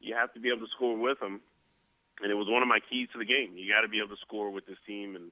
you 0.00 0.14
have 0.14 0.32
to 0.34 0.40
be 0.40 0.48
able 0.48 0.66
to 0.66 0.72
score 0.76 0.96
with 0.96 1.18
them. 1.20 1.40
And 2.22 2.30
it 2.32 2.34
was 2.34 2.48
one 2.48 2.62
of 2.62 2.68
my 2.68 2.80
keys 2.88 3.08
to 3.12 3.18
the 3.18 3.28
game. 3.28 3.56
You 3.56 3.68
got 3.68 3.82
to 3.82 3.92
be 3.92 3.98
able 3.98 4.16
to 4.16 4.22
score 4.24 4.50
with 4.50 4.64
this 4.64 4.80
team, 4.86 5.16
and 5.16 5.30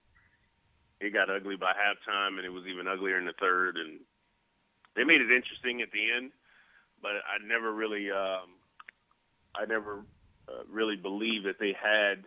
it 1.00 1.14
got 1.14 1.30
ugly 1.30 1.56
by 1.56 1.72
halftime, 1.72 2.36
and 2.36 2.44
it 2.44 2.52
was 2.52 2.64
even 2.66 2.86
uglier 2.86 3.18
in 3.18 3.24
the 3.24 3.32
third. 3.40 3.76
And 3.76 4.00
they 4.94 5.04
made 5.04 5.22
it 5.22 5.32
interesting 5.32 5.80
at 5.80 5.92
the 5.92 6.04
end, 6.12 6.32
but 7.00 7.12
I 7.24 7.40
never 7.40 7.72
really, 7.72 8.10
um, 8.10 8.60
I 9.54 9.64
never 9.66 10.04
uh, 10.48 10.64
really 10.68 10.96
believed 10.96 11.46
that 11.46 11.58
they 11.58 11.72
had 11.72 12.24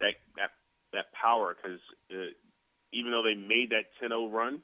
that 0.00 0.14
that 0.36 0.50
that 0.92 1.12
power 1.12 1.54
because 1.54 1.78
uh, 2.10 2.34
even 2.92 3.12
though 3.12 3.22
they 3.22 3.34
made 3.34 3.70
that 3.70 3.92
10-0 4.02 4.32
run, 4.32 4.60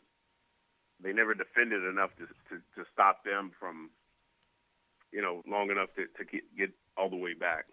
they 1.05 1.13
never 1.13 1.35
defended 1.35 1.85
enough 1.85 2.11
to, 2.17 2.27
to, 2.49 2.61
to 2.75 2.89
stop 2.93 3.25
them 3.25 3.53
from, 3.61 3.91
you 5.13 5.23
know, 5.23 5.43
long 5.47 5.71
enough 5.71 5.91
to, 5.97 6.07
to 6.19 6.25
get, 6.25 6.43
get 6.57 6.71
all 6.97 7.11
the 7.11 7.17
way 7.17 7.35
back. 7.35 7.67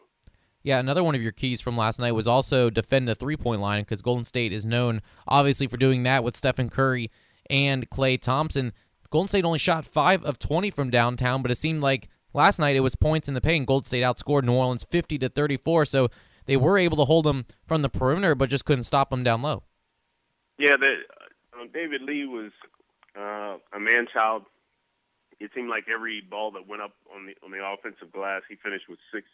Yeah, 0.63 0.79
another 0.79 1.03
one 1.03 1.15
of 1.15 1.23
your 1.23 1.31
keys 1.31 1.59
from 1.59 1.75
last 1.75 1.99
night 1.99 2.11
was 2.11 2.27
also 2.27 2.69
defend 2.69 3.07
the 3.07 3.15
three 3.15 3.37
point 3.37 3.61
line 3.61 3.81
because 3.81 4.01
Golden 4.01 4.25
State 4.25 4.53
is 4.53 4.63
known, 4.63 5.01
obviously, 5.27 5.65
for 5.65 5.77
doing 5.77 6.03
that 6.03 6.23
with 6.23 6.37
Stephen 6.37 6.69
Curry 6.69 7.09
and 7.49 7.89
Klay 7.89 8.21
Thompson. 8.21 8.73
Golden 9.09 9.27
State 9.27 9.45
only 9.45 9.59
shot 9.59 9.85
5 9.85 10.23
of 10.23 10.37
20 10.37 10.69
from 10.69 10.89
downtown, 10.89 11.41
but 11.41 11.51
it 11.51 11.55
seemed 11.55 11.81
like 11.81 12.09
last 12.33 12.59
night 12.59 12.75
it 12.75 12.81
was 12.81 12.95
points 12.95 13.27
in 13.27 13.33
the 13.33 13.41
paint. 13.41 13.65
Golden 13.65 13.85
State 13.85 14.03
outscored 14.03 14.43
New 14.43 14.53
Orleans 14.53 14.83
50 14.83 15.17
to 15.19 15.29
34, 15.29 15.85
so 15.85 16.09
they 16.45 16.57
were 16.57 16.77
able 16.77 16.97
to 16.97 17.05
hold 17.05 17.25
them 17.25 17.45
from 17.65 17.81
the 17.81 17.89
perimeter, 17.89 18.35
but 18.35 18.49
just 18.49 18.65
couldn't 18.65 18.83
stop 18.83 19.09
them 19.09 19.23
down 19.23 19.41
low. 19.41 19.63
Yeah, 20.59 20.77
the, 20.79 20.93
uh, 21.59 21.65
David 21.73 22.03
Lee 22.03 22.25
was 22.25 22.51
uh, 23.17 23.57
a 23.73 23.79
man 23.79 24.07
child. 24.11 24.43
It 25.39 25.51
seemed 25.55 25.69
like 25.69 25.85
every 25.93 26.21
ball 26.21 26.51
that 26.51 26.67
went 26.67 26.81
up 26.81 26.93
on 27.15 27.25
the 27.25 27.33
on 27.43 27.51
the 27.51 27.65
offensive 27.65 28.11
glass, 28.13 28.41
he 28.47 28.55
finished 28.55 28.85
with 28.87 28.99
six 29.13 29.25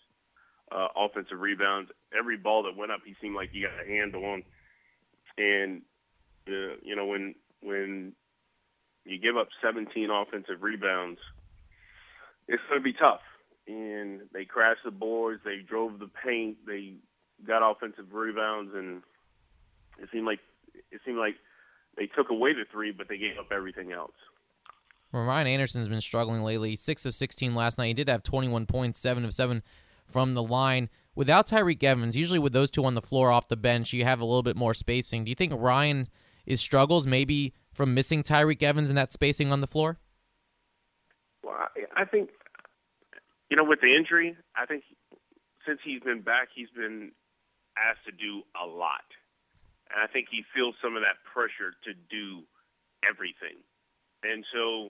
uh, 0.72 0.88
offensive 0.96 1.40
rebounds. 1.40 1.92
Every 2.18 2.38
ball 2.38 2.64
that 2.64 2.78
went 2.78 2.92
up, 2.92 3.02
he 3.06 3.16
seemed 3.22 3.36
like 3.36 3.50
he 3.52 3.62
got 3.62 3.74
a 3.84 3.88
handle 3.88 4.24
on. 4.26 4.44
And 5.38 5.82
uh, 6.48 6.80
you 6.82 6.96
know 6.96 7.06
when 7.06 7.36
when 7.62 8.14
you 9.06 9.20
give 9.20 9.38
up 9.38 9.48
17 9.64 10.10
offensive 10.10 10.62
rebounds, 10.62 11.20
it's 12.48 12.62
going 12.70 12.82
to 12.82 12.84
be 12.84 12.94
tough. 12.94 13.22
And 13.68 14.22
they 14.34 14.46
crashed 14.46 14.84
the 14.86 14.92
boards, 14.92 15.42
they 15.44 15.58
drove 15.58 16.00
the 16.00 16.10
paint, 16.24 16.58
they 16.66 16.96
got 17.46 17.70
offensive 17.70 18.14
rebounds, 18.14 18.72
and 18.74 19.02
it 20.02 20.10
seemed 20.12 20.26
like 20.26 20.40
it 20.92 21.02
seemed 21.06 21.18
like 21.18 21.36
they 21.98 22.08
took 22.08 22.30
away 22.30 22.54
the 22.54 22.66
three, 22.72 22.92
but 22.92 23.08
they 23.10 23.18
gave 23.18 23.38
up 23.40 23.52
everything 23.52 23.92
else. 23.92 24.14
Well, 25.12 25.24
Ryan 25.24 25.48
Anderson's 25.48 25.88
been 25.88 26.02
struggling 26.02 26.44
lately. 26.44 26.76
Six 26.76 27.06
of 27.06 27.16
16 27.16 27.56
last 27.56 27.78
night. 27.78 27.88
He 27.88 27.94
did 27.94 28.10
have 28.10 28.24
21 28.24 28.66
points, 28.66 29.00
seven 29.00 29.26
of 29.26 29.34
seven 29.34 29.64
from 30.06 30.34
the 30.34 30.44
line. 30.44 30.90
Without 31.16 31.48
Tyreke 31.48 31.84
Evans, 31.84 32.16
usually 32.16 32.40
with 32.40 32.54
those 32.54 32.70
two 32.70 32.86
on 32.86 32.94
the 32.94 33.02
floor 33.02 33.32
off 33.32 33.48
the 33.48 33.58
bench, 33.58 33.94
you 33.94 34.04
have 34.04 34.20
a 34.20 34.26
little 34.26 34.44
bit 34.44 34.56
more 34.56 34.74
spacing. 34.74 35.24
Do 35.24 35.30
you 35.30 35.36
think 35.36 35.54
Ryan 35.56 36.08
is 36.46 36.62
struggles 36.62 37.08
maybe 37.08 37.54
from 37.74 37.94
missing 37.94 38.22
Tyreke 38.22 38.62
Evans 38.62 38.90
and 38.90 38.98
that 38.98 39.12
spacing 39.12 39.52
on 39.52 39.62
the 39.62 39.68
floor? 39.68 39.98
Well, 41.44 41.56
I, 41.56 42.02
I 42.02 42.06
think 42.06 42.30
you 43.50 43.58
know 43.58 43.64
with 43.64 43.82
the 43.82 43.96
injury, 43.96 44.38
I 44.56 44.66
think 44.66 44.84
since 45.66 45.80
he's 45.84 46.02
been 46.02 46.22
back, 46.22 46.50
he's 46.54 46.70
been 46.70 47.12
asked 47.78 48.06
to 48.06 48.12
do 48.12 48.44
a 48.62 48.66
lot, 48.66 49.06
and 49.94 50.02
I 50.02 50.08
think 50.12 50.28
he 50.30 50.44
feels 50.56 50.76
some 50.82 50.96
of 50.96 51.04
that 51.04 51.22
pressure 51.24 51.74
to 51.86 51.92
do 52.10 52.44
everything, 53.04 53.62
and 54.24 54.44
so 54.54 54.90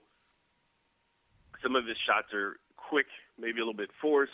some 1.62 1.76
of 1.76 1.86
his 1.86 1.96
shots 2.06 2.32
are 2.32 2.56
quick, 2.76 3.06
maybe 3.38 3.58
a 3.58 3.64
little 3.64 3.74
bit 3.74 3.90
forced, 4.00 4.32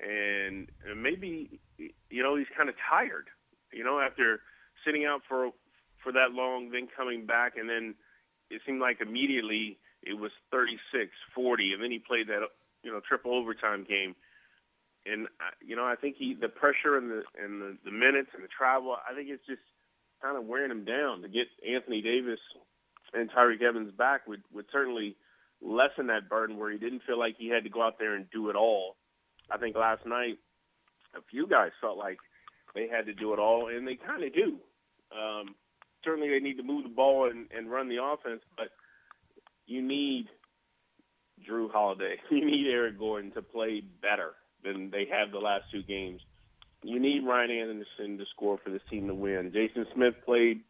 and 0.00 0.68
maybe 0.96 1.60
you 1.78 2.22
know 2.22 2.36
he's 2.36 2.50
kind 2.56 2.68
of 2.68 2.74
tired. 2.88 3.28
You 3.72 3.84
know, 3.84 4.00
after 4.00 4.40
sitting 4.84 5.04
out 5.04 5.22
for 5.28 5.50
for 6.02 6.12
that 6.12 6.32
long, 6.32 6.70
then 6.70 6.88
coming 6.96 7.26
back, 7.26 7.56
and 7.56 7.68
then 7.68 7.94
it 8.50 8.62
seemed 8.66 8.80
like 8.80 9.00
immediately 9.00 9.78
it 10.02 10.14
was 10.14 10.30
36, 10.50 11.10
40, 11.34 11.72
and 11.72 11.82
then 11.82 11.90
he 11.90 11.98
played 11.98 12.28
that 12.28 12.40
you 12.82 12.92
know 12.92 13.00
triple 13.06 13.34
overtime 13.34 13.84
game. 13.88 14.14
And 15.04 15.26
uh, 15.26 15.54
you 15.64 15.76
know, 15.76 15.84
I 15.84 15.94
think 15.94 16.16
he 16.18 16.34
the 16.34 16.48
pressure 16.48 16.96
and 16.96 17.10
the 17.10 17.22
and 17.42 17.62
the, 17.62 17.76
the 17.84 17.90
minutes 17.90 18.30
and 18.34 18.42
the 18.42 18.48
travel, 18.48 18.96
I 18.96 19.14
think 19.14 19.28
it's 19.30 19.46
just 19.46 19.62
kind 20.22 20.36
of 20.36 20.44
wearing 20.44 20.70
him 20.70 20.84
down. 20.84 21.22
To 21.22 21.28
get 21.28 21.46
Anthony 21.66 22.02
Davis 22.02 22.40
and 23.12 23.30
Tyreke 23.30 23.62
Evans 23.62 23.92
back 23.96 24.26
would 24.26 24.42
would 24.52 24.66
certainly 24.72 25.16
lessen 25.62 26.08
that 26.08 26.28
burden 26.28 26.58
where 26.58 26.70
he 26.70 26.78
didn't 26.78 27.02
feel 27.06 27.18
like 27.18 27.36
he 27.38 27.48
had 27.48 27.64
to 27.64 27.70
go 27.70 27.82
out 27.82 27.98
there 27.98 28.14
and 28.14 28.26
do 28.30 28.50
it 28.50 28.56
all. 28.56 28.96
I 29.50 29.58
think 29.58 29.76
last 29.76 30.04
night 30.06 30.38
a 31.16 31.20
few 31.30 31.46
guys 31.46 31.70
felt 31.80 31.96
like 31.96 32.18
they 32.74 32.88
had 32.88 33.06
to 33.06 33.14
do 33.14 33.32
it 33.32 33.38
all, 33.38 33.68
and 33.68 33.86
they 33.86 33.96
kind 33.96 34.22
of 34.22 34.34
do. 34.34 34.58
Um, 35.16 35.54
certainly, 36.04 36.28
they 36.28 36.40
need 36.40 36.58
to 36.58 36.62
move 36.62 36.82
the 36.84 36.90
ball 36.90 37.30
and, 37.30 37.46
and 37.56 37.70
run 37.70 37.88
the 37.88 38.02
offense, 38.02 38.42
but 38.56 38.68
you 39.66 39.82
need 39.82 40.26
Jrue 41.48 41.70
Holiday, 41.70 42.16
you 42.30 42.44
need 42.44 42.66
Eric 42.70 42.98
Gordon 42.98 43.32
to 43.32 43.42
play 43.42 43.82
better 44.02 44.32
than 44.62 44.90
they 44.90 45.06
have 45.10 45.32
the 45.32 45.38
last 45.38 45.64
two 45.72 45.82
games. 45.82 46.20
You 46.86 47.00
need 47.00 47.26
Ryan 47.26 47.50
Anderson 47.50 48.16
to 48.18 48.24
score 48.32 48.58
for 48.62 48.70
this 48.70 48.82
team 48.88 49.08
to 49.08 49.14
win. 49.14 49.50
Jason 49.52 49.86
Smith 49.92 50.14
played 50.24 50.60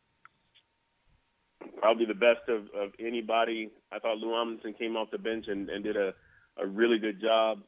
probably 1.78 2.06
the 2.06 2.14
best 2.14 2.48
of, 2.48 2.62
of 2.74 2.92
anybody. 2.98 3.70
I 3.92 3.98
thought 3.98 4.16
Lou 4.16 4.28
Amundson 4.28 4.78
came 4.78 4.96
off 4.96 5.10
the 5.10 5.18
bench 5.18 5.44
and, 5.48 5.68
and 5.68 5.84
did 5.84 5.96
a, 5.96 6.14
a 6.56 6.66
really 6.66 6.98
good 6.98 7.20
job. 7.20 7.58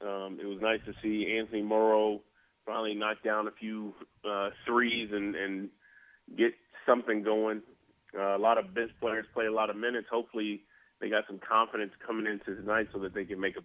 Um, 0.00 0.38
it 0.42 0.46
was 0.46 0.58
nice 0.60 0.80
to 0.86 0.92
see 1.02 1.38
Anthony 1.38 1.62
Morrow 1.62 2.20
finally 2.66 2.94
knock 2.94 3.22
down 3.24 3.46
a 3.46 3.52
few 3.52 3.94
uh, 4.28 4.50
threes 4.66 5.10
and, 5.12 5.36
and 5.36 5.68
get 6.36 6.54
something 6.84 7.22
going. 7.22 7.62
Uh, 8.16 8.36
a 8.36 8.38
lot 8.38 8.58
of 8.58 8.74
bench 8.74 8.90
players 9.00 9.26
play 9.32 9.46
a 9.46 9.52
lot 9.52 9.70
of 9.70 9.76
minutes. 9.76 10.08
Hopefully, 10.10 10.62
they 11.00 11.08
got 11.08 11.24
some 11.28 11.38
confidence 11.38 11.92
coming 12.04 12.26
into 12.26 12.60
tonight 12.60 12.88
so 12.92 12.98
that 12.98 13.14
they 13.14 13.24
can 13.24 13.38
make 13.40 13.56
a 13.56 13.62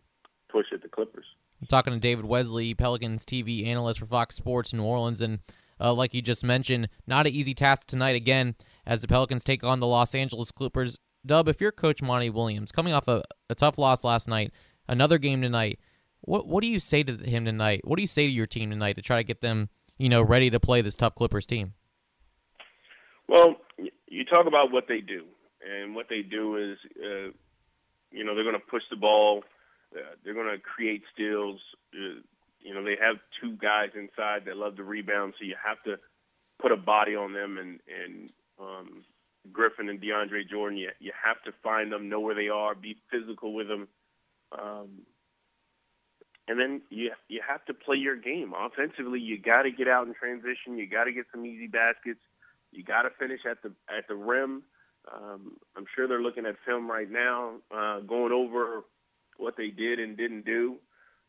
push 0.52 0.68
at 0.72 0.84
the 0.84 0.88
Clippers. 0.88 1.26
I'm 1.64 1.68
talking 1.68 1.94
to 1.94 2.00
David 2.00 2.26
Wesley, 2.26 2.74
Pelicans 2.74 3.24
TV 3.24 3.66
analyst 3.66 3.98
for 4.02 4.06
Fox 4.06 4.36
Sports 4.36 4.74
New 4.74 4.84
Orleans, 4.84 5.22
and 5.22 5.40
uh, 5.80 5.94
like 5.94 6.14
you 6.14 6.22
just 6.22 6.44
mentioned, 6.44 6.90
not 7.08 7.26
an 7.26 7.32
easy 7.32 7.54
task 7.54 7.88
tonight 7.88 8.18
again 8.18 8.56
as 8.86 9.00
the 9.00 9.08
Pelicans 9.08 9.46
take 9.46 9.64
on 9.64 9.80
the 9.80 9.88
Los 9.88 10.14
Angeles 10.14 10.52
Clippers. 10.52 10.98
Dub, 11.26 11.48
if 11.48 11.62
you're 11.62 11.72
Coach 11.72 12.02
Monty 12.02 12.30
Williams, 12.30 12.74
coming 12.74 12.92
off 12.92 13.08
a, 13.08 13.24
a 13.50 13.56
tough 13.56 13.78
loss 13.78 14.04
last 14.04 14.28
night, 14.28 14.52
another 14.90 15.18
game 15.18 15.42
tonight, 15.42 15.80
what 16.20 16.48
what 16.48 16.64
do 16.64 16.68
you 16.68 16.82
say 16.82 17.02
to 17.02 17.16
him 17.16 17.46
tonight? 17.46 17.80
What 17.86 17.96
do 17.96 18.04
you 18.04 18.08
say 18.08 18.26
to 18.26 18.34
your 18.34 18.46
team 18.46 18.70
tonight 18.70 18.98
to 18.98 19.02
try 19.02 19.16
to 19.16 19.24
get 19.24 19.40
them, 19.40 19.70
you 19.98 20.10
know, 20.10 20.22
ready 20.22 20.50
to 20.50 20.60
play 20.60 20.82
this 20.82 20.98
tough 20.98 21.16
Clippers 21.16 21.46
team? 21.46 21.76
Well, 23.30 23.56
you 24.10 24.26
talk 24.26 24.48
about 24.48 24.74
what 24.74 24.90
they 24.90 25.00
do, 25.00 25.24
and 25.66 25.96
what 25.96 26.08
they 26.10 26.24
do 26.24 26.58
is, 26.58 26.78
uh, 27.02 27.32
you 28.12 28.26
know, 28.26 28.36
they're 28.36 28.44
going 28.44 28.60
to 28.60 28.68
push 28.70 28.84
the 28.90 28.98
ball, 28.98 29.46
uh, 29.96 30.16
they're 30.24 30.34
going 30.34 30.48
to 30.48 30.60
create 30.60 31.04
steals. 31.14 31.60
Uh, 31.94 32.22
you 32.62 32.74
know, 32.74 32.84
they 32.84 32.96
have 33.02 33.18
two 33.42 33.56
guys 33.58 33.90
inside 33.96 34.46
that 34.46 34.58
love 34.58 34.78
to 34.78 34.84
rebound, 34.84 35.34
so 35.38 35.46
you 35.46 35.56
have 35.64 35.82
to 35.84 35.98
put 36.62 36.72
a 36.72 36.78
body 36.78 37.16
on 37.16 37.34
them, 37.34 37.58
and 37.58 37.80
and 37.88 38.30
um, 38.60 39.04
Griffin 39.52 39.90
and 39.90 40.02
DeAndre 40.02 40.50
Jordan, 40.50 40.78
you 40.78 40.90
you 41.00 41.12
have 41.24 41.42
to 41.44 41.52
find 41.62 41.92
them, 41.92 42.10
know 42.10 42.20
where 42.20 42.36
they 42.36 42.48
are, 42.48 42.76
be 42.76 42.96
physical 43.12 43.54
with 43.54 43.68
them. 43.68 43.88
Um, 44.58 45.02
and 46.48 46.60
then 46.60 46.82
you 46.90 47.12
you 47.28 47.42
have 47.48 47.64
to 47.66 47.74
play 47.74 47.98
your 47.98 48.16
game 48.16 48.54
offensively. 48.58 49.20
You 49.20 49.38
got 49.40 49.64
to 49.64 49.72
get 49.72 49.88
out 49.88 50.08
in 50.08 50.14
transition. 50.14 50.78
You 50.78 50.88
got 50.88 51.06
to 51.06 51.12
get 51.12 51.26
some 51.32 51.46
easy 51.46 51.68
baskets. 51.68 52.20
You 52.72 52.84
got 52.84 53.04
to 53.04 53.10
finish 53.20 53.42
at 53.50 53.62
the 53.62 53.72
at 53.90 54.08
the 54.08 54.16
rim. 54.16 54.64
Um, 55.14 55.58
I'm 55.76 55.86
sure 55.96 56.08
they're 56.08 56.22
looking 56.22 56.46
at 56.46 56.56
film 56.66 56.90
right 56.90 57.10
now, 57.10 57.56
uh, 57.76 58.00
going 58.00 58.32
over 58.32 58.84
what 59.38 59.56
they 59.58 59.70
did 59.70 60.00
and 60.00 60.18
didn't 60.18 60.46
do, 60.46 60.78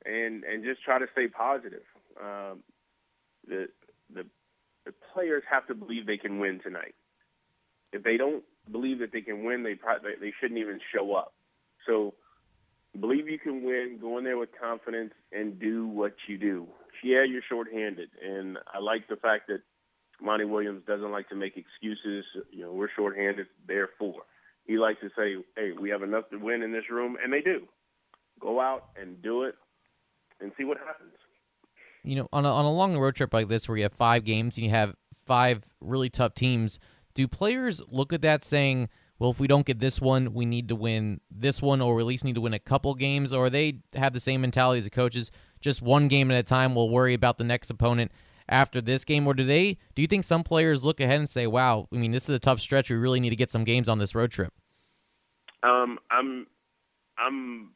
and 0.05 0.45
and 0.45 0.65
just 0.65 0.83
try 0.83 0.99
to 0.99 1.07
stay 1.13 1.29
positive. 1.29 1.85
Um, 2.21 2.63
the 3.47 3.69
the 4.13 4.27
the 4.85 4.93
players 5.13 5.43
have 5.51 5.67
to 5.69 5.75
believe 5.75 6.07
they 6.07 6.19
can 6.19 6.39
win 6.39 6.61
tonight. 6.63 6.95
If 7.93 8.03
they 8.03 8.17
don't 8.17 8.45
believe 8.71 8.99
that 9.01 9.13
they 9.13 9.21
can 9.21 9.45
win, 9.45 9.63
they 9.63 9.75
probably 9.75 10.13
they 10.21 10.33
shouldn't 10.41 10.61
even 10.61 10.81
show 10.95 11.15
up. 11.15 11.35
So 11.87 12.15
believe 12.99 13.29
you 13.29 13.39
can 13.39 13.65
win, 13.65 13.99
go 14.01 14.19
in 14.19 14.25
there 14.25 14.39
with 14.39 14.51
confidence, 14.61 15.13
and 15.33 15.59
do 15.59 15.87
what 15.87 16.15
you 16.29 16.39
do. 16.39 16.67
Yeah, 17.03 17.25
you're 17.25 17.43
shorthanded, 17.49 18.11
and 18.25 18.59
I 18.73 18.79
like 18.79 19.09
the 19.09 19.17
fact 19.17 19.49
that 19.49 19.61
Monty 20.21 20.45
Williams 20.45 20.83
doesn't 20.87 21.11
like 21.11 21.29
to 21.29 21.35
make 21.35 21.57
excuses. 21.57 22.25
You 22.51 22.63
know, 22.63 22.73
we're 22.73 22.89
shorthanded, 22.95 23.47
therefore. 23.67 24.23
He 24.65 24.79
likes 24.79 25.01
to 25.01 25.09
say, 25.17 25.45
hey, 25.57 25.73
we 25.79 25.91
have 25.91 26.03
enough 26.03 26.31
to 26.31 26.39
win 26.39 26.63
in 26.63 26.73
this 26.73 26.89
room, 26.91 27.17
and 27.23 27.33
they 27.33 27.41
do. 27.41 27.67
Go 28.41 28.61
out 28.61 28.89
and 29.01 29.21
do 29.23 29.45
it 29.45 29.55
and 30.41 30.53
see 30.59 30.65
what 30.65 30.79
happens. 30.79 31.13
You 32.03 32.17
know, 32.17 32.29
on 32.33 32.45
a, 32.45 32.51
on 32.51 32.65
a 32.65 32.73
long 32.73 32.97
road 32.99 33.15
trip 33.15 33.33
like 33.33 33.49
this 33.49 33.69
where 33.69 33.79
you 33.79 33.85
have 33.85 33.95
five 33.95 34.25
games 34.25 34.57
and 34.57 34.65
you 34.65 34.71
have 34.71 34.95
five 35.25 35.65
really 35.81 36.11
tough 36.11 36.35
teams, 36.35 36.79
do 37.15 37.27
players 37.27 37.83
look 37.89 38.13
at 38.13 38.23
that 38.23 38.45
saying, 38.45 38.89
well, 39.19 39.31
if 39.31 39.41
we 39.41 39.47
don't 39.47 39.65
get 39.65 39.79
this 39.79 40.01
one, 40.01 40.35
we 40.35 40.45
need 40.45 40.69
to 40.69 40.75
win 40.75 41.21
this 41.31 41.63
one, 41.63 41.81
or 41.81 42.01
at 42.01 42.07
least 42.07 42.25
need 42.25 42.35
to 42.35 42.41
win 42.41 42.53
a 42.53 42.59
couple 42.59 42.95
games, 42.95 43.33
or 43.33 43.49
they 43.49 43.79
have 43.95 44.13
the 44.13 44.21
same 44.21 44.41
mentality 44.41 44.79
as 44.79 44.85
the 44.85 44.91
coaches, 44.91 45.31
just 45.61 45.81
one 45.81 46.09
game 46.09 46.31
at 46.31 46.37
a 46.37 46.43
time. 46.43 46.75
We'll 46.75 46.91
worry 46.91 47.15
about 47.15 47.39
the 47.39 47.45
next 47.45 47.71
opponent 47.71 48.11
after 48.49 48.81
this 48.81 49.05
game, 49.05 49.27
or 49.27 49.33
do 49.33 49.45
they? 49.45 49.79
Do 49.95 50.03
you 50.03 50.09
think 50.09 50.25
some 50.25 50.43
players 50.43 50.85
look 50.85 51.01
ahead 51.01 51.21
and 51.21 51.31
say, 51.31 51.47
"Wow, 51.47 51.89
I 51.93 51.97
mean, 51.97 52.11
this 52.11 52.25
is 52.29 52.35
a 52.35 52.41
tough 52.41 52.61
stretch. 52.61 52.91
We 52.91 52.97
really 52.97 53.21
need 53.21 53.31
to 53.31 53.37
get 53.37 53.51
some 53.51 53.65
games 53.65 53.89
on 53.89 53.99
this 53.99 54.15
road 54.15 54.31
trip." 54.31 54.53
Um, 55.63 55.99
I'm, 56.11 56.47
I'm, 57.17 57.71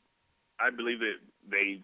I 0.61 0.71
believe 0.71 1.01
that 1.01 1.19
they, 1.51 1.81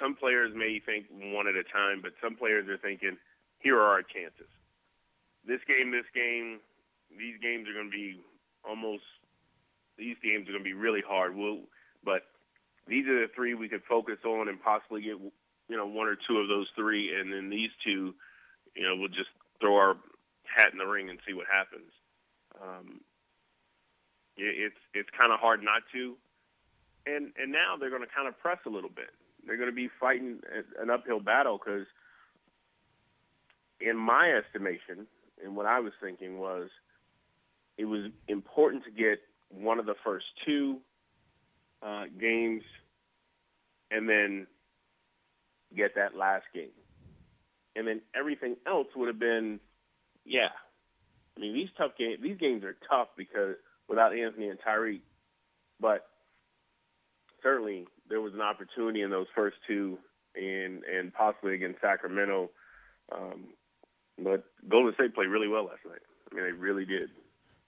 some 0.00 0.14
players 0.14 0.52
may 0.54 0.80
think 0.84 1.06
one 1.10 1.46
at 1.46 1.54
a 1.54 1.64
time, 1.64 2.00
but 2.02 2.12
some 2.22 2.36
players 2.36 2.68
are 2.68 2.78
thinking, 2.78 3.16
"Here 3.60 3.76
are 3.76 3.92
our 3.92 4.02
chances. 4.02 4.48
This 5.46 5.60
game, 5.68 5.90
this 5.90 6.08
game, 6.14 6.60
these 7.10 7.36
games 7.40 7.68
are 7.68 7.74
going 7.74 7.90
to 7.90 7.96
be 7.96 8.20
almost. 8.66 9.04
These 9.98 10.16
games 10.22 10.48
are 10.48 10.52
going 10.52 10.64
to 10.64 10.68
be 10.68 10.74
really 10.74 11.02
hard. 11.06 11.34
We'll, 11.34 11.60
but 12.04 12.22
these 12.86 13.06
are 13.06 13.20
the 13.20 13.32
three 13.34 13.54
we 13.54 13.68
could 13.68 13.82
focus 13.88 14.18
on 14.24 14.48
and 14.48 14.60
possibly 14.62 15.02
get 15.02 15.16
you 15.68 15.76
know, 15.76 15.86
one 15.86 16.06
or 16.06 16.16
two 16.16 16.38
of 16.38 16.48
those 16.48 16.68
three, 16.76 17.14
and 17.18 17.32
then 17.32 17.50
these 17.50 17.70
two, 17.84 18.14
you 18.74 18.82
know, 18.82 18.94
we'll 18.96 19.08
just 19.08 19.30
throw 19.60 19.74
our 19.74 19.96
hat 20.44 20.72
in 20.72 20.78
the 20.78 20.86
ring 20.86 21.10
and 21.10 21.18
see 21.26 21.34
what 21.34 21.46
happens. 21.52 21.90
Um, 22.62 23.00
it's 24.36 24.76
it's 24.94 25.08
kind 25.16 25.32
of 25.32 25.40
hard 25.40 25.62
not 25.62 25.82
to, 25.92 26.14
and 27.06 27.32
and 27.40 27.52
now 27.52 27.76
they're 27.78 27.90
going 27.90 28.02
to 28.02 28.14
kind 28.14 28.28
of 28.28 28.38
press 28.38 28.58
a 28.66 28.70
little 28.70 28.90
bit. 28.90 29.10
They're 29.46 29.56
going 29.56 29.70
to 29.70 29.74
be 29.74 29.88
fighting 30.00 30.40
an 30.80 30.90
uphill 30.90 31.20
battle 31.20 31.58
because, 31.58 31.86
in 33.80 33.96
my 33.96 34.32
estimation, 34.32 35.06
and 35.42 35.54
what 35.54 35.66
I 35.66 35.80
was 35.80 35.92
thinking 36.02 36.38
was, 36.38 36.68
it 37.78 37.84
was 37.84 38.10
important 38.26 38.84
to 38.84 38.90
get 38.90 39.20
one 39.50 39.78
of 39.78 39.86
the 39.86 39.94
first 40.04 40.26
two 40.44 40.78
uh, 41.82 42.04
games, 42.20 42.62
and 43.90 44.08
then 44.08 44.46
get 45.76 45.94
that 45.94 46.16
last 46.16 46.44
game. 46.52 46.70
And 47.76 47.86
then 47.86 48.00
everything 48.18 48.56
else 48.66 48.88
would 48.96 49.08
have 49.08 49.18
been, 49.18 49.60
yeah. 50.24 50.48
I 51.36 51.40
mean, 51.40 51.52
these 51.52 51.68
tough 51.76 51.92
games, 51.98 52.18
these 52.22 52.38
games 52.38 52.64
are 52.64 52.74
tough 52.88 53.08
because 53.16 53.56
without 53.88 54.16
Anthony 54.16 54.48
and 54.48 54.58
Tyreke, 54.58 55.02
but 55.78 56.06
certainly 57.46 57.86
there 58.08 58.20
was 58.20 58.34
an 58.34 58.40
opportunity 58.40 59.02
in 59.02 59.10
those 59.10 59.26
first 59.34 59.56
two, 59.66 59.98
and 60.34 60.82
and 60.84 61.12
possibly 61.14 61.54
against 61.54 61.80
Sacramento. 61.80 62.50
Um, 63.12 63.48
but 64.18 64.44
Golden 64.68 64.92
State 64.94 65.14
played 65.14 65.28
really 65.28 65.48
well 65.48 65.64
last 65.64 65.84
night. 65.86 66.00
I 66.30 66.34
mean, 66.34 66.44
they 66.44 66.52
really 66.52 66.84
did. 66.84 67.10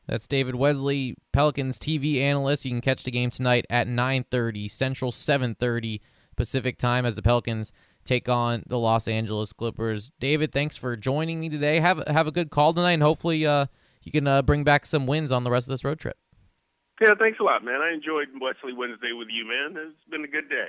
That's 0.06 0.26
David 0.26 0.54
Wesley, 0.54 1.14
Pelicans 1.32 1.78
TV 1.78 2.20
analyst. 2.20 2.64
You 2.64 2.70
can 2.70 2.80
catch 2.80 3.04
the 3.04 3.10
game 3.10 3.30
tonight 3.30 3.66
at 3.70 3.86
9:30 3.86 4.68
Central, 4.68 5.12
7:30 5.12 6.00
Pacific 6.36 6.78
time 6.78 7.04
as 7.04 7.16
the 7.16 7.22
Pelicans 7.22 7.72
take 8.04 8.28
on 8.28 8.62
the 8.66 8.78
Los 8.78 9.06
Angeles 9.06 9.52
Clippers. 9.52 10.10
David, 10.18 10.50
thanks 10.50 10.76
for 10.76 10.96
joining 10.96 11.40
me 11.40 11.48
today. 11.48 11.78
Have 11.80 12.02
have 12.08 12.26
a 12.26 12.32
good 12.32 12.50
call 12.50 12.72
tonight, 12.72 12.92
and 12.92 13.02
hopefully 13.02 13.46
uh, 13.46 13.66
you 14.02 14.10
can 14.10 14.26
uh, 14.26 14.42
bring 14.42 14.64
back 14.64 14.86
some 14.86 15.06
wins 15.06 15.30
on 15.30 15.44
the 15.44 15.50
rest 15.50 15.68
of 15.68 15.70
this 15.70 15.84
road 15.84 16.00
trip. 16.00 16.16
Yeah, 17.00 17.14
thanks 17.18 17.38
a 17.40 17.42
lot, 17.42 17.64
man. 17.64 17.80
I 17.80 17.92
enjoyed 17.92 18.28
Wesley 18.40 18.72
Wednesday 18.72 19.12
with 19.12 19.28
you, 19.30 19.46
man. 19.46 19.82
It's 19.88 20.10
been 20.10 20.24
a 20.24 20.28
good 20.28 20.48
day. 20.48 20.68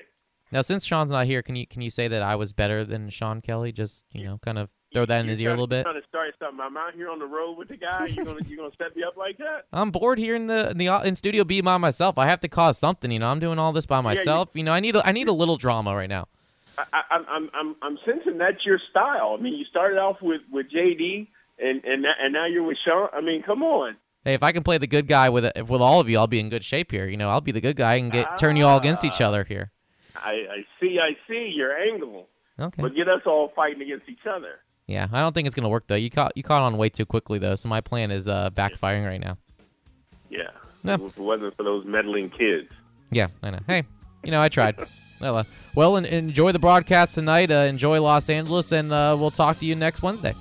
Now, 0.51 0.61
since 0.61 0.85
Sean's 0.85 1.11
not 1.11 1.27
here, 1.27 1.41
can 1.41 1.55
you 1.55 1.67
can 1.67 1.81
you 1.81 1.89
say 1.89 2.07
that 2.07 2.23
I 2.23 2.35
was 2.35 2.53
better 2.53 2.83
than 2.83 3.09
Sean 3.09 3.41
Kelly? 3.41 3.71
Just 3.71 4.03
you 4.11 4.23
know, 4.23 4.39
kind 4.39 4.57
of 4.57 4.69
throw 4.93 5.05
that 5.05 5.21
in 5.21 5.27
his 5.27 5.39
ear 5.39 5.49
a 5.49 5.53
little 5.53 5.67
bit. 5.67 5.83
Trying 5.83 6.01
to 6.01 6.07
start 6.07 6.33
something. 6.39 6.59
I'm 6.59 6.75
out 6.75 6.93
here 6.95 7.09
on 7.09 7.19
the 7.19 7.25
road 7.25 7.57
with 7.57 7.67
the 7.67 7.77
guy. 7.77 8.07
You're 8.07 8.25
gonna 8.25 8.39
you 8.45 8.57
gonna 8.57 8.71
set 8.77 8.95
me 8.95 9.03
up 9.03 9.15
like 9.15 9.37
that? 9.37 9.65
I'm 9.73 9.91
bored 9.91 10.17
here 10.17 10.35
in 10.35 10.47
the 10.47 10.71
in 10.71 10.77
the 10.77 10.87
in 11.05 11.15
Studio 11.15 11.43
B 11.43 11.61
by 11.61 11.77
myself. 11.77 12.17
I 12.17 12.27
have 12.27 12.39
to 12.41 12.47
cause 12.47 12.77
something. 12.77 13.11
You 13.11 13.19
know, 13.19 13.29
I'm 13.29 13.39
doing 13.39 13.59
all 13.59 13.71
this 13.71 13.85
by 13.85 14.01
myself. 14.01 14.49
Yeah, 14.53 14.59
you, 14.59 14.59
you 14.61 14.65
know, 14.65 14.73
I 14.73 14.79
need 14.79 14.95
a, 14.95 15.07
I 15.07 15.11
need 15.11 15.27
a 15.27 15.33
little 15.33 15.57
drama 15.57 15.95
right 15.95 16.09
now. 16.09 16.27
I, 16.77 17.01
I'm 17.11 17.25
I'm 17.29 17.49
I'm 17.53 17.75
I'm 17.81 17.97
sensing 18.05 18.37
that's 18.39 18.65
your 18.65 18.79
style. 18.89 19.35
I 19.37 19.41
mean, 19.41 19.53
you 19.53 19.65
started 19.65 19.99
off 19.99 20.17
with 20.21 20.41
with 20.51 20.67
JD, 20.71 21.27
and 21.59 21.83
and 21.83 22.05
and 22.05 22.33
now 22.33 22.47
you're 22.47 22.63
with 22.63 22.77
Sean. 22.83 23.09
I 23.13 23.21
mean, 23.21 23.43
come 23.43 23.61
on. 23.61 23.97
Hey, 24.29 24.35
if 24.35 24.43
I 24.43 24.51
can 24.51 24.61
play 24.61 24.77
the 24.77 24.85
good 24.85 25.07
guy 25.07 25.27
with 25.31 25.43
with 25.67 25.81
all 25.81 25.99
of 25.99 26.07
you, 26.07 26.19
I'll 26.19 26.27
be 26.27 26.39
in 26.39 26.49
good 26.49 26.63
shape 26.63 26.91
here. 26.91 27.07
You 27.07 27.17
know, 27.17 27.31
I'll 27.31 27.41
be 27.41 27.51
the 27.51 27.61
good 27.61 27.75
guy 27.75 27.95
and 27.95 28.11
get 28.11 28.37
turn 28.37 28.57
you 28.57 28.65
all 28.67 28.77
against 28.77 29.03
each 29.03 29.21
other 29.21 29.43
here. 29.43 29.71
I, 30.15 30.31
I 30.31 30.65
see, 30.79 30.99
I 31.01 31.17
see 31.27 31.51
your 31.55 31.75
angle. 31.75 32.27
Okay. 32.59 32.79
But 32.79 32.93
get 32.93 33.09
us 33.09 33.23
all 33.25 33.51
fighting 33.55 33.81
against 33.81 34.07
each 34.07 34.27
other. 34.29 34.59
Yeah, 34.85 35.07
I 35.11 35.21
don't 35.21 35.33
think 35.33 35.47
it's 35.47 35.55
gonna 35.55 35.67
work 35.67 35.85
though. 35.87 35.95
You 35.95 36.11
caught 36.11 36.33
you 36.35 36.43
caught 36.43 36.61
on 36.61 36.77
way 36.77 36.89
too 36.89 37.07
quickly 37.07 37.39
though, 37.39 37.55
so 37.55 37.69
my 37.69 37.81
plan 37.81 38.11
is 38.11 38.27
uh, 38.27 38.51
backfiring 38.51 39.03
right 39.03 39.19
now. 39.19 39.39
Yeah. 40.29 40.51
No. 40.83 40.93
If 40.93 41.17
it 41.17 41.23
wasn't 41.23 41.57
for 41.57 41.63
those 41.63 41.83
meddling 41.85 42.29
kids. 42.29 42.69
Yeah, 43.09 43.29
I 43.41 43.49
know. 43.49 43.61
Hey, 43.65 43.81
you 44.23 44.29
know 44.29 44.43
I 44.43 44.49
tried. 44.49 44.77
well, 45.19 45.37
uh, 45.37 45.43
well, 45.73 45.95
and, 45.95 46.05
enjoy 46.05 46.51
the 46.51 46.59
broadcast 46.59 47.15
tonight. 47.15 47.49
Uh, 47.49 47.65
enjoy 47.65 47.99
Los 47.99 48.29
Angeles, 48.29 48.71
and 48.73 48.93
uh, 48.93 49.17
we'll 49.19 49.31
talk 49.31 49.57
to 49.57 49.65
you 49.65 49.73
next 49.73 50.03
Wednesday. 50.03 50.35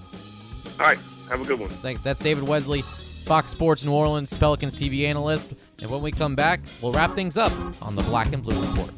All 0.78 0.84
right. 0.84 0.99
Have 1.30 1.41
a 1.41 1.45
good 1.45 1.59
one. 1.59 1.68
Thanks. 1.68 2.03
That's 2.03 2.20
David 2.20 2.45
Wesley, 2.45 2.82
Fox 3.29 3.51
Sports 3.51 3.85
New 3.85 3.93
Orleans 3.93 4.33
Pelicans 4.33 4.74
TV 4.74 5.07
analyst. 5.07 5.53
And 5.83 5.91
when 5.91 6.01
we 6.01 6.11
come 6.11 6.35
back, 6.35 6.61
we'll 6.81 6.93
wrap 6.93 7.14
things 7.14 7.37
up 7.37 7.53
on 7.83 7.95
the 7.95 8.01
Black 8.05 8.33
and 8.33 8.43
Blue 8.43 8.59
Report. 8.59 8.91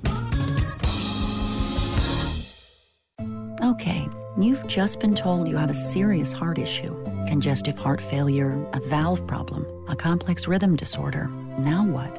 Okay, 3.60 4.08
you've 4.38 4.64
just 4.68 5.00
been 5.00 5.16
told 5.16 5.48
you 5.48 5.56
have 5.56 5.68
a 5.68 5.74
serious 5.74 6.32
heart 6.32 6.58
issue 6.58 6.96
congestive 7.26 7.76
heart 7.76 8.00
failure, 8.00 8.52
a 8.72 8.80
valve 8.80 9.24
problem, 9.26 9.66
a 9.88 9.96
complex 9.96 10.46
rhythm 10.46 10.76
disorder. 10.76 11.28
Now 11.58 11.84
what? 11.84 12.16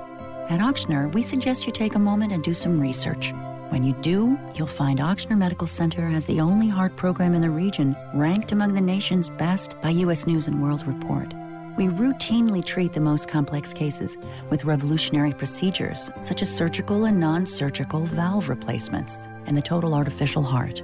At 0.49 0.59
Ochsner, 0.59 1.13
we 1.13 1.21
suggest 1.21 1.65
you 1.65 1.71
take 1.71 1.95
a 1.95 1.99
moment 1.99 2.33
and 2.33 2.43
do 2.43 2.53
some 2.53 2.79
research. 2.79 3.33
When 3.69 3.85
you 3.85 3.93
do, 4.01 4.37
you'll 4.55 4.67
find 4.67 4.99
Ochsner 4.99 5.37
Medical 5.37 5.67
Center 5.67 6.07
has 6.09 6.25
the 6.25 6.41
only 6.41 6.67
heart 6.67 6.97
program 6.97 7.33
in 7.33 7.41
the 7.41 7.49
region 7.49 7.95
ranked 8.13 8.51
among 8.51 8.73
the 8.73 8.81
nation's 8.81 9.29
best 9.29 9.79
by 9.81 9.89
U.S. 9.91 10.27
News 10.27 10.47
and 10.47 10.61
World 10.61 10.85
Report. 10.85 11.33
We 11.81 11.87
routinely 11.87 12.63
treat 12.63 12.93
the 12.93 12.99
most 12.99 13.27
complex 13.27 13.73
cases 13.73 14.15
with 14.51 14.65
revolutionary 14.65 15.33
procedures 15.33 16.11
such 16.21 16.43
as 16.43 16.55
surgical 16.55 17.05
and 17.05 17.19
non 17.19 17.47
surgical 17.47 18.05
valve 18.05 18.49
replacements 18.49 19.27
and 19.47 19.57
the 19.57 19.63
total 19.63 19.95
artificial 19.95 20.43
heart. 20.43 20.83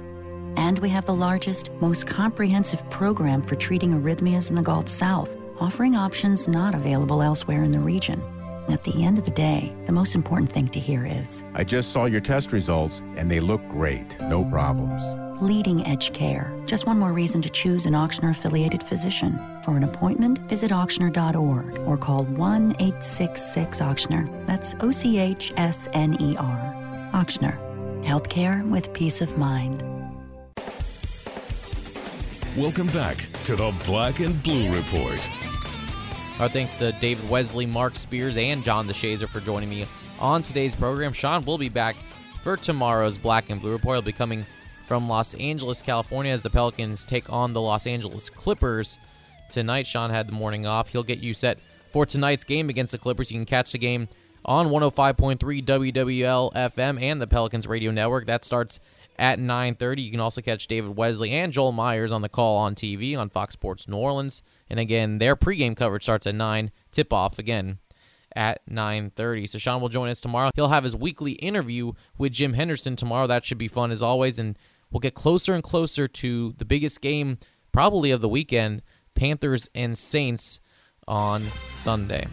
And 0.56 0.76
we 0.80 0.88
have 0.88 1.06
the 1.06 1.14
largest, 1.14 1.70
most 1.74 2.08
comprehensive 2.08 2.82
program 2.90 3.42
for 3.42 3.54
treating 3.54 3.92
arrhythmias 3.92 4.50
in 4.50 4.56
the 4.56 4.62
Gulf 4.62 4.88
South, 4.88 5.30
offering 5.60 5.94
options 5.94 6.48
not 6.48 6.74
available 6.74 7.22
elsewhere 7.22 7.62
in 7.62 7.70
the 7.70 7.78
region. 7.78 8.20
At 8.68 8.82
the 8.82 9.04
end 9.04 9.18
of 9.18 9.24
the 9.24 9.30
day, 9.30 9.72
the 9.86 9.92
most 9.92 10.16
important 10.16 10.50
thing 10.50 10.66
to 10.70 10.80
hear 10.80 11.06
is 11.06 11.44
I 11.54 11.62
just 11.62 11.92
saw 11.92 12.06
your 12.06 12.20
test 12.20 12.50
results 12.50 13.04
and 13.14 13.30
they 13.30 13.38
look 13.38 13.60
great. 13.68 14.20
No 14.22 14.42
problems. 14.46 15.27
Leading 15.40 15.86
edge 15.86 16.12
care. 16.12 16.52
Just 16.66 16.88
one 16.88 16.98
more 16.98 17.12
reason 17.12 17.40
to 17.42 17.48
choose 17.48 17.86
an 17.86 17.92
Ochsner 17.92 18.30
affiliated 18.30 18.82
physician. 18.82 19.38
For 19.62 19.76
an 19.76 19.84
appointment, 19.84 20.38
visit 20.48 20.72
Ochsner.org 20.72 21.78
or 21.86 21.96
call 21.96 22.24
1 22.24 22.72
866 22.72 23.80
Ochsner. 23.80 24.46
That's 24.46 24.74
O 24.80 24.90
C 24.90 25.20
H 25.20 25.52
S 25.56 25.88
N 25.92 26.20
E 26.20 26.36
R. 26.36 26.58
Ochsner. 27.12 27.56
Healthcare 28.02 28.68
with 28.68 28.92
peace 28.92 29.20
of 29.20 29.38
mind. 29.38 29.80
Welcome 32.56 32.88
back 32.88 33.28
to 33.44 33.54
the 33.54 33.72
Black 33.86 34.18
and 34.18 34.42
Blue 34.42 34.74
Report. 34.74 35.30
Our 36.40 36.48
thanks 36.48 36.74
to 36.74 36.90
David 36.90 37.30
Wesley, 37.30 37.64
Marc 37.64 37.94
Spears, 37.94 38.36
and 38.36 38.64
John 38.64 38.88
DeShazier 38.88 39.28
for 39.28 39.38
joining 39.38 39.70
me 39.70 39.86
on 40.18 40.42
today's 40.42 40.74
program. 40.74 41.12
Sean 41.12 41.44
will 41.44 41.58
be 41.58 41.68
back 41.68 41.94
for 42.42 42.56
tomorrow's 42.56 43.16
Black 43.16 43.50
and 43.50 43.60
Blue 43.60 43.70
Report. 43.70 43.94
He'll 43.94 44.02
be 44.02 44.10
coming 44.10 44.44
from 44.88 45.06
Los 45.06 45.34
Angeles, 45.34 45.82
California, 45.82 46.32
as 46.32 46.40
the 46.40 46.48
Pelicans 46.48 47.04
take 47.04 47.30
on 47.30 47.52
the 47.52 47.60
Los 47.60 47.86
Angeles 47.86 48.30
Clippers 48.30 48.98
tonight. 49.50 49.86
Sean 49.86 50.08
had 50.08 50.26
the 50.26 50.32
morning 50.32 50.66
off. 50.66 50.88
He'll 50.88 51.02
get 51.02 51.18
you 51.18 51.34
set 51.34 51.58
for 51.92 52.06
tonight's 52.06 52.42
game 52.42 52.70
against 52.70 52.92
the 52.92 52.98
Clippers. 52.98 53.30
You 53.30 53.36
can 53.36 53.44
catch 53.44 53.72
the 53.72 53.78
game 53.78 54.08
on 54.46 54.68
105.3 54.68 55.38
WWL 55.38 56.54
FM 56.54 57.02
and 57.02 57.20
the 57.20 57.26
Pelicans 57.26 57.66
Radio 57.66 57.90
Network. 57.90 58.26
That 58.26 58.46
starts 58.46 58.80
at 59.18 59.38
9:30. 59.38 60.02
You 60.02 60.10
can 60.10 60.20
also 60.20 60.40
catch 60.40 60.66
David 60.66 60.96
Wesley 60.96 61.32
and 61.32 61.52
Joel 61.52 61.72
Meyers 61.72 62.10
on 62.10 62.22
the 62.22 62.28
call 62.30 62.56
on 62.56 62.74
TV 62.74 63.14
on 63.14 63.28
Fox 63.28 63.52
Sports 63.52 63.88
New 63.88 63.96
Orleans. 63.98 64.42
And 64.70 64.80
again, 64.80 65.18
their 65.18 65.36
pregame 65.36 65.76
coverage 65.76 66.04
starts 66.04 66.26
at 66.26 66.34
9. 66.34 66.70
Tip 66.92 67.12
off 67.12 67.38
again 67.38 67.78
at 68.34 68.60
9:30. 68.70 69.46
So 69.48 69.58
Sean 69.58 69.80
will 69.80 69.88
join 69.88 70.08
us 70.08 70.20
tomorrow. 70.20 70.50
He'll 70.54 70.68
have 70.68 70.84
his 70.84 70.96
weekly 70.96 71.32
interview 71.32 71.92
with 72.16 72.32
Jim 72.32 72.54
Henderson 72.54 72.96
tomorrow. 72.96 73.26
That 73.26 73.44
should 73.44 73.58
be 73.58 73.68
fun 73.68 73.90
as 73.90 74.02
always 74.02 74.38
and 74.38 74.56
we'll 74.90 75.00
get 75.00 75.14
closer 75.14 75.54
and 75.54 75.62
closer 75.62 76.08
to 76.08 76.52
the 76.58 76.64
biggest 76.64 77.00
game 77.00 77.38
probably 77.72 78.10
of 78.10 78.20
the 78.20 78.28
weekend, 78.28 78.82
Panthers 79.14 79.68
and 79.74 79.96
Saints 79.96 80.60
on 81.06 81.42
Sunday. 81.74 82.26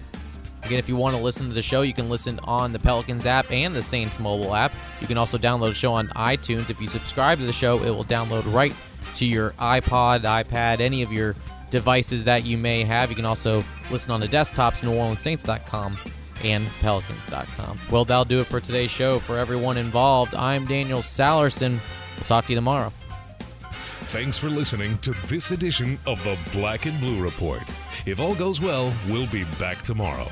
Again, 0.64 0.80
if 0.80 0.90
you 0.90 0.96
want 0.96 1.16
to 1.16 1.22
listen 1.22 1.48
to 1.48 1.54
the 1.54 1.62
show, 1.62 1.84
you 1.84 1.94
can 1.94 2.10
listen 2.10 2.40
on 2.44 2.74
the 2.74 2.80
Pelicans 2.80 3.28
app 3.28 3.52
and 3.52 3.76
the 3.76 3.84
Saints 3.84 4.20
mobile 4.20 4.56
app. 4.56 4.74
You 5.00 5.06
can 5.06 5.18
also 5.18 5.38
download 5.38 5.70
the 5.70 5.74
show 5.76 5.94
on 5.94 6.08
iTunes. 6.10 6.72
If 6.72 6.82
you 6.82 6.88
subscribe 6.88 7.38
to 7.38 7.46
the 7.46 7.54
show, 7.54 7.84
it 7.84 7.92
will 7.92 8.06
download 8.06 8.52
right 8.52 8.74
to 9.16 9.26
your 9.26 9.52
iPod, 9.52 10.24
iPad, 10.24 10.80
any 10.80 11.04
of 11.04 11.12
your 11.12 11.36
devices 11.70 12.26
that 12.26 12.46
you 12.46 12.58
may 12.58 12.84
have. 12.84 13.12
You 13.12 13.16
can 13.16 13.26
also 13.26 13.64
listen 13.92 14.12
on 14.12 14.20
the 14.20 14.28
desktops, 14.28 14.82
NewOrleansSaints.com 14.82 15.98
and 16.44 16.66
Pelicans.com. 16.82 17.80
Well, 17.92 18.06
that'll 18.06 18.26
do 18.26 18.40
it 18.40 18.48
for 18.48 18.60
today's 18.60 18.92
show. 18.92 19.20
For 19.20 19.38
everyone 19.38 19.78
involved, 19.78 20.34
I'm 20.34 20.66
Daniel 20.66 21.00
Sallerson. 21.00 21.80
We'll 22.18 22.26
talk 22.26 22.46
to 22.46 22.52
you 22.52 22.58
tomorrow. 22.58 22.92
Thanks 24.08 24.38
for 24.38 24.50
listening 24.50 24.98
to 25.00 25.12
this 25.28 25.50
edition 25.52 25.98
of 26.06 26.24
the 26.24 26.38
Black 26.52 26.86
and 26.86 26.98
Blue 27.00 27.22
Report. 27.22 27.64
If 28.06 28.20
all 28.20 28.36
goes 28.36 28.62
well, 28.62 28.94
we'll 29.10 29.28
be 29.28 29.46
back 29.60 29.82
tomorrow. 29.82 30.28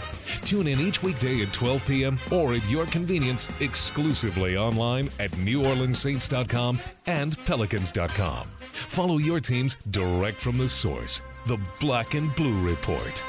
Tune 0.46 0.68
in 0.68 0.80
each 0.80 1.02
weekday 1.02 1.42
at 1.42 1.52
12 1.54 1.86
p.m. 1.88 2.20
or 2.32 2.54
at 2.54 2.70
your 2.70 2.86
convenience 2.86 3.50
exclusively 3.62 4.56
online 4.56 5.10
at 5.20 5.32
NewOrleansSaints.com 5.32 6.80
and 7.08 7.38
Pelicans.com. 7.46 8.48
Follow 8.70 9.18
your 9.18 9.40
teams 9.40 9.78
direct 9.90 10.40
from 10.40 10.58
the 10.58 10.70
source, 10.70 11.22
the 11.48 11.58
Black 11.80 12.14
and 12.14 12.34
Blue 12.36 12.58
Report. 12.66 13.24